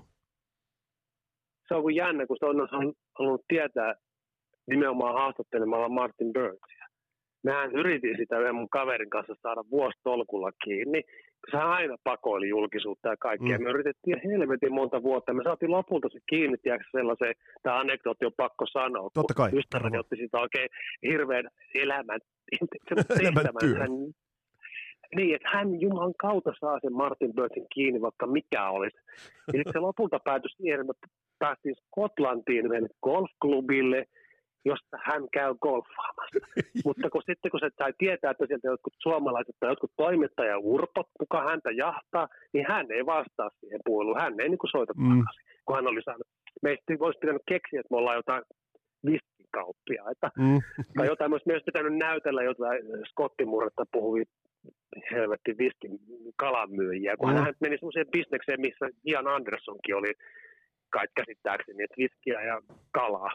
se 1.68 1.74
on 1.74 1.82
kuin 1.82 1.96
jännä, 1.96 2.26
kun 2.26 2.36
se 2.40 2.46
on 2.46 2.68
halunnut- 3.14 3.44
tietää 3.48 3.94
nimenomaan 4.66 5.14
haastattelemalla 5.14 5.88
Martin 5.88 6.32
Burnsia. 6.32 6.86
Mehän 7.44 7.70
yritin 7.72 8.16
sitä 8.16 8.38
yhden 8.38 8.54
mun 8.54 8.68
kaverin 8.68 9.10
kanssa 9.10 9.34
saada 9.42 9.62
vuositolkulla 9.70 10.50
kiinni, 10.64 11.02
sehän 11.50 11.68
aina 11.68 11.96
pakoili 12.04 12.48
julkisuutta 12.48 13.08
ja 13.08 13.16
kaikkea. 13.16 13.58
Mm. 13.58 13.64
Me 13.64 13.70
yritettiin 13.70 14.20
helvetin 14.24 14.72
monta 14.74 15.02
vuotta. 15.02 15.32
Me 15.34 15.42
saatiin 15.44 15.70
lopulta 15.70 16.08
se 16.12 16.18
kiinni, 16.28 16.56
tiedätkö, 16.62 16.88
sellaiseen, 16.92 17.34
tämä 17.62 17.78
anekdootti 17.80 18.26
on 18.26 18.32
pakko 18.36 18.66
sanoa. 18.66 19.10
Totta 19.14 19.34
kai, 19.34 19.50
Ystäväni 19.58 19.98
otti 19.98 20.16
siitä 20.16 20.38
oikein 20.38 20.68
hirveän 21.02 21.48
elämän, 21.74 22.20
Elämäntyön. 23.20 23.90
Niin, 25.16 25.34
että 25.34 25.48
hän 25.52 25.80
Jumalan 25.80 26.14
kautta 26.18 26.52
saa 26.60 26.78
sen 26.80 26.92
Martin 26.92 27.34
Burtin 27.34 27.66
kiinni, 27.74 28.00
vaikka 28.00 28.26
mikä 28.26 28.70
olisi. 28.70 28.96
Ja 29.46 29.52
sitten 29.52 29.72
se 29.72 29.78
lopulta 29.78 30.18
päätyi 30.24 30.50
siihen, 30.50 30.80
että 30.80 31.06
päästiin 31.38 31.74
Skotlantiin 31.74 32.66
yhden 32.66 32.88
golfklubille, 33.02 34.04
josta 34.64 34.96
hän 35.04 35.22
käy 35.32 35.54
golfaamassa. 35.62 36.38
Mutta 36.86 37.10
kun 37.10 37.22
sitten 37.26 37.50
kun 37.50 37.60
se 37.60 37.70
sai 37.78 37.92
tietää, 37.98 38.30
että 38.30 38.46
sieltä 38.46 38.68
jotkut 38.68 38.94
suomalaiset 38.98 39.56
tai 39.60 39.70
jotkut 39.70 39.92
toimittaja 39.96 40.58
urpot, 40.58 41.06
kuka 41.18 41.40
häntä 41.48 41.70
jahtaa, 41.70 42.28
niin 42.52 42.66
hän 42.68 42.86
ei 42.92 43.06
vastaa 43.06 43.50
siihen 43.60 43.80
puoluun. 43.84 44.20
Hän 44.20 44.40
ei 44.40 44.48
niin 44.48 44.58
kuin 44.58 44.70
soita 44.70 44.92
Mm. 44.96 45.08
takaisin, 45.18 45.44
kun 45.66 45.76
hän 45.76 45.86
oli 45.86 46.02
saanut. 46.02 46.26
Meistä 46.62 46.84
olisi 47.00 47.18
pitänyt 47.18 47.42
keksiä, 47.48 47.80
että 47.80 47.92
me 47.94 47.96
ollaan 47.96 48.16
jotain 48.16 48.42
viskikauppiaita 49.06 50.30
Mm. 50.38 50.58
tai 50.96 51.06
jotain, 51.06 51.30
myös, 51.30 51.46
myös 51.46 51.62
pitänyt 51.66 51.96
näytellä 51.98 52.42
jotain 52.42 52.82
skottimurretta 53.10 53.84
puhuvia 53.92 54.24
helvetti 55.12 55.52
viskin 55.58 55.98
kalanmyyjiä, 56.36 57.16
kun 57.16 57.30
Mm. 57.30 57.36
hän 57.36 57.54
meni 57.60 57.76
semmoiseen 57.78 58.10
bisnekseen, 58.12 58.60
missä 58.60 58.88
Ian 59.06 59.26
Andersonkin 59.28 59.96
oli 59.96 60.12
kai 60.90 61.06
käsittääkseni, 61.16 61.84
että 61.84 61.96
viskiä 61.98 62.42
ja 62.42 62.60
kalaa. 62.92 63.30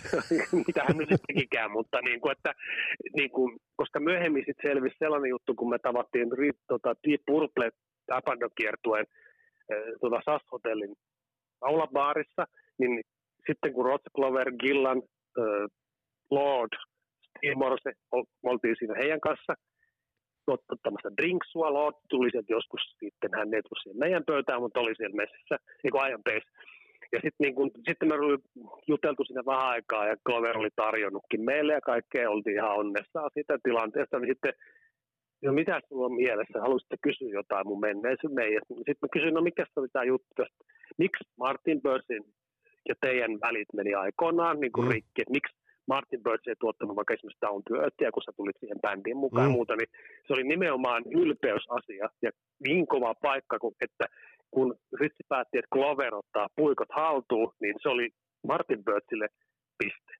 Mitähän 0.66 0.96
nyt 0.98 1.08
sittenkään, 1.08 1.70
mutta 1.70 2.00
niin 2.00 2.20
kuin, 2.20 2.32
että, 2.32 2.52
niin 3.16 3.30
kuin, 3.30 3.56
koska 3.76 4.00
myöhemmin 4.00 4.44
sitten 4.46 4.70
selvisi 4.70 4.96
sellainen 4.98 5.28
juttu, 5.30 5.54
kun 5.54 5.70
me 5.70 5.78
tavattiin 5.78 6.28
tota, 6.68 6.94
Deep 7.08 7.20
Purple 7.26 7.70
Abandon-kiertueen 8.12 9.06
tuota 10.00 10.20
SAS-hotellin 10.24 10.94
aulabaarissa, 11.60 12.46
niin 12.78 13.00
sitten 13.46 13.72
kun 13.72 13.84
Rod 13.84 14.00
Clover, 14.16 14.52
Gillan, 14.52 15.02
äh, 15.38 15.68
Lord, 16.30 16.68
Steve 17.28 17.54
Morse, 17.54 17.92
oltiin 18.42 18.76
siinä 18.78 18.94
heidän 18.98 19.20
kanssa 19.20 19.54
ottamassa 20.48 21.16
drinksua, 21.16 21.72
Lord 21.72 21.96
tuli 22.08 22.30
sieltä 22.30 22.52
joskus 22.52 22.80
sitten, 23.04 23.30
hän 23.38 23.54
ei 23.54 23.62
tullut 23.62 23.82
siihen 23.82 23.98
meidän 23.98 24.24
pöytään, 24.24 24.62
mutta 24.62 24.80
oli 24.80 24.94
siellä 24.96 25.16
messissä, 25.16 25.56
niin 25.82 25.92
kuin 25.92 26.02
ajan 26.02 26.22
peis. 26.24 26.44
Ja 27.12 27.18
sitten 27.24 27.42
niin 27.44 27.54
kun, 27.54 27.70
sitten 27.88 28.08
me 28.08 28.14
oli 28.14 28.38
juteltu 28.88 29.24
siinä 29.24 29.42
vähän 29.46 29.68
aikaa 29.74 30.06
ja 30.06 30.16
Clover 30.26 30.58
oli 30.58 30.68
tarjonnutkin 30.76 31.44
meille 31.44 31.72
ja 31.72 31.80
kaikkea, 31.80 32.30
oltiin 32.30 32.56
ihan 32.56 32.76
onnessa 32.76 33.28
siitä 33.34 33.58
tilanteesta, 33.62 34.18
niin 34.18 34.32
sitten 34.32 34.52
no 35.44 35.52
mitä 35.52 35.80
sulla 35.88 36.06
on 36.06 36.14
mielessä, 36.14 36.60
haluaisitte 36.60 36.96
kysyä 37.02 37.30
jotain 37.32 37.66
mun 37.66 37.80
menneisyyden. 37.80 38.52
Ja 38.54 38.60
sitten 38.68 39.02
mä 39.02 39.08
kysyin, 39.12 39.34
no 39.34 39.40
mikä 39.40 39.64
se 39.64 39.80
oli 39.80 39.88
tämä 39.92 40.04
juttu, 40.04 40.42
että 40.42 40.64
miksi 40.98 41.24
Martin 41.38 41.82
Börsin 41.82 42.24
ja 42.88 42.94
teidän 43.00 43.40
välit 43.40 43.68
meni 43.72 43.94
aikoinaan 43.94 44.60
niin 44.60 44.72
kuin 44.72 44.86
mm. 44.86 44.92
rikki, 44.92 45.22
että 45.22 45.36
miksi 45.38 45.56
Martin 45.86 46.22
Birds 46.22 46.48
ei 46.48 46.54
tuottanut 46.60 46.96
vaikka 46.96 47.14
esimerkiksi 47.14 47.44
Down 47.46 47.62
to 47.68 47.74
Earthia, 47.82 48.12
kun 48.12 48.22
sä 48.22 48.32
tulit 48.36 48.56
siihen 48.60 48.80
bändiin 48.80 49.16
mukaan 49.16 49.46
mm. 49.46 49.50
ja 49.50 49.56
muuta, 49.56 49.76
niin 49.76 49.90
se 50.26 50.32
oli 50.32 50.44
nimenomaan 50.44 51.02
ylpeysasia 51.10 52.08
ja 52.22 52.30
niin 52.66 52.86
kova 52.86 53.14
paikka, 53.14 53.58
kun, 53.58 53.72
että 53.80 54.04
kun 54.50 54.74
Ritsi 55.00 55.22
päätti, 55.28 55.58
että 55.58 55.74
Clover 55.74 56.14
ottaa 56.14 56.48
puikot 56.56 56.88
haltuun, 56.90 57.52
niin 57.60 57.74
se 57.82 57.88
oli 57.88 58.08
Martin 58.46 58.84
Birdsille 58.84 59.28
piste. 59.78 60.12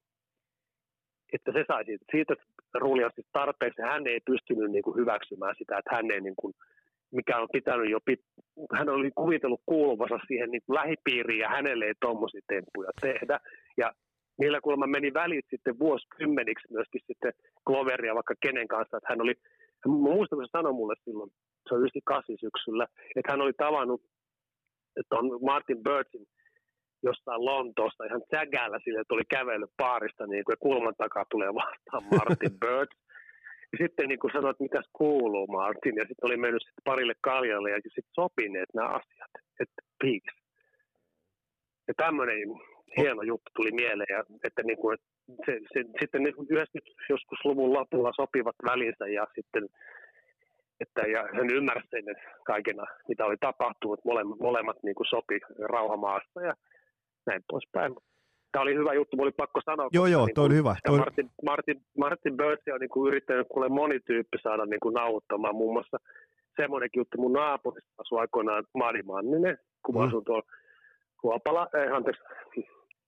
Että 1.32 1.52
se 1.52 1.64
sai 1.68 1.84
siitä, 1.84 2.04
siitä 2.10 2.34
ruuliasti 2.74 3.22
tarpeeksi, 3.32 3.82
hän 3.82 4.06
ei 4.06 4.20
pystynyt 4.26 4.70
niin 4.70 4.82
kuin 4.82 4.96
hyväksymään 4.96 5.54
sitä, 5.58 5.78
että 5.78 5.94
hän 5.96 6.10
ei 6.10 6.20
niin 6.20 6.36
kuin, 6.36 6.54
mikä 7.10 7.38
on 7.38 7.48
pitänyt 7.52 7.90
jo, 7.90 7.98
pit, 8.04 8.20
hän 8.72 8.88
oli 8.88 9.10
kuvitellut 9.14 9.60
kuuluvansa 9.66 10.18
siihen 10.26 10.50
niin 10.50 10.62
lähipiiriin 10.68 11.40
ja 11.40 11.48
hänelle 11.48 11.84
ei 11.84 11.94
tuommoisia 12.00 12.40
temppuja 12.48 12.90
tehdä. 13.00 13.40
Ja 13.76 13.92
niillä 14.38 14.60
kuulemma 14.60 14.86
meni 14.86 15.14
välit 15.14 15.46
sitten 15.50 15.78
vuosikymmeniksi 15.78 16.72
myöskin 16.72 17.00
sitten 17.06 17.32
Cloveria 17.66 18.14
vaikka 18.14 18.34
kenen 18.40 18.68
kanssa, 18.68 18.96
että 18.96 19.08
hän 19.10 19.22
oli, 19.22 19.34
mä 19.88 19.94
muistan, 19.94 20.36
kun 20.36 20.46
se 20.46 20.50
sanoi 20.52 20.72
mulle 20.72 20.94
silloin, 21.04 21.30
se 21.68 21.74
on 21.74 21.80
98 21.80 22.36
syksyllä, 22.40 22.86
että 23.16 23.32
hän 23.32 23.40
oli 23.40 23.52
tavannut, 23.52 24.02
että 25.00 25.16
on 25.16 25.26
Martin 25.44 25.82
Birdsin 25.82 26.26
jostain 27.02 27.44
Lontoosta 27.44 28.04
ihan 28.04 28.22
sägällä 28.30 28.78
sille, 28.84 29.00
että 29.00 29.14
oli 29.14 29.28
kävellyt 29.30 29.70
paarista 29.76 30.26
niin 30.26 30.44
kuin, 30.44 30.52
ja 30.52 30.64
kulman 30.66 30.94
takaa 30.98 31.24
tulee 31.30 31.54
vastaan 31.54 32.04
Martin 32.10 32.58
Bird. 32.62 32.92
Ja 33.72 33.78
sitten 33.82 34.08
niin 34.08 34.18
kuin 34.18 34.32
sanoin, 34.32 34.50
että 34.50 34.62
mitäs 34.62 34.88
kuuluu 34.92 35.46
Martin, 35.46 35.96
ja 35.96 36.04
sitten 36.08 36.26
oli 36.28 36.36
mennyt 36.36 36.62
sitten 36.62 36.84
parille 36.84 37.14
kaljalle 37.20 37.70
ja 37.70 37.80
sitten 37.82 38.14
sopineet 38.20 38.70
nämä 38.74 38.88
asiat, 38.88 39.32
että 39.60 39.80
peace. 40.00 40.32
Ja 41.88 41.94
tämmöinen 41.96 42.38
hieno 42.96 43.22
juttu 43.22 43.50
tuli 43.56 43.72
mieleen, 43.72 44.16
ja, 44.16 44.24
että, 44.44 44.62
niin 44.62 44.78
kuin, 44.78 44.94
että 44.94 45.06
se, 45.46 45.52
se, 45.72 45.84
sitten 46.00 46.22
niin 46.22 46.34
90 46.50 47.02
joskus 47.08 47.44
luvun 47.44 47.72
lopulla 47.72 48.12
sopivat 48.16 48.56
välinsä 48.64 49.06
ja 49.06 49.26
sitten 49.34 49.68
että, 50.80 51.00
ja 51.00 51.28
hän 51.34 51.50
ymmärsi 51.50 51.88
sen 51.90 52.04
kaikena, 52.46 52.84
mitä 53.08 53.24
oli 53.24 53.36
tapahtunut, 53.40 54.00
molemmat, 54.04 54.38
molemmat 54.40 54.76
niin 54.82 54.94
kuin 54.94 55.06
sopi 55.06 55.40
rauhamaasta 55.58 56.40
ja 56.40 56.54
näin 57.26 57.42
poispäin. 57.50 57.94
Tämä 58.52 58.62
oli 58.62 58.74
hyvä 58.74 58.94
juttu, 58.94 59.16
oli 59.20 59.32
pakko 59.32 59.60
sanoa. 59.64 59.88
Joo, 59.92 60.06
joo, 60.06 60.26
niin 60.26 60.34
toi 60.34 60.46
oli 60.46 60.54
hyvä. 60.54 60.76
Toi... 60.86 60.98
Martin, 60.98 61.30
Martin, 61.44 61.80
Martin 61.98 62.36
Birds 62.36 62.62
on 62.74 62.80
niin 62.80 62.88
kuin 62.88 63.08
yrittänyt 63.08 63.46
kuule 63.48 63.68
moni 63.68 64.00
tyyppi 64.00 64.38
saada 64.42 64.66
niin 64.66 64.80
kuin 64.80 64.94
nauhoittamaan. 64.94 65.54
Muun 65.54 65.72
muassa 65.72 65.98
semmoinenkin 66.56 67.00
juttu, 67.00 67.20
mun 67.20 67.32
naapurissa 67.32 67.94
asui 67.98 68.20
aikoinaan 68.20 68.64
Mari 68.74 69.02
Manninen, 69.02 69.58
kun 69.86 69.94
mä 69.94 70.00
mm. 70.00 70.06
asun 70.06 70.24
tuolla 70.24 70.46
Huopala, 71.26 71.68
eh, 71.74 71.92
anteeksi, 71.92 72.22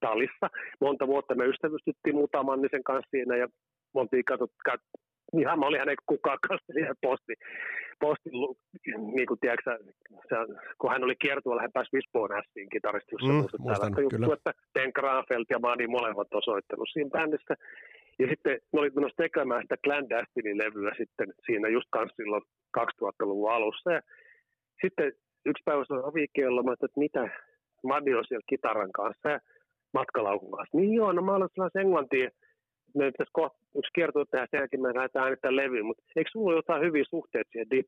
Talissa. 0.00 0.46
Monta 0.80 1.06
vuotta 1.06 1.34
me 1.34 1.44
ystävystyttiin 1.44 2.16
muutaman 2.16 2.46
Mannisen 2.46 2.84
kanssa 2.84 3.10
siinä 3.10 3.36
ja 3.36 3.46
me 3.94 4.00
oltiin 4.00 4.24
katsot, 4.24 4.50
kat, 4.64 4.80
ihan 5.40 5.58
mä 5.58 5.66
olin 5.66 5.78
hänen 5.78 5.96
kukaan 6.06 6.38
kanssa 6.48 6.72
siihen 6.72 6.96
posti, 7.02 7.34
posti 8.00 8.30
niin 9.16 9.26
kuin 9.28 9.40
tiedätkö, 9.40 9.78
se, 10.28 10.36
kun 10.78 10.90
hän 10.90 11.04
oli 11.04 11.16
kiertueella, 11.24 11.62
hän 11.62 11.76
pääsi 11.76 11.94
Wisbon 11.94 12.38
Assin 12.38 12.68
kitaristi, 12.72 13.14
jos 13.14 13.28
mm, 13.28 13.62
muistan, 13.64 13.88
juttu, 13.88 14.16
kyllä. 14.16 14.34
että 14.34 14.52
Ben 14.74 14.90
Graafelt 14.94 15.48
ja 15.50 15.58
Mani 15.58 15.86
molemmat 15.86 16.34
on 16.34 16.42
soittanut 16.44 16.88
siinä 16.92 17.10
bändissä. 17.10 17.54
Ja 18.18 18.26
sitten 18.28 18.58
me 18.72 18.80
olin 18.80 18.94
menossa 18.94 19.22
tekemään 19.22 19.62
sitä 19.62 19.76
Glenn 19.84 20.10
Destinin 20.10 20.58
levyä 20.58 20.92
sitten 20.96 21.28
siinä 21.46 21.68
just 21.68 21.88
kanssa 21.90 22.16
silloin 22.16 22.42
2000-luvun 22.78 23.52
alussa. 23.52 23.92
Ja 23.92 24.00
sitten 24.82 25.12
yksi 25.46 25.62
päivä 25.64 25.84
se 25.84 25.94
oli 25.94 26.14
Viikkeellä, 26.14 26.72
että 26.72 27.00
mitä, 27.04 27.22
Madi 27.84 28.14
on 28.14 28.24
siellä 28.28 28.48
kitaran 28.48 28.92
kanssa 28.92 29.28
ja 29.28 29.38
matkalaukun 29.94 30.50
kanssa. 30.50 30.76
Niin 30.78 30.92
joo, 30.92 31.12
no 31.12 31.22
mä 31.22 31.34
olen 31.34 31.48
sellaisen 31.54 31.82
englantiin, 31.82 32.30
me 32.94 33.10
pitäisi 33.12 33.32
kohta 33.32 33.58
yksi 33.78 33.90
kiertue 33.94 34.24
tehdä 34.30 34.46
sen 34.50 34.58
jälkeen, 34.58 34.82
me 34.82 34.94
lähdetään 34.94 35.24
äänittämään 35.24 35.56
levyä, 35.56 35.82
mutta 35.82 36.02
eikö 36.16 36.30
sulla 36.30 36.50
ole 36.50 36.58
jotain 36.58 36.82
hyviä 36.86 37.04
suhteita 37.10 37.50
siihen 37.50 37.70
Deep 37.70 37.86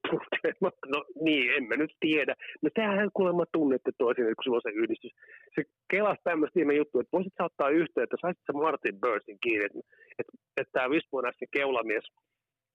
No 0.95 1.05
niin, 1.25 1.53
en 1.57 1.65
mä 1.69 1.77
nyt 1.77 1.95
tiedä. 2.01 2.35
No 2.63 2.71
tehän 2.75 3.11
kuulemma 3.15 3.45
tunnette 3.53 3.91
toisin, 3.99 4.25
kun 4.25 4.45
sulla 4.45 4.57
on 4.57 4.67
se 4.69 4.79
yhdistys. 4.81 5.13
Se 5.55 5.63
kelasi 5.91 6.21
tämmöistä 6.25 6.57
viime 6.59 6.75
juttu, 6.75 7.01
että 7.01 7.17
voisit 7.17 7.33
sä 7.39 7.45
ottaa 7.45 7.69
yhteyttä, 7.69 8.17
saisit 8.21 8.43
sä 8.47 8.53
Martin 8.53 9.01
Birdsin 9.01 9.39
kiinni, 9.43 9.65
että, 9.65 9.79
että, 10.19 10.33
että 10.61 10.73
tämä 10.73 10.91
Visponässä 10.91 11.47
keulamies 11.57 12.05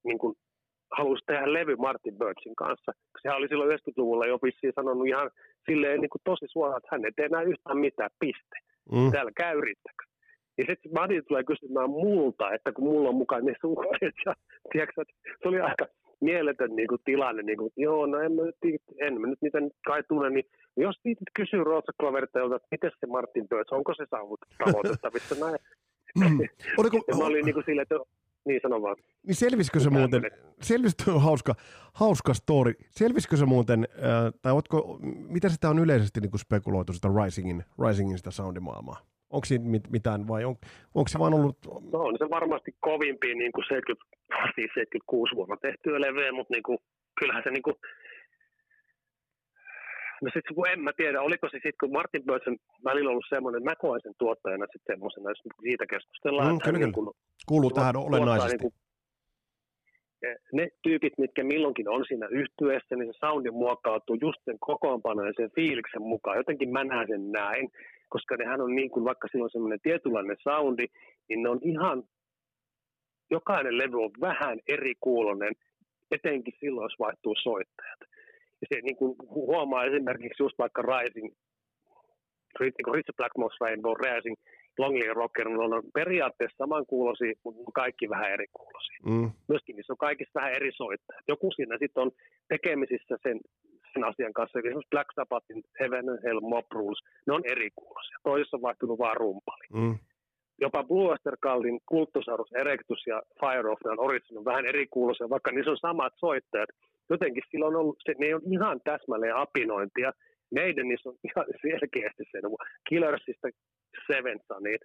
niin 0.03 0.17
kuin, 0.17 0.35
halusi 0.91 1.23
tehdä 1.25 1.53
levy 1.53 1.75
Martin 1.75 2.17
Birdsin 2.17 2.55
kanssa. 2.55 2.91
Sehän 3.21 3.37
oli 3.37 3.47
silloin 3.47 3.69
90-luvulla 3.71 4.25
jo 4.25 4.39
vissiin 4.43 4.73
sanonut 4.75 5.07
ihan 5.07 5.31
silleen 5.65 6.01
niin 6.01 6.09
kuin 6.09 6.21
tosi 6.23 6.45
suoraan, 6.49 6.77
että 6.77 6.89
hän 6.91 7.05
ei 7.05 7.11
tee 7.15 7.25
enää 7.25 7.41
yhtään 7.41 7.77
mitään, 7.77 8.09
piste. 8.19 8.57
Mm. 8.91 9.11
Täällä 9.11 9.31
käy 9.37 9.57
yrittäkö. 9.57 10.03
Ja 10.57 10.63
sitten 10.69 10.93
Madi 10.93 11.21
tulee 11.21 11.43
kysymään 11.43 11.89
multa, 11.89 12.53
että 12.53 12.71
kun 12.71 12.83
mulla 12.83 13.09
on 13.09 13.15
mukaan 13.15 13.45
ne 13.45 13.53
suhteet. 13.61 14.15
Ja, 14.25 14.33
tiedätkö, 14.71 15.01
että 15.01 15.13
se 15.41 15.47
oli 15.47 15.59
aika 15.59 15.85
mieletön 16.21 16.75
niin 16.75 16.87
kuin, 16.87 17.01
tilanne. 17.05 17.43
Niin 17.43 17.57
kuin, 17.57 17.71
joo, 17.77 18.05
no 18.05 18.19
en 18.19 18.31
mä 18.31 18.41
nyt, 18.41 18.81
en 19.01 19.21
mä 19.21 19.27
nyt 19.27 19.41
niitä 19.41 19.57
kai 19.87 20.03
tunne. 20.07 20.29
Niin 20.29 20.45
jos 20.77 20.95
viitit 21.05 21.29
kysyä 21.33 21.63
Rootsa 21.63 21.91
Klovertelta, 21.99 22.55
että 22.55 22.67
miten 22.71 22.91
se 22.99 23.07
Martin 23.07 23.47
Birds, 23.49 23.71
onko 23.71 23.93
se 23.93 24.05
saavutettavissa 24.09 25.35
näin? 25.45 25.59
Mm. 26.19 26.39
Oliko, 26.79 26.97
mä 27.17 27.25
olin 27.25 27.45
niin 27.45 27.53
kuin 27.53 27.65
silleen, 27.65 27.87
että 27.89 27.95
niin 28.45 28.59
sano 28.61 28.81
vaan. 28.81 28.95
Niin 29.27 29.35
selvisikö 29.35 29.79
se 29.79 29.89
muuten, 29.89 30.21
selvisikö, 30.61 31.11
hauska, 31.11 31.55
hauska 31.93 32.33
story, 32.33 32.73
selvisikö 32.89 33.37
se 33.37 33.45
muuten, 33.45 33.87
äh, 33.95 34.33
tai 34.41 34.53
ootko, 34.53 34.99
mitä 35.29 35.49
sitä 35.49 35.69
on 35.69 35.79
yleisesti 35.79 36.19
niin 36.21 36.31
kuin 36.31 36.39
spekuloitu 36.39 36.93
sitä 36.93 37.07
Risingin, 37.23 37.63
Risingin 37.87 38.17
sitä 38.17 38.31
soundimaailmaa? 38.31 38.99
Onko 39.29 39.45
siinä 39.45 39.65
mit, 39.69 39.89
mitään 39.89 40.27
vai 40.27 40.45
on, 40.45 40.55
onko 40.95 41.07
se 41.07 41.19
vaan 41.19 41.33
ollut... 41.33 41.57
No 41.91 41.99
on 41.99 42.15
se 42.17 42.29
varmasti 42.29 42.75
kovimpi 42.79 43.35
niin 43.35 43.51
kuin 43.51 43.65
70, 43.69 44.05
siis 44.55 44.71
76 44.73 45.35
vuonna 45.35 45.57
tehtyä 45.57 46.01
leveä, 46.01 46.31
mutta 46.31 46.53
niin 46.53 46.63
kuin, 46.63 46.77
kyllähän 47.19 47.43
se 47.43 47.51
niin 47.51 47.63
kuin, 47.63 47.75
No 50.21 50.29
kun 50.55 50.69
en 50.69 50.79
mä 50.79 50.91
tiedä, 50.97 51.21
oliko 51.21 51.47
se 51.49 51.53
sitten, 51.53 51.79
kun 51.79 51.91
Martin 51.91 52.23
Bötsen 52.25 52.57
välillä 52.83 53.09
ollut 53.09 53.25
semmoinen, 53.29 53.63
mä 53.63 53.75
koen 53.75 54.01
sen 54.03 54.13
tuottajana 54.17 54.65
sitten 54.65 54.93
semmoisena, 54.93 55.29
jos 55.29 55.41
siitä 55.61 55.85
keskustellaan. 55.89 56.53
Mm, 56.53 56.59
kyllä, 56.63 56.79
niin 56.79 56.93
Kuuluu 57.47 57.71
tähän 57.71 57.97
olennaisesti. 57.97 58.57
Niin 58.57 58.61
kuin, 58.61 58.73
ne 60.53 60.67
tyypit, 60.83 61.13
mitkä 61.17 61.43
milloinkin 61.43 61.89
on 61.89 62.05
siinä 62.07 62.27
yhtyessä, 62.27 62.95
niin 62.95 63.13
se 63.13 63.17
soundi 63.19 63.51
muokkautuu 63.51 64.17
just 64.21 64.41
sen 64.45 64.57
kokoonpanon 64.59 65.27
ja 65.27 65.33
sen 65.35 65.51
fiiliksen 65.55 66.01
mukaan. 66.01 66.37
Jotenkin 66.37 66.69
mä 66.69 66.83
näen 66.83 67.07
sen 67.07 67.31
näin 67.31 67.69
koska 68.09 68.35
nehän 68.35 68.61
on 68.61 68.75
niin 68.75 68.89
kuin, 68.89 69.05
vaikka 69.05 69.27
sillä 69.27 69.43
on 69.43 69.49
semmoinen 69.55 69.79
tietynlainen 69.83 70.37
soundi, 70.43 70.87
niin 71.29 71.43
ne 71.43 71.49
on 71.49 71.59
ihan, 71.63 72.03
jokainen 73.31 73.77
levy 73.77 74.03
on 74.03 74.11
vähän 74.21 74.59
eri 74.67 74.93
kuulonen, 74.99 75.53
etenkin 76.11 76.53
silloin, 76.59 76.85
jos 76.85 76.99
vaihtuu 76.99 77.35
soittajat. 77.43 77.99
Se 78.69 78.81
niin 78.81 78.95
kuin 78.95 79.15
huomaa 79.29 79.85
esimerkiksi 79.85 80.43
just 80.43 80.57
vaikka 80.57 80.81
Rising, 80.81 81.29
niin 82.59 82.93
Rich 82.93 83.11
Blackmore's 83.17 83.57
Rainbow, 83.61 83.93
Rising, 84.05 84.35
Lonely 84.77 85.13
Rocker, 85.13 85.49
ne 85.49 85.57
on 85.57 85.83
periaatteessa 85.93 86.57
samankuuloisia, 86.57 87.33
mutta 87.43 87.71
kaikki 87.73 88.09
vähän 88.09 88.31
eri 88.31 88.45
kuuloisia. 88.53 88.99
Mm. 89.05 89.31
Myöskin 89.47 89.75
niissä 89.75 89.93
on 89.93 89.97
kaikissa 89.97 90.39
vähän 90.39 90.53
eri 90.53 90.71
soittajat. 90.71 91.23
Joku 91.27 91.51
siinä 91.51 91.77
sitten 91.79 92.03
on 92.03 92.11
tekemisissä 92.47 93.15
sen 93.23 93.39
sen 93.93 94.03
asian 94.03 94.33
kanssa. 94.33 94.59
Esimerkiksi 94.59 94.93
Black 94.93 95.09
Sabbathin 95.15 95.63
Heaven 95.79 96.09
and 96.09 96.19
Hell 96.25 96.39
Mob 96.39 96.67
Rules, 96.71 96.99
ne 97.27 97.33
on 97.33 97.43
eri 97.53 97.69
kuulosia. 97.75 98.17
Toisessa 98.23 98.57
on 98.57 98.61
vaihtunut 98.61 98.99
vaan 98.99 99.17
rumpali. 99.17 99.67
Mm. 99.73 99.97
Jopa 100.61 100.83
Blue 100.83 101.09
Oyster 101.11 101.37
Cultin 101.45 101.79
Kulttusaurus 101.85 102.51
Erectus 102.61 103.07
ja 103.07 103.21
Fire 103.39 103.69
of 103.71 103.79
the 103.79 103.89
Origin 103.97 104.37
on 104.37 104.45
vähän 104.45 104.65
eri 104.65 104.87
kuulosia, 104.87 105.29
vaikka 105.29 105.51
niissä 105.51 105.71
on 105.71 105.77
samat 105.77 106.13
soittajat. 106.17 106.69
Jotenkin 107.09 107.43
silloin 107.51 107.75
on 107.75 107.81
ollut, 107.81 107.97
se, 108.05 108.13
ne 108.19 108.35
on 108.35 108.41
ihan 108.51 108.81
täsmälleen 108.83 109.35
apinointia, 109.35 110.11
Maidenissa 110.55 111.09
on 111.09 111.15
ihan 111.29 111.45
selkeästi 111.61 112.23
se, 112.31 112.37
no, 112.43 112.49
Killersista 112.89 113.47
Sevensa, 114.07 114.59
niin 114.59 114.79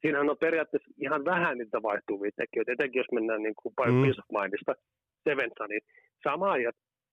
siinähän 0.00 0.30
on 0.30 0.36
periaatteessa 0.40 0.90
ihan 1.00 1.24
vähän 1.24 1.58
niitä 1.58 1.82
vaihtuvia 1.82 2.30
tekijöitä, 2.36 2.72
etenkin 2.72 3.00
jos 3.00 3.12
mennään 3.12 3.42
niin 3.42 3.54
kuin 3.62 3.74
mm. 3.86 4.02
Peace 4.02 4.20
of 4.20 4.28
Mindista 4.42 4.72
Sevensa, 5.28 5.66
niin 5.68 5.80
sama 6.22 6.58
ja 6.58 6.70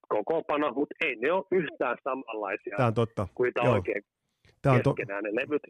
kokoopano, 0.07 0.73
mutta 0.73 0.95
ei 1.05 1.15
ne 1.15 1.31
ole 1.31 1.45
yhtään 1.51 1.97
samanlaisia 2.03 2.77
Tämä 2.77 2.87
on 2.87 2.93
totta. 2.93 3.27
kuin 3.35 3.53
tämä 3.53 3.67
Joo. 3.67 3.75
oikein 3.75 4.03
Tämä 4.61 4.75
on, 4.75 4.81
to, 4.81 4.95
ne 5.21 5.29
levyt. 5.35 5.61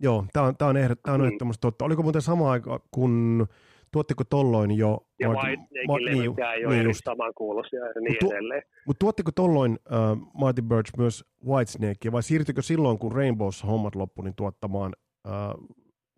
Joo, 0.00 0.24
tämä 0.32 0.46
on, 0.46 0.56
tämä 0.56 0.68
on, 0.68 0.76
ehdot, 0.76 0.98
tämä 1.02 1.14
on 1.14 1.20
Mm. 1.20 1.26
ehdottomasti 1.26 1.60
totta. 1.60 1.84
Oliko 1.84 2.02
muuten 2.02 2.22
sama 2.22 2.50
aika, 2.50 2.80
kun 2.90 3.46
tuottiko 3.92 4.24
tolloin 4.30 4.70
jo... 4.78 4.98
ja 5.20 5.28
Martin- 5.28 5.58
Whitesnakein 5.58 5.86
Ma- 5.86 5.96
niin, 5.98 6.30
ole 6.66 6.74
niin 6.74 6.80
eri 6.80 6.88
just. 6.90 7.00
samankuuloisia 7.04 7.80
ja 7.86 7.92
niin 8.00 8.12
Mut 8.12 8.18
tuo- 8.20 8.32
edelleen. 8.32 8.62
Mutta 8.86 8.98
tuottiko 9.00 9.30
tolloin 9.36 9.78
äh, 9.92 9.98
Martin 10.34 10.64
Birch 10.68 10.92
myös 10.98 11.24
Whitesnakea 11.46 12.12
vai 12.12 12.22
siirtyikö 12.22 12.62
silloin, 12.62 12.98
kun 12.98 13.12
Rainbows 13.12 13.64
hommat 13.64 13.94
loppu, 13.94 14.22
niin 14.22 14.34
tuottamaan 14.36 14.92
äh, 15.26 15.32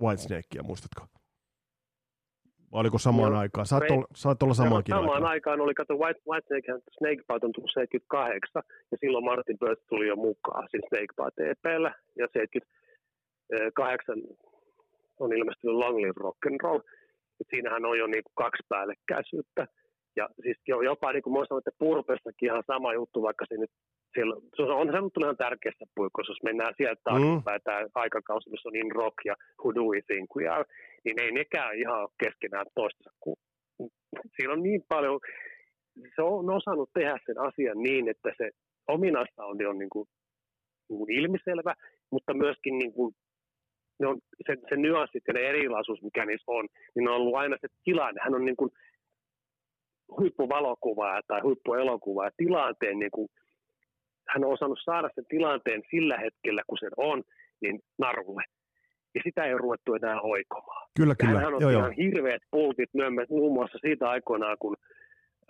Whitesnakea, 0.02 0.62
muistatko? 0.62 1.06
Vai 2.72 2.80
oliko 2.80 2.98
samaan 2.98 3.32
Joo, 3.32 3.40
aikaan? 3.40 3.66
Saat, 3.66 3.80
Rain- 3.82 3.92
olla, 3.92 4.06
saat 4.14 4.42
olla 4.42 4.54
samaankin 4.54 4.92
Samaan 4.94 5.10
aikaan. 5.14 5.30
aikaan 5.30 5.60
oli, 5.60 5.74
kato, 5.74 5.94
White, 5.98 6.20
Whitesnake, 6.30 6.72
Snakebite 6.98 7.46
on 7.46 7.52
tullut 7.52 7.70
78, 7.74 8.62
ja 8.92 8.96
silloin 9.00 9.24
Martin 9.24 9.58
Birch 9.58 9.82
tuli 9.88 10.06
jo 10.08 10.16
mukaan, 10.16 10.68
siis 10.70 10.82
Snakebite 10.88 11.50
EPllä, 11.50 11.94
ja 12.18 12.26
78 12.32 14.16
on 15.20 15.32
ilmestynyt 15.32 15.76
Long 15.76 15.96
Live 15.98 16.20
Rock'n'Roll, 16.24 16.80
et 17.40 17.46
siinähän 17.50 17.84
on 17.84 17.98
jo 17.98 18.06
niinku 18.06 18.30
kaksi 18.34 18.62
päällekkäisyyttä, 18.68 19.66
ja 20.16 20.28
siis 20.42 20.58
jo, 20.68 20.80
jopa 20.80 21.12
niin 21.12 21.22
kuin 21.22 21.46
sanoin, 21.46 21.62
että 21.62 21.78
Purpessakin 21.78 22.48
ihan 22.48 22.62
sama 22.66 22.94
juttu, 22.94 23.22
vaikka 23.22 23.44
se 23.48 23.56
nyt 23.56 23.70
siellä, 24.14 24.34
se 24.56 24.62
on, 24.62 24.70
on 24.70 24.86
se 24.92 25.00
nyt 25.00 25.16
ihan 25.22 25.36
tärkeässä 25.36 25.84
puikossa, 25.94 26.30
jos 26.30 26.42
mennään 26.42 26.74
sieltä 26.76 27.00
taaksepäin, 27.04 27.60
mm. 27.60 27.64
tämä 27.64 27.86
aikakausi, 27.94 28.50
missä 28.50 28.68
on 28.68 28.76
In 28.76 28.92
Rock 28.92 29.18
ja 29.24 29.34
Who 29.60 29.74
Do 29.74 29.82
We 29.90 30.00
Think 30.06 30.28
We 30.36 30.48
Are, 30.48 30.64
niin 31.04 31.20
ei 31.22 31.32
nekään 31.32 31.78
ihan 31.78 32.08
keskenään 32.24 32.66
toistensa. 32.74 33.10
Kun, 33.20 33.36
siinä 34.36 34.52
on 34.52 34.62
niin 34.62 34.82
paljon, 34.88 35.20
se 36.16 36.22
on 36.22 36.50
osannut 36.50 36.90
tehdä 36.94 37.18
sen 37.26 37.38
asian 37.38 37.78
niin, 37.78 38.08
että 38.08 38.30
se 38.38 38.50
ominaisounti 38.88 39.66
on 39.66 39.78
niin 39.78 39.90
kuin, 39.90 40.08
niin 40.88 40.98
kuin 40.98 41.10
ilmiselvä, 41.10 41.74
mutta 42.10 42.34
myöskin 42.34 42.78
niin 42.78 42.92
kuin, 42.92 43.14
ne 43.98 44.06
on, 44.06 44.18
se, 44.46 44.56
se 44.68 44.76
nyanssit 44.76 45.22
ja 45.28 45.34
ne 45.34 45.40
erilaisuus, 45.40 46.02
mikä 46.02 46.26
niissä 46.26 46.52
on, 46.52 46.68
niin 46.94 47.08
on 47.08 47.14
ollut 47.14 47.34
aina 47.34 47.56
se 47.60 47.68
tilanne. 47.84 48.20
Hän 48.24 48.34
on 48.34 48.44
niin 48.44 48.56
kuin 48.56 48.70
huippuvalokuvaaja 50.18 51.20
tai 51.26 51.40
huippuelokuvaaja 51.40 52.30
tilanteen 52.36 52.98
niin 52.98 53.10
kuin, 53.10 53.28
hän 54.28 54.44
on 54.44 54.52
osannut 54.52 54.78
saada 54.84 55.08
sen 55.14 55.24
tilanteen 55.28 55.82
sillä 55.90 56.18
hetkellä, 56.18 56.62
kun 56.66 56.78
se 56.78 56.88
on, 56.96 57.22
niin 57.60 57.80
narulle. 57.98 58.42
Ja 59.14 59.20
sitä 59.24 59.44
ei 59.44 59.52
ole 59.52 59.60
ruvettu 59.60 59.94
enää 59.94 60.20
oikomaan. 60.20 60.88
Kyllä, 60.96 61.14
kyllä. 61.14 61.40
Hän 61.40 61.54
on 61.54 61.60
Joo, 61.60 61.70
joo. 61.70 61.80
ihan 61.80 61.92
hirveät 61.92 62.42
pultit 62.50 62.90
myös 62.94 63.28
muun 63.30 63.54
muassa 63.54 63.78
siitä 63.80 64.08
aikoinaan, 64.08 64.56
kun 64.58 64.76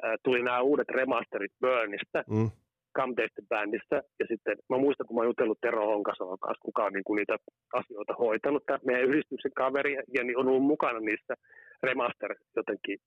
äh, 0.04 0.14
tuli 0.22 0.42
nämä 0.42 0.60
uudet 0.60 0.88
remasterit 0.88 1.52
Burnista, 1.60 2.24
Mm. 2.30 2.50
Camteisten 2.98 3.46
bändistä, 3.48 3.96
ja 4.20 4.26
sitten 4.30 4.56
mä 4.70 4.78
muistan, 4.78 5.06
kun 5.06 5.16
mä 5.16 5.20
oon 5.20 5.30
jutellut 5.32 5.60
Tero 5.60 5.86
Honkasalon 5.86 6.38
kanssa, 6.38 6.62
kuka 6.68 6.84
on 6.84 6.92
niin 6.92 7.04
kuin 7.04 7.16
niitä 7.16 7.36
asioita 7.72 8.14
hoitanut, 8.18 8.66
tämä 8.66 8.78
meidän 8.86 9.08
yhdistyksen 9.08 9.52
kaveri, 9.62 9.92
ja 10.16 10.24
niin 10.24 10.38
on 10.38 10.48
ollut 10.48 10.62
mukana 10.74 11.00
niissä 11.00 11.34
remaster 11.82 12.34
jotenkin 12.56 12.98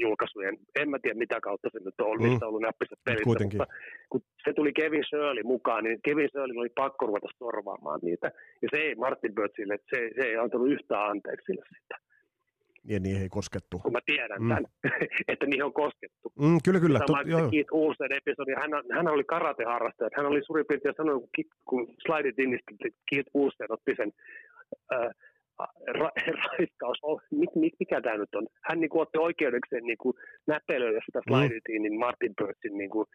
julkaisujen, 0.00 0.56
en 0.80 0.90
mä 0.90 0.98
tiedä 1.02 1.18
mitä 1.18 1.38
kautta 1.40 1.68
se 1.72 1.78
nyt 1.84 2.00
on, 2.00 2.16
Mm. 2.18 2.24
mistä 2.28 2.44
on 2.46 2.48
ollut 2.48 2.62
näppissä 2.62 2.96
pelissä, 3.04 3.24
kuitenkin. 3.24 3.58
mutta 3.60 3.74
kun 4.10 4.20
se 4.44 4.52
tuli 4.52 4.72
Kevin 4.72 5.04
Shirley 5.08 5.42
mukaan, 5.42 5.84
niin 5.84 5.98
Kevin 6.04 6.28
Shirley 6.30 6.56
oli 6.58 6.72
pakko 6.82 7.06
ruveta 7.06 7.28
sorvaamaan 7.38 8.00
niitä, 8.02 8.28
ja 8.62 8.68
se 8.72 8.76
ei 8.82 8.94
Martin 8.94 9.34
Birchille, 9.34 9.78
se, 9.90 10.10
se 10.16 10.22
ei 10.28 10.36
antanut 10.36 10.68
yhtään 10.70 11.10
anteeksi 11.10 11.44
sille 11.46 11.64
sitä, 11.78 11.96
Ja 12.88 13.00
niin 13.00 13.22
ei 13.22 13.28
koskettu. 13.28 13.78
kun 13.78 13.92
mä 13.92 13.98
tiedän 14.06 14.42
Mm. 14.42 14.48
tämän, 14.48 14.64
että 15.32 15.46
niihin 15.46 15.64
on 15.64 15.72
koskettu. 15.72 16.26
Mm, 16.40 16.58
kyllä, 16.64 16.80
kyllä. 16.80 16.98
Sama 16.98 17.18
Tot, 17.18 17.30
joo, 17.30 17.50
Keith 17.50 17.72
Olsen 17.72 18.12
episodi, 18.12 18.52
hän, 18.60 18.70
hän 18.96 19.08
oli 19.08 19.24
karateharrastaja. 19.24 20.10
Hän 20.16 20.26
oli 20.26 20.42
suurin 20.46 20.66
piirtein 20.68 20.94
sanonut, 20.96 21.24
kun, 21.36 21.44
kun 21.68 21.94
Slide 22.06 22.28
It 22.28 22.38
Inistä 22.38 22.72
Keith 23.10 23.30
Olsen 23.34 23.72
otti 23.72 23.92
sen 23.96 24.12
ää, 24.92 25.10
ra, 25.98 26.10
raiskaus, 26.46 26.98
oh, 27.02 27.20
mik, 27.30 27.50
mik, 27.54 27.74
mikä 27.80 28.00
tämä 28.00 28.16
nyt 28.16 28.34
on? 28.34 28.46
Hän 28.64 28.80
niin 28.80 28.90
kuin, 28.90 29.02
otti 29.02 29.18
oikeudekseen 29.18 29.84
niin 29.84 29.98
kuin, 29.98 30.14
näpelöidä 30.46 31.00
sitä 31.06 31.20
Mm. 31.30 31.74
Inin 31.76 31.98
Martin 31.98 32.34
Birchin 32.40 32.78
niin 32.78 32.90
kuin, 32.90 33.06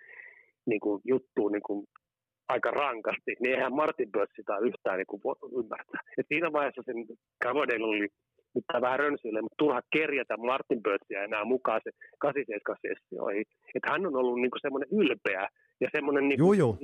niin 0.66 0.80
kuin, 0.80 1.02
juttuun 1.06 1.52
niin 1.52 1.64
kuin, 1.66 1.86
aika 2.50 2.72
rankasti, 2.72 3.32
niin 3.40 3.56
eihän 3.56 3.76
Martin 3.76 4.12
Birch 4.12 4.34
sitä 4.36 4.58
yhtään 4.58 4.98
niin 4.98 5.08
kuin, 5.08 5.22
ymmärtää. 5.60 6.02
Et 6.18 6.26
siinä 6.28 6.52
vaiheessa 6.52 6.82
sen 6.86 6.96
Cavadale 7.44 7.86
oli 7.86 8.08
nyt 8.56 8.64
tää 8.72 8.82
vähän 8.82 9.00
rönsyille, 9.00 9.42
mutta 9.42 9.56
turha 9.58 9.82
kerjätä 9.92 10.38
Martin 10.38 10.84
Birchia 10.84 11.24
enää 11.24 11.46
mukaan 11.46 11.82
se 11.84 11.92
87-sessioihin. 12.26 13.46
Että 13.76 13.92
hän 13.92 14.06
on 14.06 14.16
ollut 14.16 14.42
niinku 14.42 14.58
semmoinen 14.62 14.90
ylpeä 14.92 15.50
ja 15.82 15.90
semmoinen 15.92 16.30
niinku, 16.30 16.54
Joo, 16.54 16.54
joo. 16.54 16.78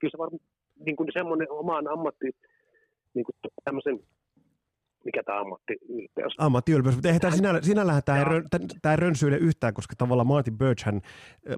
kyllä 0.00 0.10
se 0.10 0.18
varmaan 0.18 0.40
niinku 0.86 1.06
semmoinen 1.12 1.50
omaan 1.50 1.88
ammatti, 1.88 2.30
niinku 3.14 3.32
tämmöisen, 3.64 4.00
mikä 5.04 5.22
tämä 5.22 5.40
ammattiylpeys. 5.40 6.34
Ammattiylpeys, 6.38 6.94
mutta 6.94 7.08
eihän 7.08 7.20
tämä 7.20 7.36
sinällä, 7.36 7.62
sinällähän 7.62 8.02
tämä 8.04 8.18
Joo. 8.18 8.28
rön, 8.28 8.44
tämä 8.82 8.96
rönsyile 8.96 9.36
yhtään, 9.36 9.74
koska 9.74 9.94
tavallaan 9.98 10.26
Martin 10.26 10.58
Birch, 10.58 10.84
hän, 10.84 11.00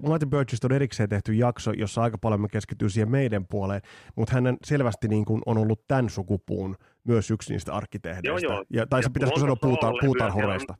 Martin 0.07 0.29
Birchista 0.29 0.67
on 0.67 0.75
erikseen 0.75 1.09
tehty 1.09 1.33
jakso, 1.33 1.71
jossa 1.71 2.01
aika 2.01 2.17
paljon 2.17 2.41
me 2.41 2.47
keskittyy 2.51 2.89
siihen 2.89 3.11
meidän 3.11 3.45
puoleen, 3.49 3.81
mutta 4.15 4.33
hän 4.33 4.57
selvästi 4.65 5.07
niin 5.07 5.25
kuin 5.25 5.41
on 5.45 5.57
ollut 5.57 5.81
tämän 5.87 6.09
sukupuun 6.09 6.75
myös 7.07 7.31
yksi 7.31 7.53
niistä 7.53 7.73
arkkitehdeistä. 7.73 8.47
Joo, 8.47 8.53
joo. 8.53 8.65
Ja, 8.73 8.85
tai 8.87 9.03
se 9.03 9.09
pitäisikö 9.13 9.39
sanoa 9.39 9.55
puuta, 9.61 9.91
puutarhureista. 10.01 10.75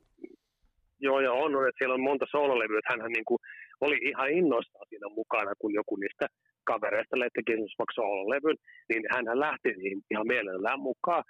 Joo, 1.00 1.20
ja 1.20 1.32
on, 1.32 1.68
että 1.68 1.78
siellä 1.78 1.94
on 1.94 2.00
monta 2.00 2.26
soololevyä, 2.30 2.78
että 2.78 2.92
hänhän 2.92 3.12
niinku 3.12 3.38
oli 3.80 3.98
ihan 4.10 4.30
innoissaan 4.30 4.86
siinä 4.88 5.08
mukana, 5.08 5.52
kun 5.58 5.74
joku 5.74 5.96
niistä 5.96 6.26
kavereista 6.64 7.16
teki 7.34 7.52
esimerkiksi 7.52 7.78
vaikka 7.78 7.94
soololevyn, 7.94 8.56
niin 8.88 9.02
hän 9.12 9.40
lähti 9.40 9.68
ihan 10.10 10.26
mielellään 10.26 10.80
mukaan, 10.80 11.24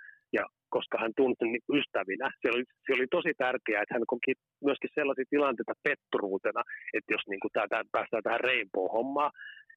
koska 0.77 0.97
hän 1.03 1.13
tunsi 1.17 1.39
sen 1.39 1.53
niinku 1.53 1.73
ystävinä, 1.79 2.27
se 2.41 2.49
oli, 2.55 2.65
se 2.85 2.91
oli 2.97 3.07
tosi 3.17 3.33
tärkeää, 3.45 3.83
että 3.83 3.95
hän 3.95 4.13
koki 4.15 4.33
myöskin 4.67 4.91
sellaisia 4.95 5.33
tilanteita 5.35 5.83
petturuutena, 5.87 6.63
että 6.97 7.13
jos 7.15 7.25
niinku 7.27 7.49
tää, 7.53 7.69
tää, 7.69 7.83
päästään 7.93 8.23
tähän 8.23 8.45
Rainbow-hommaan, 8.49 9.31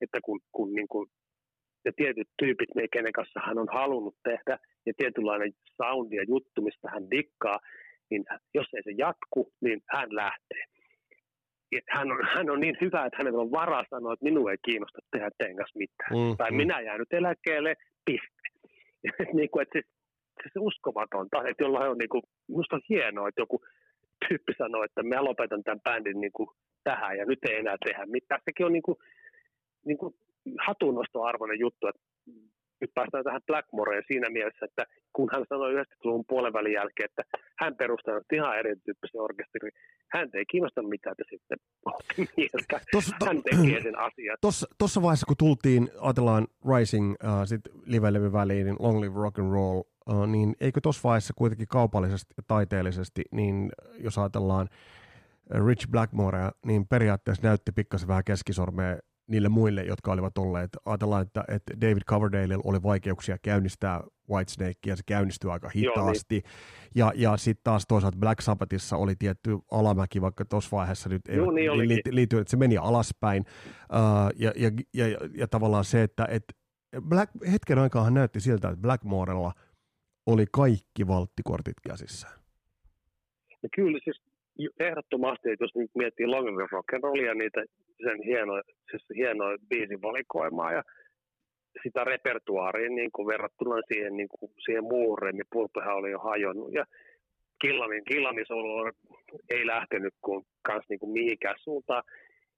että 0.04 0.20
kun, 0.26 0.40
kun 0.56 0.70
niinku, 0.78 1.00
ne 1.86 1.92
tietyt 2.02 2.30
tyypit, 2.42 2.72
me 2.76 2.84
kenen 2.96 3.18
kanssa 3.20 3.46
hän 3.48 3.58
on 3.64 3.70
halunnut 3.80 4.18
tehdä, 4.30 4.56
ja 4.88 4.94
tietynlainen 4.98 5.52
soundi 5.78 6.16
ja 6.16 6.26
juttu, 6.34 6.62
mistä 6.62 6.88
hän 6.94 7.12
dikkaa, 7.12 7.58
niin 8.10 8.24
jos 8.58 8.68
ei 8.74 8.84
se 8.84 8.94
jatku, 9.06 9.42
niin 9.66 9.80
hän 9.96 10.10
lähtee. 10.22 10.64
Et 11.78 11.88
hän, 11.96 12.12
on, 12.12 12.20
hän 12.36 12.50
on 12.50 12.60
niin 12.60 12.78
hyvä, 12.82 13.06
että 13.06 13.18
hänellä 13.20 13.42
on 13.42 13.52
varaa 13.52 13.86
sanoa, 13.90 14.14
että 14.14 14.30
minua 14.30 14.52
ei 14.52 14.66
kiinnosta 14.66 15.00
tehdä 15.12 15.30
teidän 15.38 15.56
kanssa 15.56 15.80
mitään. 15.84 16.12
Mm, 16.12 16.38
Tai 16.38 16.52
mm. 16.52 16.58
minä 16.58 16.82
jään 16.82 17.00
nyt 17.00 17.14
eläkkeelle, 17.14 17.76
piste. 18.06 18.46
Niin 19.38 19.50
kuin, 19.50 19.62
että 19.62 19.80
se, 19.80 19.99
se, 20.44 20.50
se 20.54 20.60
uskomatonta, 20.60 21.38
että 21.48 21.64
jollain 21.64 21.92
on 21.92 21.98
niin 21.98 22.10
kuin, 22.10 22.24
musta 22.48 22.76
on 22.76 22.82
hienoa, 22.90 23.28
että 23.28 23.42
joku 23.42 23.62
tyyppi 24.28 24.54
sanoo, 24.58 24.84
että 24.84 25.04
mä 25.04 25.24
lopetan 25.24 25.64
tämän 25.64 25.82
bändin 25.82 26.22
niin 26.22 26.32
kuin 26.32 26.50
tähän 26.84 27.18
ja 27.18 27.26
nyt 27.26 27.40
ei 27.50 27.56
enää 27.56 27.78
tehdä 27.86 28.06
mitään. 28.06 28.42
Sekin 28.46 28.66
on 28.66 28.74
niin 28.74 28.84
kuin, 28.84 28.98
niin 29.86 29.98
kuin 29.98 30.14
hatunnostoarvoinen 30.68 31.60
juttu, 31.60 31.88
että 31.88 32.02
nyt 32.82 32.92
päästään 32.94 33.24
tähän 33.24 33.42
Blackmoreen 33.48 34.04
siinä 34.08 34.30
mielessä, 34.30 34.66
että 34.66 34.86
kun 35.14 35.30
hän 35.34 35.46
sanoi 35.50 35.74
90-luvun 35.74 36.26
puolen 36.28 36.54
välin 36.54 36.74
jälkeen, 36.74 37.10
että 37.10 37.24
hän 37.60 37.76
perustaa 37.76 38.22
ihan 38.34 38.60
erityyppisen 38.60 39.22
orkesterin, 39.22 39.72
hän 40.12 40.30
ei 40.34 40.46
kiinnosta 40.46 40.82
mitään, 40.84 41.16
että 41.20 41.36
sitten 41.36 41.58
mieltä. 42.38 42.80
Tossa- 42.96 43.16
to- 43.20 43.26
Hän 43.26 43.44
tekee 43.44 43.82
sen 43.82 44.00
asian. 44.00 44.38
Tuossa, 44.42 44.68
tuossa 44.78 45.02
vaiheessa, 45.02 45.26
kun 45.26 45.38
tultiin, 45.38 45.90
ajatellaan 46.02 46.48
Rising 46.76 47.12
uh, 47.12 47.46
sit 47.46 47.62
live-levy 47.86 48.32
väliin, 48.32 48.66
niin 48.66 48.76
Long 48.80 49.00
Live 49.02 49.16
Rock 49.16 49.40
and 49.40 49.52
Roll, 49.52 49.82
niin 50.28 50.56
eikö 50.60 50.82
tuossa 50.82 51.02
vaiheessa 51.04 51.34
kuitenkin 51.34 51.68
kaupallisesti 51.68 52.34
ja 52.38 52.44
taiteellisesti, 52.48 53.22
niin 53.32 53.72
jos 54.00 54.18
ajatellaan 54.18 54.70
Rich 55.68 55.88
Blackmorea, 55.88 56.52
niin 56.66 56.88
periaatteessa 56.88 57.48
näytti 57.48 57.72
pikkasen 57.72 58.08
vähän 58.08 58.24
keskisormea 58.24 58.98
niille 59.28 59.50
muille, 59.50 59.84
jotka 59.84 60.12
olivat 60.12 60.38
olleet. 60.38 60.70
Ajatellaan, 60.86 61.22
että, 61.22 61.44
että 61.48 61.82
David 61.82 62.02
Coverdale 62.08 62.58
oli 62.64 62.84
vaikeuksia 62.84 63.38
käynnistää 63.38 64.04
Whitesnakea, 64.30 64.96
se 64.96 65.04
käynnistyi 65.06 65.52
aika 65.52 65.72
niin. 65.74 65.90
hitaasti. 65.90 66.44
Ja, 66.96 67.12
ja 67.16 67.38
sitten 67.38 67.64
taas 67.64 67.86
toisaalta 67.88 68.18
Black 68.18 68.42
Sabbathissa 68.42 68.98
oli 68.98 69.16
tietty 69.16 69.58
alamäki, 69.72 70.22
vaikka 70.22 70.46
tuossa 70.46 70.78
vaiheessa 70.78 71.10
nyt 71.10 71.22
ei 71.28 71.38
Joo, 71.38 71.52
niin 71.52 71.72
olikin. 71.72 71.90
liity, 71.90 72.16
liity, 72.16 72.40
että 72.40 72.52
se 72.52 72.58
meni 72.58 72.78
alaspäin. 72.78 73.46
Uh, 73.94 74.32
ja, 74.36 74.52
ja, 74.56 74.72
ja, 74.94 75.08
ja, 75.08 75.18
ja 75.36 75.48
tavallaan 75.48 75.86
se, 75.86 76.04
että 76.04 76.28
et 76.30 76.44
Black, 77.02 77.32
hetken 77.52 77.80
aikaan 77.80 78.14
näytti 78.14 78.40
siltä, 78.40 78.70
että 78.70 78.82
Blackmorella 78.82 79.54
oli 80.26 80.46
kaikki 80.52 81.08
valttikortit 81.08 81.80
käsissään. 81.88 82.40
Ja 83.64 83.70
kyllä 83.76 84.00
siis 84.04 84.22
ehdottomasti, 84.80 85.52
että 85.52 85.64
jos 85.64 85.76
nyt 85.76 85.92
miettii 85.96 86.28
Long 86.28 86.48
Live 86.48 86.68
Rock 86.72 86.94
and 86.94 87.04
Rollia, 87.04 87.34
niitä 87.34 87.64
sen 88.04 88.24
hienoja, 88.26 88.64
siis 88.92 89.06
hienoja 89.16 89.58
biisin 89.70 90.02
valikoimaa 90.02 90.72
ja 90.72 90.84
sitä 91.84 92.04
repertuaaria 92.04 92.90
niin 92.90 93.12
kuin 93.12 93.28
verrattuna 93.28 93.76
siihen, 93.88 94.18
niin 94.18 94.30
kuin, 94.30 94.52
siihen 94.66 94.84
muuhun 94.84 95.18
niin 95.34 95.46
pulppehan 95.52 95.96
oli 95.96 96.12
jo 96.12 96.20
hajonnut. 96.20 96.74
Ja 96.74 96.86
Killanin, 97.62 98.04
Killanin 98.04 98.46
ei 99.50 99.68
lähtenyt 99.68 100.14
kuin, 100.22 100.46
kans 100.62 100.86
niin 100.90 101.00
kuin 101.00 101.12
mihinkään 101.12 101.56
suuntaan, 101.60 102.04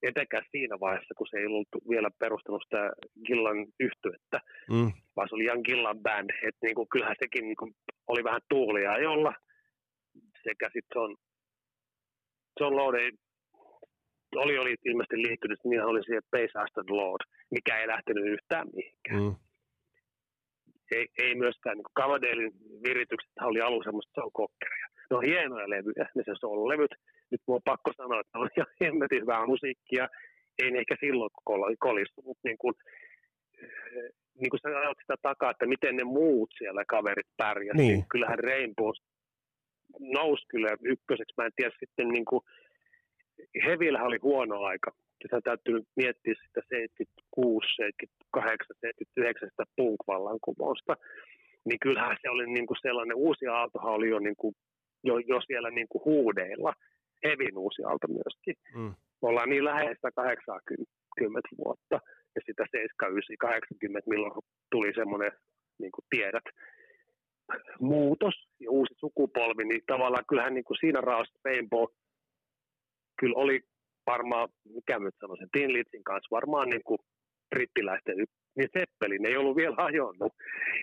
etenkään 0.04 0.46
siinä 0.52 0.80
vaiheessa, 0.80 1.14
kun 1.18 1.28
se 1.30 1.38
ei 1.38 1.46
ollut 1.46 1.68
vielä 1.90 2.10
perustanut 2.20 2.64
sitä 2.64 2.92
Gillan 3.26 3.60
yhtyettä, 3.80 4.40
mm. 4.70 4.92
vaan 5.16 5.30
se 5.30 5.36
oli 5.36 5.46
Jan 5.46 5.62
Gillan 5.66 6.00
band. 6.00 6.30
Et 6.48 6.56
niin 6.62 6.76
kuin, 6.76 6.90
kyllähän 6.92 7.16
sekin 7.20 7.46
niin 7.46 7.56
kuin, 7.56 7.72
oli 8.08 8.24
vähän 8.24 8.42
tuulia 8.50 8.98
jolla 8.98 9.34
sekä 10.44 10.70
sitten 10.74 10.96
John, 10.96 11.16
John 12.60 12.76
Lode 12.76 13.12
oli, 14.36 14.58
oli 14.58 14.76
ilmeisesti 14.86 15.18
liittynyt, 15.28 15.60
niin 15.64 15.84
oli 15.84 16.04
siihen 16.04 16.30
Pace 16.32 16.60
Aston 16.60 16.98
Lord, 16.98 17.22
mikä 17.52 17.80
ei 17.80 17.88
lähtenyt 17.88 18.26
yhtään 18.26 18.68
mihinkään. 18.74 19.24
Mm. 19.24 19.36
Ei, 20.92 21.08
ei 21.18 21.36
myöskään, 21.36 21.78
niin 21.78 21.96
Cavadelin 22.00 22.52
viritykset 22.84 23.32
oli 23.42 23.62
alun 23.62 23.84
semmoista 23.84 24.22
kokkeria. 24.34 24.88
Ne 25.10 25.18
on 25.18 25.24
hienoja 25.24 25.70
levyjä, 25.70 26.10
ne 26.16 26.24
se 26.26 26.32
levyt. 26.74 26.92
Nyt 27.32 27.42
mun 27.48 27.56
on 27.56 27.62
pakko 27.66 27.92
sanoa, 27.98 28.20
että 28.20 28.40
on 28.40 28.50
ihan 28.58 28.74
hemmetin 28.82 29.22
hyvää 29.22 29.46
musiikkia. 29.46 30.08
Ei 30.64 30.78
ehkä 30.78 30.96
silloin 31.00 31.30
kolistu, 31.80 32.22
mutta 32.22 32.48
niin 32.48 32.58
kuin, 32.58 32.74
niin 34.40 34.50
kuin 34.50 34.60
sä 34.60 34.70
ajat 34.70 34.98
sitä 35.02 35.16
takaa, 35.22 35.52
että 35.52 35.66
miten 35.66 35.96
ne 35.96 36.04
muut 36.04 36.50
siellä 36.58 36.84
kaverit 36.88 37.28
pärjäsivät. 37.38 37.88
Niin. 37.88 38.06
Kyllähän 38.12 38.40
Rainbow 38.40 38.92
nousi 40.00 40.46
kyllä 40.50 40.70
ykköseksi. 40.84 41.34
Mä 41.38 41.46
en 41.46 41.52
tiedä 41.56 41.76
sitten 41.80 42.08
niin 42.08 42.26
kuin, 42.26 42.42
Hevillä 43.66 44.04
oli 44.04 44.18
huono 44.22 44.62
aika. 44.62 44.92
Sitä 45.22 45.42
täytyy 45.42 45.82
miettiä 45.96 46.34
sitä 46.48 46.62
76, 46.70 47.68
78, 47.76 48.76
79 48.82 49.50
punk-vallankumousta. 49.78 50.94
Niin 51.66 51.80
kyllähän 51.80 52.18
se 52.22 52.30
oli 52.30 52.46
niin 52.48 52.68
kuin 52.68 52.78
sellainen, 52.82 53.18
uusi 53.18 53.48
aaltohan 53.48 53.94
oli 53.94 54.10
jo, 54.10 54.20
niin 54.20 54.36
kuin, 54.38 54.54
jo, 55.04 55.18
jo 55.18 55.42
siellä 55.48 55.70
niin 55.72 55.88
kuin 55.90 56.06
huudeilla. 56.06 56.74
Hevin 57.24 57.58
uusi 57.58 57.84
aalto 57.84 58.08
myöskin. 58.08 58.56
Mm. 58.76 58.94
Me 59.22 59.28
ollaan 59.30 59.50
niin 59.50 59.66
läheistä 59.66 60.10
80 60.16 61.50
vuotta 61.58 61.98
ja 62.36 62.42
sitä 62.46 62.64
79, 62.72 63.38
80, 63.38 64.10
milloin 64.10 64.34
tuli 64.72 64.94
semmoinen, 64.96 65.32
niin 65.80 65.92
kuin 65.92 66.06
tiedät, 66.10 66.44
muutos 67.80 68.36
ja 68.60 68.72
uusi 68.72 68.94
sukupolvi, 69.00 69.66
niin 69.66 69.82
tavallaan 69.88 70.26
kyllähän 70.30 70.54
niin 70.54 70.64
kuin 70.64 70.78
siinä 70.80 71.02
raasta 71.02 71.40
Rainbow 71.46 71.86
kyllä 73.20 73.36
oli 73.38 73.60
varmaan, 74.08 74.50
mikä 74.76 75.00
nyt 75.00 75.16
sanoisin, 75.20 75.50
Tin 75.52 75.74
Litzin 75.74 76.04
kanssa 76.04 76.36
varmaan 76.36 76.70
niin 76.70 76.84
kuin 76.84 77.00
brittiläisten 77.50 78.18
niin 78.56 78.70
Seppelin 78.78 79.26
ei 79.26 79.38
ollut 79.38 79.58
vielä 79.58 79.76
hajonnut. 79.78 80.34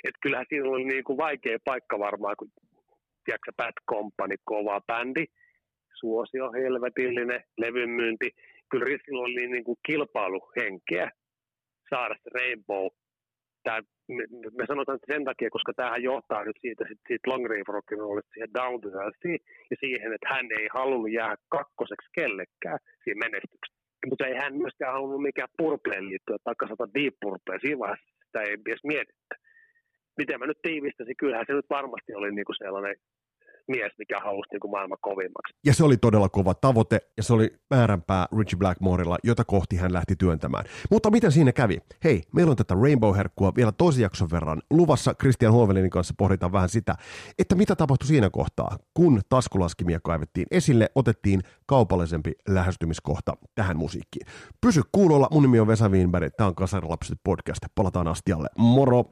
että 0.05 0.19
kyllähän 0.23 0.47
siinä 0.49 0.69
oli 0.69 0.85
niin 0.85 1.05
kuin 1.05 1.17
vaikea 1.17 1.59
paikka 1.65 1.99
varmaan, 1.99 2.37
kun 2.39 2.51
tiedätkö, 3.25 3.53
Bad 3.57 3.73
Company, 3.91 4.37
kova 4.45 4.81
bändi, 4.87 5.25
suosio 6.01 6.53
helvetillinen, 6.53 7.41
levyn 7.59 7.91
myynti. 7.91 8.31
Kyllä 8.71 8.85
Rissillä 8.85 9.23
oli 9.23 9.47
niin 9.47 9.65
kuin 9.65 9.79
kilpailuhenkeä 9.87 11.11
saada 11.91 12.15
se 12.23 12.31
Rainbow 12.35 12.87
tämä, 13.69 13.81
me, 14.17 14.25
me, 14.59 14.65
sanotaan 14.67 14.99
sen 15.13 15.25
takia, 15.25 15.55
koska 15.57 15.73
tämähän 15.77 16.03
johtaa 16.03 16.45
nyt 16.45 16.59
siitä, 16.61 16.85
siitä, 16.87 17.03
siitä 17.09 17.31
Long 17.31 17.47
Reef 17.51 17.69
Rockin 17.69 17.99
siihen 18.33 18.55
Down 18.57 18.81
to 18.81 18.89
ja 19.71 19.77
siihen, 19.83 20.13
että 20.15 20.29
hän 20.35 20.47
ei 20.59 20.67
halunnut 20.79 21.13
jäädä 21.13 21.37
kakkoseksi 21.57 22.09
kellekään 22.19 22.79
siinä 23.05 23.25
menestyksessä. 23.25 23.79
Mutta 24.11 24.27
ei 24.27 24.37
hän 24.43 24.55
myöskään 24.63 24.93
halunnut 24.97 25.23
mikään 25.29 25.55
purpleen 25.59 26.09
liittyä, 26.09 26.37
tai 26.45 26.55
kasata 26.63 26.95
deep 26.95 27.15
purpleen. 27.23 27.61
Siinä 27.61 27.79
vaiheessa 27.79 28.11
sitä 28.27 28.41
ei 28.43 28.53
edes 28.53 28.85
mietitty. 28.93 29.35
Miten 30.19 30.39
mä 30.41 30.47
nyt 30.47 30.63
tiivistäisin, 30.63 31.21
kyllähän 31.23 31.47
se 31.47 31.53
nyt 31.53 31.71
varmasti 31.71 32.15
oli 32.15 32.31
niinku 32.33 32.55
sellainen 32.63 32.97
mies, 33.69 33.93
mikä 33.99 34.21
halusi 34.25 34.49
niin 34.53 34.61
kuin 34.61 34.71
maailman 34.71 34.99
kovimmaksi. 35.01 35.55
Ja 35.67 35.75
se 35.75 35.85
oli 35.85 35.97
todella 35.97 36.29
kova 36.29 36.55
tavoite, 36.55 37.01
ja 37.17 37.23
se 37.23 37.33
oli 37.33 37.55
määränpää 37.71 38.27
Richie 38.39 38.59
Blackmorella, 38.59 39.19
jota 39.25 39.45
kohti 39.45 39.77
hän 39.77 39.93
lähti 39.93 40.17
työntämään. 40.17 40.65
Mutta 40.91 41.11
miten 41.11 41.33
siinä 41.33 41.53
kävi? 41.53 41.79
Hei, 42.05 42.23
meillä 42.35 42.51
on 42.51 42.57
tätä 42.57 42.75
Rainbow-herkkua 42.75 43.53
vielä 43.57 43.73
toisen 43.73 44.03
jakson 44.03 44.31
verran. 44.31 44.63
Luvassa 44.71 45.15
Christian 45.15 45.53
Hovelinin 45.53 45.91
kanssa 45.91 46.15
pohditaan 46.19 46.53
vähän 46.53 46.69
sitä, 46.69 46.95
että 47.39 47.55
mitä 47.55 47.77
tapahtui 47.77 48.07
siinä 48.07 48.31
kohtaa, 48.31 48.79
kun 48.95 49.21
taskulaskimia 49.29 50.01
kaivettiin 50.03 50.47
esille, 50.51 50.91
otettiin 50.95 51.41
kaupallisempi 51.67 52.33
lähestymiskohta 52.49 53.37
tähän 53.55 53.77
musiikkiin. 53.77 54.27
Pysy 54.61 54.83
kuulolla, 54.93 55.29
mun 55.31 55.43
nimi 55.43 55.61
on 55.61 55.67
Vesa 55.67 55.89
Wienberg, 55.89 56.33
tämä 56.37 56.49
on 56.49 56.55
Kasarilapset 56.55 57.19
podcast, 57.25 57.61
palataan 57.75 58.09
astialle, 58.09 58.49
moro! 58.59 59.05